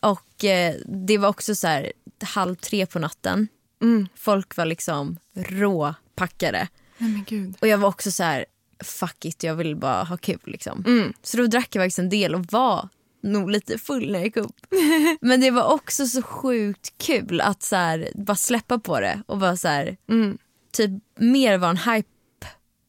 Och 0.00 0.44
eh, 0.44 0.74
det 0.86 1.18
var 1.18 1.28
också 1.28 1.54
så 1.54 1.66
här 1.66 1.92
halv 2.24 2.54
tre 2.54 2.86
på 2.86 2.98
natten. 2.98 3.48
Mm. 3.82 4.08
Folk 4.14 4.56
var 4.56 4.64
liksom 4.64 5.16
råpackade. 5.34 6.68
Nej. 6.98 7.52
Och 7.60 7.68
jag 7.68 7.78
var 7.78 7.88
också 7.88 8.10
så 8.12 8.22
här, 8.22 8.44
fuck 8.84 9.24
it, 9.24 9.42
jag 9.42 9.54
vill 9.54 9.76
bara 9.76 10.04
ha 10.04 10.16
kul 10.16 10.40
liksom. 10.44 10.84
Mm. 10.86 11.12
Så 11.22 11.36
då 11.36 11.46
drack 11.46 11.74
jag 11.74 11.82
faktiskt 11.82 11.98
en 11.98 12.08
del 12.08 12.34
och 12.34 12.46
var 12.52 12.88
nog 13.22 13.50
lite 13.50 13.78
full 13.78 14.12
när 14.12 14.18
jag 14.18 14.26
gick 14.26 14.36
upp. 14.36 14.56
Men 15.20 15.40
det 15.40 15.50
var 15.50 15.64
också 15.64 16.06
så 16.06 16.22
sjukt 16.22 16.92
kul 16.98 17.40
att 17.40 17.62
så 17.62 17.76
här, 17.76 18.10
bara 18.14 18.36
släppa 18.36 18.78
på 18.78 19.00
det 19.00 19.22
och 19.26 19.38
bara 19.38 19.56
så 19.56 19.68
här, 19.68 19.96
Mm. 20.08 20.38
typ 20.72 20.90
mer 21.16 21.58
vara 21.58 21.70
en 21.70 21.76
hype 21.76 22.08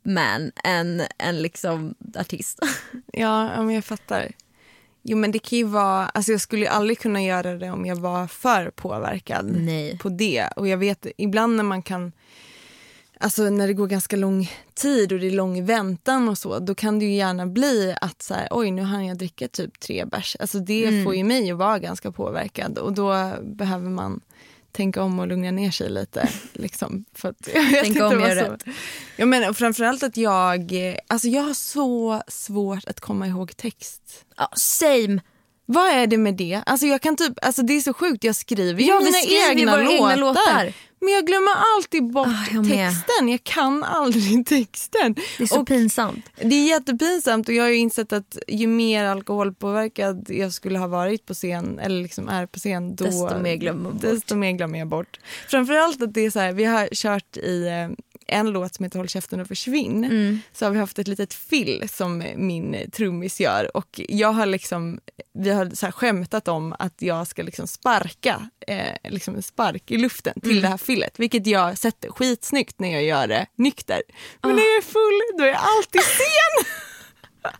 man 0.04 0.52
än 0.64 1.02
en 1.18 1.42
liksom 1.42 1.96
artist. 2.20 2.60
Ja, 3.14 3.64
men 3.64 3.76
jag 3.76 3.86
fattar. 3.86 4.32
Jo 5.04 5.18
men 5.18 5.32
det 5.32 5.40
kan 5.40 5.58
ju 5.60 5.64
vara, 5.66 6.06
alltså 6.06 6.32
jag 6.32 6.42
skulle 6.42 6.70
aldrig 6.70 7.00
kunna 7.00 7.24
göra 7.24 7.54
det 7.58 7.72
om 7.72 7.86
jag 7.86 7.96
var 7.96 8.28
för 8.28 8.70
påverkad 8.70 9.46
Nej. 9.58 9.98
på 9.98 10.10
det. 10.10 10.48
Och 10.56 10.68
jag 10.68 10.78
vet 10.78 11.06
ibland 11.18 11.56
när 11.56 11.64
man 11.64 11.82
kan, 11.82 12.12
alltså 13.20 13.44
när 13.50 13.68
det 13.68 13.74
går 13.74 13.88
ganska 13.88 14.16
lång 14.16 14.52
tid 14.74 15.12
och 15.14 15.20
det 15.20 15.28
är 15.28 15.32
lång 15.32 15.66
väntan 15.66 16.30
och 16.30 16.38
så, 16.38 16.60
då 16.60 16.76
kan 16.76 17.00
det 17.00 17.06
ju 17.06 17.14
gärna 17.14 17.46
bli 17.48 17.96
att 18.02 18.22
så 18.22 18.34
här, 18.34 18.48
oj 18.52 18.72
nu 18.72 18.82
hann 18.82 19.06
jag 19.06 19.18
dricka 19.18 19.48
typ 19.48 19.80
tre 19.80 20.06
bärs. 20.06 20.38
Alltså 20.40 20.60
det 20.60 20.86
Mm. 20.86 21.04
får 21.06 21.16
ju 21.16 21.24
mig 21.24 21.52
att 21.52 21.58
vara 21.58 21.80
ganska 21.80 22.12
påverkad 22.12 22.78
och 22.78 22.94
då 22.94 23.32
behöver 23.42 23.90
man 23.90 24.22
tänka 24.72 25.04
om 25.04 25.20
och 25.20 25.28
lugna 25.28 25.52
ner 25.52 25.72
sig 25.72 25.90
lite. 25.90 26.30
Liksom, 26.54 27.06
för 27.14 27.30
att, 27.30 27.50
jag 27.54 27.84
Tänka 27.84 28.08
om, 28.08 28.20
gör 28.20 28.36
rätt. 28.36 28.64
Ja, 29.16 29.26
men 29.26 29.54
framförallt 29.54 30.04
att 30.04 30.18
jag, 30.18 30.74
alltså 31.08 31.28
jag 31.28 31.42
har 31.42 31.54
så 31.54 32.24
svårt 32.28 32.88
att 32.88 33.00
komma 33.00 33.28
ihåg 33.28 33.58
text. 33.58 34.26
Ja, 34.38 34.50
same. 34.56 35.22
Vad 35.74 35.88
är 35.92 36.08
det 36.08 36.18
med 36.18 36.34
det? 36.36 36.62
Alltså 36.66 36.86
jag 36.86 37.02
kan 37.02 37.16
typ, 37.16 37.34
alltså 37.42 37.62
det 37.62 37.74
är 37.74 37.82
så 37.82 37.94
sjukt, 37.94 38.24
jag 38.24 38.36
skriver 38.36 38.82
ju 38.82 38.88
Ja, 38.88 39.00
mina 39.00 39.12
skriver 39.12 39.50
egna, 39.52 39.76
låtar, 39.76 39.92
egna 39.94 40.16
låtar. 40.16 40.74
Men 41.04 41.14
jag 41.14 41.28
glömmer 41.28 41.52
alltid 41.76 42.12
bort 42.12 42.28
Ah, 42.28 42.54
jag 42.54 42.64
texten. 42.70 43.30
Jag 43.30 43.44
kan 43.44 43.84
aldrig 43.84 44.46
texten. 44.48 45.14
Det 45.38 45.44
är 45.44 45.48
så 45.48 45.60
Och 45.62 45.68
pinsamt. 45.68 46.26
det 46.42 46.56
är 46.56 46.68
jättepinsamt 46.68 47.48
och 47.48 47.54
jag 47.54 47.64
har 47.64 47.70
ju 47.70 47.78
insett 47.78 48.14
att 48.14 48.38
ju 48.48 48.68
mer 48.68 49.06
alkoholpåverkad 49.06 50.26
jag 50.30 50.54
skulle 50.54 50.80
ha 50.80 50.88
varit 50.88 51.26
på 51.26 51.34
scen, 51.34 51.80
eller 51.80 52.02
liksom 52.04 52.30
är 52.30 52.46
på 52.46 52.60
scen, 52.60 52.96
då, 52.96 53.06
Desto 53.06 53.40
mer 53.40 53.56
glömmer 53.56 53.92
desto 53.92 54.36
mer 54.36 54.52
glömmer 54.52 54.80
jag 54.80 54.88
bort. 54.88 55.20
Framförallt 55.48 56.02
att 56.02 56.14
det 56.14 56.26
är 56.26 56.32
så 56.32 56.40
här, 56.40 56.52
vi 56.54 56.64
har 56.66 56.90
kört 56.92 57.38
i 57.38 57.68
eh, 57.68 57.90
en 58.32 58.50
låt 58.52 58.76
som 58.76 58.84
heter 58.86 59.00
Håll 59.00 59.10
käften 59.10 59.40
och 59.40 59.48
försvinn. 59.48 60.04
Mm. 60.04 60.40
Så 60.54 60.66
har 60.66 60.72
vi 60.72 60.80
haft 60.80 61.00
ett 61.00 61.08
litet 61.08 61.34
fill 61.34 61.90
som 61.90 62.18
min 62.36 62.90
trummis 62.92 63.40
gör 63.40 63.78
och 63.78 64.02
jag 64.10 64.32
har 64.32 64.46
liksom, 64.46 65.00
vi 65.34 65.50
har 65.50 65.70
så 65.70 65.86
här 65.86 65.92
skämtat 65.92 66.48
om 66.48 66.76
att 66.80 66.94
jag 67.02 67.28
ska 67.28 67.44
liksom 67.44 67.68
sparka 67.68 68.50
eh, 68.68 69.12
liksom 69.12 69.36
en 69.36 69.44
spark 69.44 69.92
i 69.92 69.98
luften 69.98 70.42
till 70.42 70.52
Mm. 70.52 70.62
det 70.64 70.68
här 70.70 70.78
fillet 70.78 71.20
vilket 71.20 71.48
jag 71.48 71.78
sätter 71.78 72.10
skitsnyggt 72.12 72.80
när 72.80 72.92
jag 72.94 73.04
gör 73.04 73.28
det 73.28 73.46
nykter. 73.56 74.02
Men 74.42 74.52
Ah. 74.52 74.56
när 74.56 74.64
jag 74.64 74.78
är 74.78 74.82
full 74.82 75.38
då 75.38 75.44
är 75.44 75.48
jag 75.48 75.62
alltid 75.62 76.02
sen. 76.02 76.66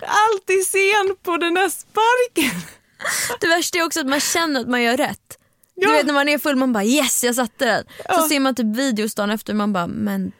alltid 0.00 0.66
sen 0.66 1.16
på 1.22 1.36
den 1.36 1.56
här 1.56 1.68
sparken. 1.68 2.60
Det 3.40 3.46
värsta 3.48 3.78
är 3.78 3.82
också 3.86 4.00
att 4.00 4.06
man 4.06 4.20
känner 4.20 4.60
att 4.60 4.68
man 4.68 4.82
gör 4.82 4.96
rätt. 4.96 5.38
Ja. 5.76 5.88
Du 5.88 5.92
vet 5.96 6.06
när 6.06 6.14
man 6.14 6.28
är 6.28 6.38
full 6.38 6.56
man 6.56 6.72
bara 6.72 6.84
yes 6.84 7.24
jag 7.24 7.34
satte 7.34 7.64
den. 7.66 7.84
Så 7.84 8.02
Ja. 8.08 8.28
ser 8.28 8.40
man 8.40 8.54
typ 8.54 8.66
videos 8.76 9.14
dagen 9.14 9.30
efter 9.30 9.54
man 9.54 9.72
bara 9.72 9.86
men 9.86 10.32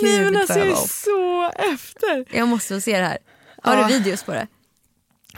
gud 0.00 0.10
Nej 0.10 0.24
men 0.24 0.36
alltså 0.36 0.58
jag 0.58 0.68
är 0.68 0.74
så 0.74 1.50
efter. 1.74 2.36
Jag 2.36 2.48
måste 2.48 2.74
få 2.74 2.80
se 2.80 2.98
det 2.98 3.04
här. 3.06 3.18
Har 3.62 3.76
Ja. 3.76 3.88
du 3.88 3.94
videos 3.98 4.22
på 4.22 4.32
det? 4.32 4.46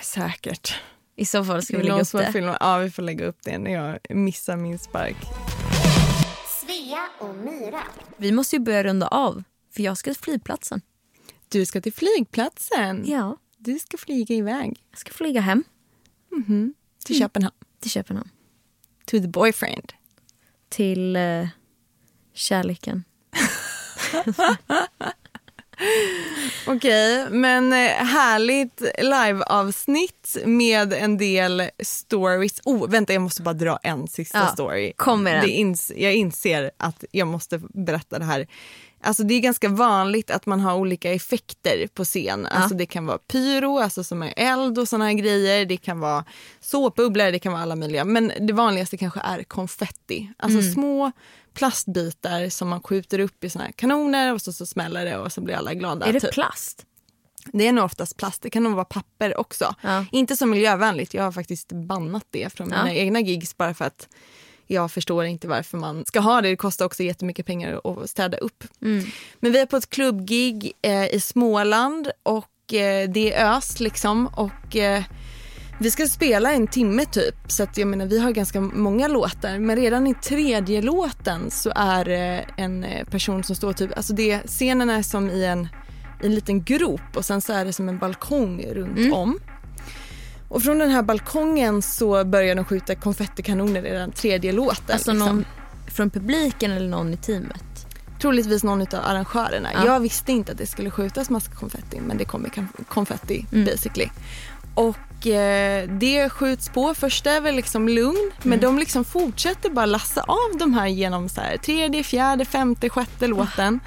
Säkert. 0.01 0.75
I 1.17 1.25
så 1.25 1.45
fall 1.45 1.63
ska 1.63 1.77
vi 1.77 1.83
lägga 1.83 2.01
upp 2.01 2.13
det. 2.13 2.33
filmat? 2.33 2.57
Ja 2.61 2.79
vi 2.79 2.91
får 2.91 3.03
lägga 3.03 3.27
upp 3.27 3.39
det 3.45 3.59
när 3.59 3.71
jag 3.71 3.99
missar 4.17 4.57
min 4.57 4.79
spark. 4.79 5.17
Svea 6.61 7.09
och 7.19 7.35
Myra. 7.35 7.81
Vi 8.17 8.33
måste 8.33 8.57
ju 8.57 8.61
börja 8.63 8.85
runda 8.85 9.07
av 9.07 9.43
för 9.75 9.83
jag 9.83 9.99
ska 9.99 10.15
till 10.15 10.23
flygplatsen. 10.23 10.81
Du 11.49 11.67
ska 11.67 11.81
till 11.81 11.93
flygplatsen. 11.93 13.03
Ja, 13.07 13.37
Du 13.59 13.79
ska 13.79 13.97
flyga 13.99 14.35
iväg 14.35 14.83
jag 14.91 14.99
ska 14.99 15.13
flyga 15.13 15.41
hem 15.41 15.65
till 17.05 17.19
Köpenhamn. 17.19 17.55
till 17.81 17.91
Köpenhamn. 17.91 18.29
To 19.07 19.21
the 19.21 19.29
boyfriend. 19.29 19.93
Till 20.69 21.17
eh, 21.17 21.49
kärleken. 22.33 23.05
Okej, 26.67 27.27
men 27.31 27.73
eh, 27.73 27.79
härligt 28.05 28.83
liveavsnitt 29.03 30.37
med 30.45 30.93
en 30.93 31.19
del 31.19 31.63
stories. 31.83 32.61
Oh, 32.65 32.89
vänta, 32.91 33.13
jag 33.13 33.23
måste 33.23 33.43
bara 33.43 33.55
dra 33.55 33.79
en 33.83 34.09
sista 34.09 34.39
Ja, 34.39 34.47
story. 34.47 34.93
kom 34.97 35.23
med 35.23 35.43
den. 35.43 35.51
Ins 35.51 35.93
jag 35.97 36.15
inser 36.15 36.71
att 36.77 37.05
jag 37.11 37.29
måste 37.29 37.59
berätta 37.75 38.19
det 38.19 38.25
här. 38.25 38.47
Alltså 39.07 39.23
det 39.23 39.35
är 39.35 39.41
ganska 39.41 39.69
vanligt 39.69 40.31
att 40.31 40.47
man 40.47 40.61
har 40.61 40.75
olika 40.77 41.13
effekter 41.13 41.87
på 41.95 42.05
scen. 42.05 42.47
Alltså 42.47 42.75
det 42.75 42.87
kan 42.87 43.07
vara 43.07 43.19
pyro, 43.19 43.79
alltså 43.79 44.05
som 44.05 44.23
är 44.23 44.33
eld 44.37 44.79
och 44.79 44.89
såna 44.89 45.05
här 45.05 45.13
grejer. 45.13 45.65
Det 45.67 45.77
kan 45.77 46.01
vara 46.01 46.25
såpbubblor, 46.61 47.33
det 47.33 47.39
kan 47.39 47.53
vara 47.53 47.63
alla 47.63 47.77
möjliga. 47.77 48.05
Men 48.05 48.33
det 48.41 48.53
vanligaste 48.53 48.97
kanske 48.97 49.21
är 49.21 49.43
konfetti. 49.43 50.33
Alltså 50.39 50.59
Mm. 50.59 50.73
små 50.73 51.13
plastbitar 51.55 52.49
som 52.49 52.69
man 52.69 52.83
skjuter 52.83 53.19
upp 53.19 53.45
i 53.45 53.51
såna 53.51 53.65
här 53.65 53.73
kanoner 53.73 54.33
och 54.35 54.43
så, 54.43 54.53
så 54.53 54.67
smäller 54.67 55.05
det 55.05 55.19
och 55.19 55.33
så 55.33 55.41
blir 55.41 55.55
alla 55.55 55.75
glada. 55.75 56.07
är 56.07 56.13
det 56.13 56.21
typ. 56.21 56.33
plast? 56.33 56.87
Det 57.53 57.67
är 57.69 57.73
nog 57.73 57.85
oftast 57.85 58.17
plast, 58.17 58.43
det 58.43 58.51
kan 58.51 58.63
nog 58.63 58.73
vara 58.75 58.85
papper 58.85 59.37
också. 59.41 59.75
Ja. 59.81 60.05
Inte 60.13 60.37
så 60.37 60.47
miljövänligt, 60.47 61.15
jag 61.15 61.23
har 61.23 61.33
faktiskt 61.33 61.73
bannat 61.73 62.27
det 62.31 62.53
från 62.53 62.69
mina 62.69 62.93
Ja. 62.93 62.95
egna 63.01 63.21
gigs 63.21 63.57
bara 63.57 63.75
för 63.75 63.85
att 63.85 64.09
jag 64.67 64.93
förstår 64.93 65.25
inte 65.25 65.49
varför 65.49 65.79
man 65.79 66.05
ska 66.07 66.21
ha 66.21 66.41
det. 66.41 66.49
Det 66.49 66.57
kostar 66.57 66.85
också 66.87 67.03
jättemycket 67.03 67.47
pengar 67.47 67.81
att 67.85 68.11
städa 68.11 68.37
upp. 68.37 68.65
Mm. 68.83 69.05
Men 69.41 69.53
vi 69.53 69.59
är 69.59 69.67
på 69.67 69.77
ett 69.77 69.91
klubbgig 69.91 70.73
eh, 70.83 71.05
i 71.15 71.21
Småland 71.21 72.11
och 72.23 72.75
eh, 72.75 73.09
det 73.11 73.33
är 73.33 73.57
ös 73.57 73.81
liksom. 73.81 74.27
Och, 74.27 74.77
eh, 74.77 75.03
vi 75.79 75.91
ska 75.91 76.07
spela 76.07 76.53
en 76.53 76.67
timme 76.67 77.05
typ, 77.05 77.35
så 77.47 77.63
att 77.63 77.79
jag 77.79 77.89
menar 77.89 78.07
vi 78.07 78.19
har 78.19 78.31
ganska 78.31 78.61
många 78.61 79.09
låtar. 79.09 79.59
Men 79.59 79.77
redan 79.77 80.07
i 80.07 80.15
tredje 80.15 80.83
låten 80.83 81.51
så 81.51 81.73
är 81.77 82.05
det 82.05 82.45
en 82.57 82.85
eh, 82.85 83.05
person 83.07 83.45
som 83.45 83.57
står 83.57 83.73
typ, 83.73 83.97
alltså 83.97 84.13
det, 84.13 84.41
scenen 84.47 84.91
är 84.91 85.03
som 85.03 85.31
i 85.31 85.45
en, 85.45 85.69
i 86.23 86.27
en 86.27 86.35
liten 86.35 86.63
grop 86.63 87.17
och 87.17 87.25
sen 87.25 87.41
så 87.41 87.53
är 87.53 87.65
det 87.65 87.73
som 87.73 87.89
en 87.89 87.99
balkong 87.99 88.65
runt 88.73 89.15
om. 89.15 89.39
Och 90.49 90.63
från 90.63 90.79
den 90.79 90.91
här 90.91 91.03
balkongen 91.03 91.83
så 91.83 92.25
börjar 92.25 92.55
de 92.55 92.65
skjuta 92.65 92.95
konfettikanoner 92.95 93.87
i 93.87 93.91
den 93.91 94.13
tredje 94.13 94.53
låten. 94.53 94.93
Alltså 94.95 95.13
liksom. 95.13 95.29
någon 95.29 95.45
från 95.87 96.11
publiken 96.11 96.73
eller 96.73 96.89
någon 96.89 97.15
i 97.15 97.17
teamet? 97.17 97.87
Troligtvis 98.21 98.65
någon 98.65 98.81
av 98.81 98.89
arrangörerna. 99.05 99.69
Ja. 99.75 99.87
Jag 99.87 100.01
visste 100.01 100.33
inte 100.33 100.53
att 100.53 100.59
det 100.59 100.67
skulle 100.67 100.91
skjutas 100.91 101.31
massa 101.31 101.51
konfetti 101.51 102.01
men 102.07 102.19
det 102.19 102.25
kommer 102.25 102.51
konfetti 102.89 103.47
Mm. 103.53 103.65
basically. 103.65 104.09
Och 104.75 104.97
eh, 105.27 105.89
det 105.89 106.29
skjuts 106.33 106.69
på. 106.69 106.95
Först 106.95 107.27
är 107.27 107.41
väl 107.41 107.55
liksom 107.55 107.89
lugn 107.89 108.31
men 108.43 108.53
Mm. 108.59 108.61
de 108.61 108.79
liksom 108.79 109.05
fortsätter 109.05 109.71
bara 109.71 109.87
lassa 109.87 110.21
av 110.23 110.59
de 110.59 110.75
här 110.75 110.87
genom 110.87 111.29
så 111.29 111.41
här, 111.41 111.57
tredje, 111.57 112.05
fjärde, 112.05 112.45
femte, 112.45 112.91
sjätte 112.91 113.27
låten. 113.27 113.81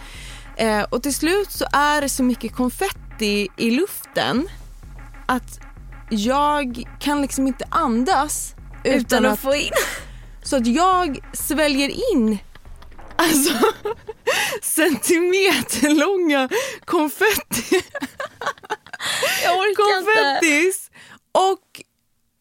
Eh, 0.58 0.82
och 0.84 1.04
till 1.04 1.14
slut 1.14 1.52
så 1.52 1.66
är 1.74 2.02
det 2.02 2.10
så 2.10 2.24
mycket 2.24 2.56
konfetti 2.56 3.48
i 3.58 3.72
luften 3.72 4.48
att 5.26 5.60
jag 6.10 6.84
kan 7.00 7.22
liksom 7.22 7.48
inte 7.48 7.66
andas 7.70 8.56
utan, 8.84 9.26
att 9.26 9.40
få 9.40 9.56
in? 9.56 9.72
så 10.44 10.56
att 10.56 10.68
jag 10.68 11.20
sväljer 11.34 12.14
in 12.14 12.38
alltså 13.16 13.54
centimeterlånga 14.62 16.50
konfetti, 16.86 17.82
Jag 19.44 19.58
orkar 19.58 20.06
konfettis 20.06 20.87
och 21.38 21.82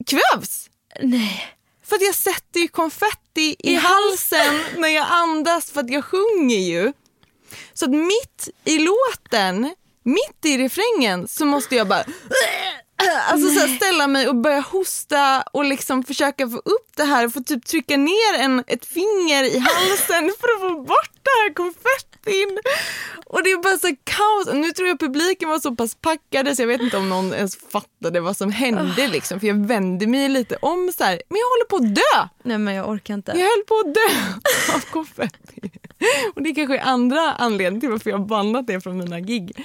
kvävs. 0.07 0.71
Nej. 1.01 1.57
För 1.85 1.97
att 1.97 2.03
jag 2.03 2.15
sätter 2.15 2.61
ju 2.61 2.69
konfetti 2.69 3.57
i 3.59 3.75
halsen 3.75 4.61
när 4.77 4.89
jag 4.89 5.07
andas 5.11 5.71
för 5.71 5.81
att 5.81 5.91
jag 5.91 6.05
sjunger 6.05 6.59
ju. 6.59 6.93
Så 7.75 7.85
att 7.85 7.91
mitt 7.91 8.49
i 8.65 8.79
låten, 8.79 9.75
mitt 10.03 10.45
i 10.45 10.59
refrängen 10.59 11.29
så 11.29 11.45
måste 11.45 11.77
jag 11.77 11.89
bara 11.89 12.05
Alltså 13.31 13.51
så 13.51 13.61
här, 13.61 13.77
ställa 13.77 14.07
mig 14.07 14.29
och 14.29 14.37
börja 14.37 14.61
hosta 14.61 15.43
och 15.53 15.65
liksom 15.65 16.03
försöka 16.03 16.49
få 16.49 16.57
upp 16.57 16.97
det 16.97 17.05
här 17.05 17.27
och 17.27 17.33
få 17.33 17.41
typ 17.41 17.67
trycka 17.67 17.97
ner 17.97 18.39
en, 18.39 18.65
ett 18.67 18.87
finger 18.87 19.45
i 19.45 19.59
halsen 19.59 20.33
för 20.41 20.49
att 20.55 20.61
få 20.61 20.81
bort 20.81 21.11
det 21.23 21.31
här 21.43 21.55
konfettin. 21.55 22.59
Och 23.27 23.43
det 23.43 23.51
är 23.51 23.63
bara 23.63 23.79
så 23.79 23.97
kaos. 24.05 24.55
Nu 24.55 24.73
tror 24.73 24.89
jag 24.89 24.99
publiken 25.01 25.49
var 25.49 25.59
så 25.59 25.77
pass 25.77 25.95
packade 25.95 26.57
så 26.57 26.63
jag 26.63 26.67
vet 26.67 26.81
inte 26.81 26.97
om 26.97 27.09
någon 27.09 27.35
ens 27.35 27.57
fattade 27.57 28.21
vad 28.21 28.37
som 28.37 28.53
hände 28.53 29.09
liksom. 29.09 29.41
För 29.41 29.47
jag 29.47 29.67
vände 29.67 30.07
mig 30.07 30.29
lite 30.29 30.57
om 30.57 30.93
så 30.99 31.05
här, 31.05 31.23
men 31.29 31.39
jag 31.39 31.47
håller 31.47 31.65
på 31.69 31.77
att 31.77 31.95
dö. 31.95 32.29
Nej 32.43 32.59
men 32.59 32.75
jag 32.75 32.89
orkar 32.89 33.15
inte. 33.15 33.33
Jag 33.33 33.47
höll 33.47 33.65
på 33.67 33.75
att 33.75 33.95
dö 33.95 34.75
av 34.75 34.81
konfetti. 34.81 35.71
Och 36.35 36.43
det 36.43 36.55
kanske 36.55 36.79
är 36.79 36.85
andra 36.85 37.33
anledningar 37.33 37.81
till 37.81 37.91
varför 37.91 38.11
jag 38.11 38.19
har 38.19 38.27
bannat 38.27 38.67
det 38.67 38.81
från 38.81 38.99
mina 38.99 39.21
gig. 39.21 39.65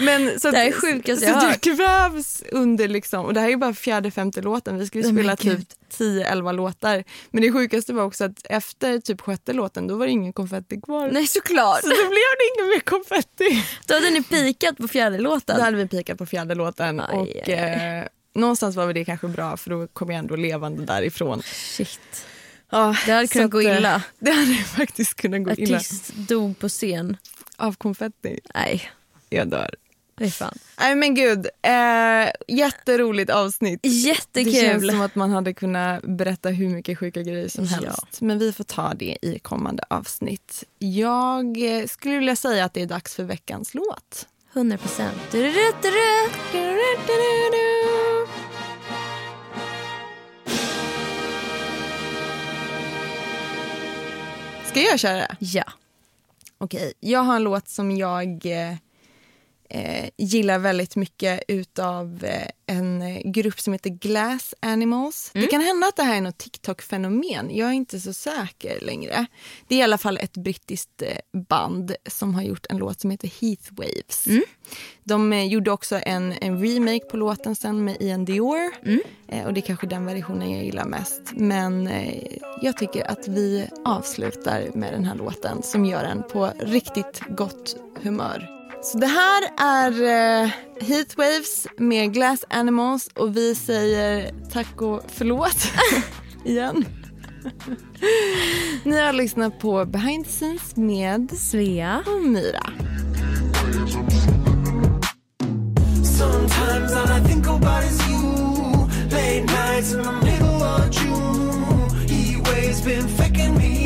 Men 0.00 0.40
så 0.40 0.50
Det 0.50 0.56
här 0.56 0.66
är 0.66 0.72
så 0.72 0.86
jag 0.86 1.36
att 1.36 1.42
hört. 1.42 1.58
jag 1.64 1.76
kvävs 1.76 2.42
under 2.52 2.88
liksom, 2.88 3.24
och 3.24 3.34
det 3.34 3.40
här 3.40 3.48
är 3.50 3.56
bara 3.56 3.74
fjärde, 3.74 4.10
femte 4.10 4.42
låten. 4.42 4.78
Vi 4.78 4.88
Nej, 4.94 5.12
men 5.12 5.14
spela 5.14 5.36
typ 5.36 5.68
10-11 5.98 6.52
låtar. 6.52 7.04
Men 7.30 7.42
det 7.42 7.52
sjukaste 7.52 7.92
var 7.92 8.02
också 8.04 8.24
att 8.24 8.46
efter 8.50 8.98
typ 9.00 9.20
sjätte 9.20 9.52
låten 9.52 9.86
då 9.86 9.96
var 9.96 10.06
det 10.06 10.12
ingen 10.12 10.32
konfetti 10.32 10.80
kvar. 10.80 11.10
Nej 11.12 11.26
såklart. 11.26 11.80
Så 11.80 11.86
då 11.88 11.94
blev 11.94 12.10
det 12.38 12.54
ingen 12.56 12.68
mer 12.74 12.80
konfetti. 12.80 13.64
Då 13.86 13.94
hade 13.94 14.10
ni 14.10 14.22
pikat 14.22 14.76
på 14.76 14.88
fjärde 14.88 15.18
låten. 15.18 15.56
Då 15.56 15.62
hade 15.62 15.76
vi 15.76 15.88
pikat 15.88 16.18
på 16.18 16.26
fjärde 16.26 16.54
låten 16.54 17.00
Aj, 17.00 17.16
och 17.16 17.28
aj, 17.48 17.54
eh, 17.54 18.04
någonstans 18.34 18.76
var 18.76 18.86
väl 18.86 18.94
det 18.94 19.04
kanske 19.04 19.28
bra 19.28 19.56
för 19.56 19.70
då 19.70 19.86
kom 19.86 20.10
jag 20.10 20.18
ändå 20.18 20.36
levande 20.36 20.84
därifrån. 20.84 21.42
Shit. 21.44 22.26
Ja, 22.70 22.96
Det 23.06 23.12
hade 23.12 23.26
kunnat 23.26 23.50
gå 23.50 23.60
eh, 23.60 23.78
illa. 23.78 24.02
Det 24.18 24.30
hade 24.30 24.54
faktiskt 24.54 25.14
kunnat 25.14 25.44
gå 25.44 25.52
illa. 25.52 25.76
Artist 25.76 26.14
dog 26.14 26.58
på 26.58 26.68
scen. 26.68 27.16
Av 27.56 27.72
konfetti. 27.72 28.40
Nej, 28.54 28.90
Jag 29.28 29.48
dör. 29.48 29.70
det 30.18 30.24
är 30.24 30.30
fan. 30.30 30.58
Nej 30.80 30.94
men 30.94 31.14
gud, 31.14 31.46
eh, 31.62 32.30
jätteroligt 32.56 33.30
avsnitt. 33.30 33.80
Det 33.82 33.88
känns 33.88 34.06
Jättekul. 34.06 34.90
som 34.90 35.00
att 35.00 35.14
man 35.14 35.30
hade 35.30 35.54
kunnat 35.54 36.02
berätta 36.02 36.48
hur 36.48 36.68
mycket 36.68 36.98
sjuka 36.98 37.22
grejer 37.22 37.48
som 37.48 37.64
Ja. 37.64 37.70
helst. 37.76 38.20
Men 38.20 38.38
vi 38.38 38.52
får 38.52 38.64
ta 38.64 38.94
det 38.94 39.18
i 39.22 39.38
kommande 39.38 39.82
avsnitt. 39.90 40.64
Jag 40.78 41.78
eh, 41.80 41.86
skulle 41.86 42.18
vilja 42.18 42.36
säga 42.36 42.64
att 42.64 42.74
det 42.74 42.82
är 42.82 42.86
dags 42.86 43.14
för 43.14 43.24
veckans 43.24 43.74
låt. 43.74 44.26
100 44.52 44.78
procent. 44.78 45.18
Ska 54.64 54.80
jag 54.80 54.98
köra? 55.00 55.26
Ja. 55.38 55.64
Okej, 56.58 56.92
jag 57.00 57.20
har 57.20 57.36
en 57.36 57.42
låt 57.42 57.68
som 57.68 57.96
jag 57.96 58.46
eh, 59.70 60.08
gillar 60.16 60.58
väldigt 60.58 60.96
mycket 60.96 61.42
utav 61.48 62.24
eh, 62.24 62.48
en 62.66 63.22
grupp 63.32 63.60
som 63.60 63.72
heter 63.72 63.90
Glass 63.90 64.54
Animals. 64.60 65.30
Det 65.32 65.46
kan 65.46 65.60
hända 65.60 65.86
att 65.86 65.96
det 65.96 66.02
här 66.02 66.16
är 66.16 66.20
något 66.20 66.38
TikTok-fenomen. 66.38 67.50
Jag 67.56 67.68
är 67.68 67.72
inte 67.72 68.00
så 68.00 68.12
säker 68.12 68.80
längre. 68.80 69.26
Det 69.68 69.74
är 69.74 69.78
i 69.78 69.82
alla 69.82 69.98
fall 69.98 70.18
ett 70.18 70.36
brittiskt 70.36 71.02
eh, 71.02 71.40
band 71.48 71.94
som 72.08 72.34
har 72.34 72.42
gjort 72.42 72.66
en 72.70 72.76
låt 72.76 73.00
som 73.00 73.10
heter 73.10 73.30
Heathwaves. 73.40 74.24
De 75.04 75.32
eh, 75.32 75.46
gjorde 75.46 75.70
också 75.70 76.00
en, 76.02 76.34
en 76.40 76.62
remake 76.62 77.04
på 77.10 77.16
låten 77.16 77.56
sen 77.56 77.84
med 77.84 77.96
Ian 78.00 78.24
Dior. 78.24 78.70
Eh, 79.28 79.46
och 79.46 79.54
det 79.54 79.60
är 79.60 79.66
kanske 79.66 79.86
den 79.86 80.06
versionen 80.06 80.50
jag 80.50 80.64
gillar 80.64 80.84
mest. 80.84 81.22
Men 81.34 81.86
eh, 81.86 82.22
jag 82.62 82.76
tycker 82.76 83.10
att 83.10 83.28
vi 83.28 83.68
avslutar 83.84 84.68
med 84.74 84.92
den 84.92 85.04
här 85.04 85.14
låten 85.14 85.62
som 85.62 85.84
gör 85.84 86.04
en 86.04 86.22
på 86.22 86.50
riktigt 86.60 87.20
gott 87.28 87.76
humör. 88.02 88.55
Så 88.92 88.98
det 88.98 89.06
här 89.06 89.42
är 89.58 89.92
eh, 90.02 90.50
Heatwaves 90.80 91.66
med 91.78 92.12
Glass 92.14 92.44
Animals 92.50 93.08
och 93.14 93.36
vi 93.36 93.54
säger 93.54 94.30
tack 94.52 94.82
och 94.82 95.02
förlåt 95.08 95.72
igen. 96.44 96.84
Ni 98.84 98.98
har 99.00 99.12
lyssnat 99.12 99.58
på 99.58 99.84
Behind 99.84 100.24
the 100.24 100.30
Scenes 100.30 100.76
med 100.76 101.30
Svea. 101.38 102.04
och 102.06 102.24
Myra. 102.24 102.66
Sometimes 106.18 106.92
all 106.92 107.20
I 107.20 107.28
think 107.28 107.46
about 107.46 107.84
is 107.84 108.08
you. 108.08 108.86
Late 109.10 109.44
nights 109.44 109.94
in 109.94 110.02
the 110.02 110.12
middle 110.12 110.62
of 110.62 110.90
June. 110.90 111.90
He 112.08 112.36
waves 112.36 112.84
been 112.84 113.08
faking 113.08 113.56
me 113.56 113.85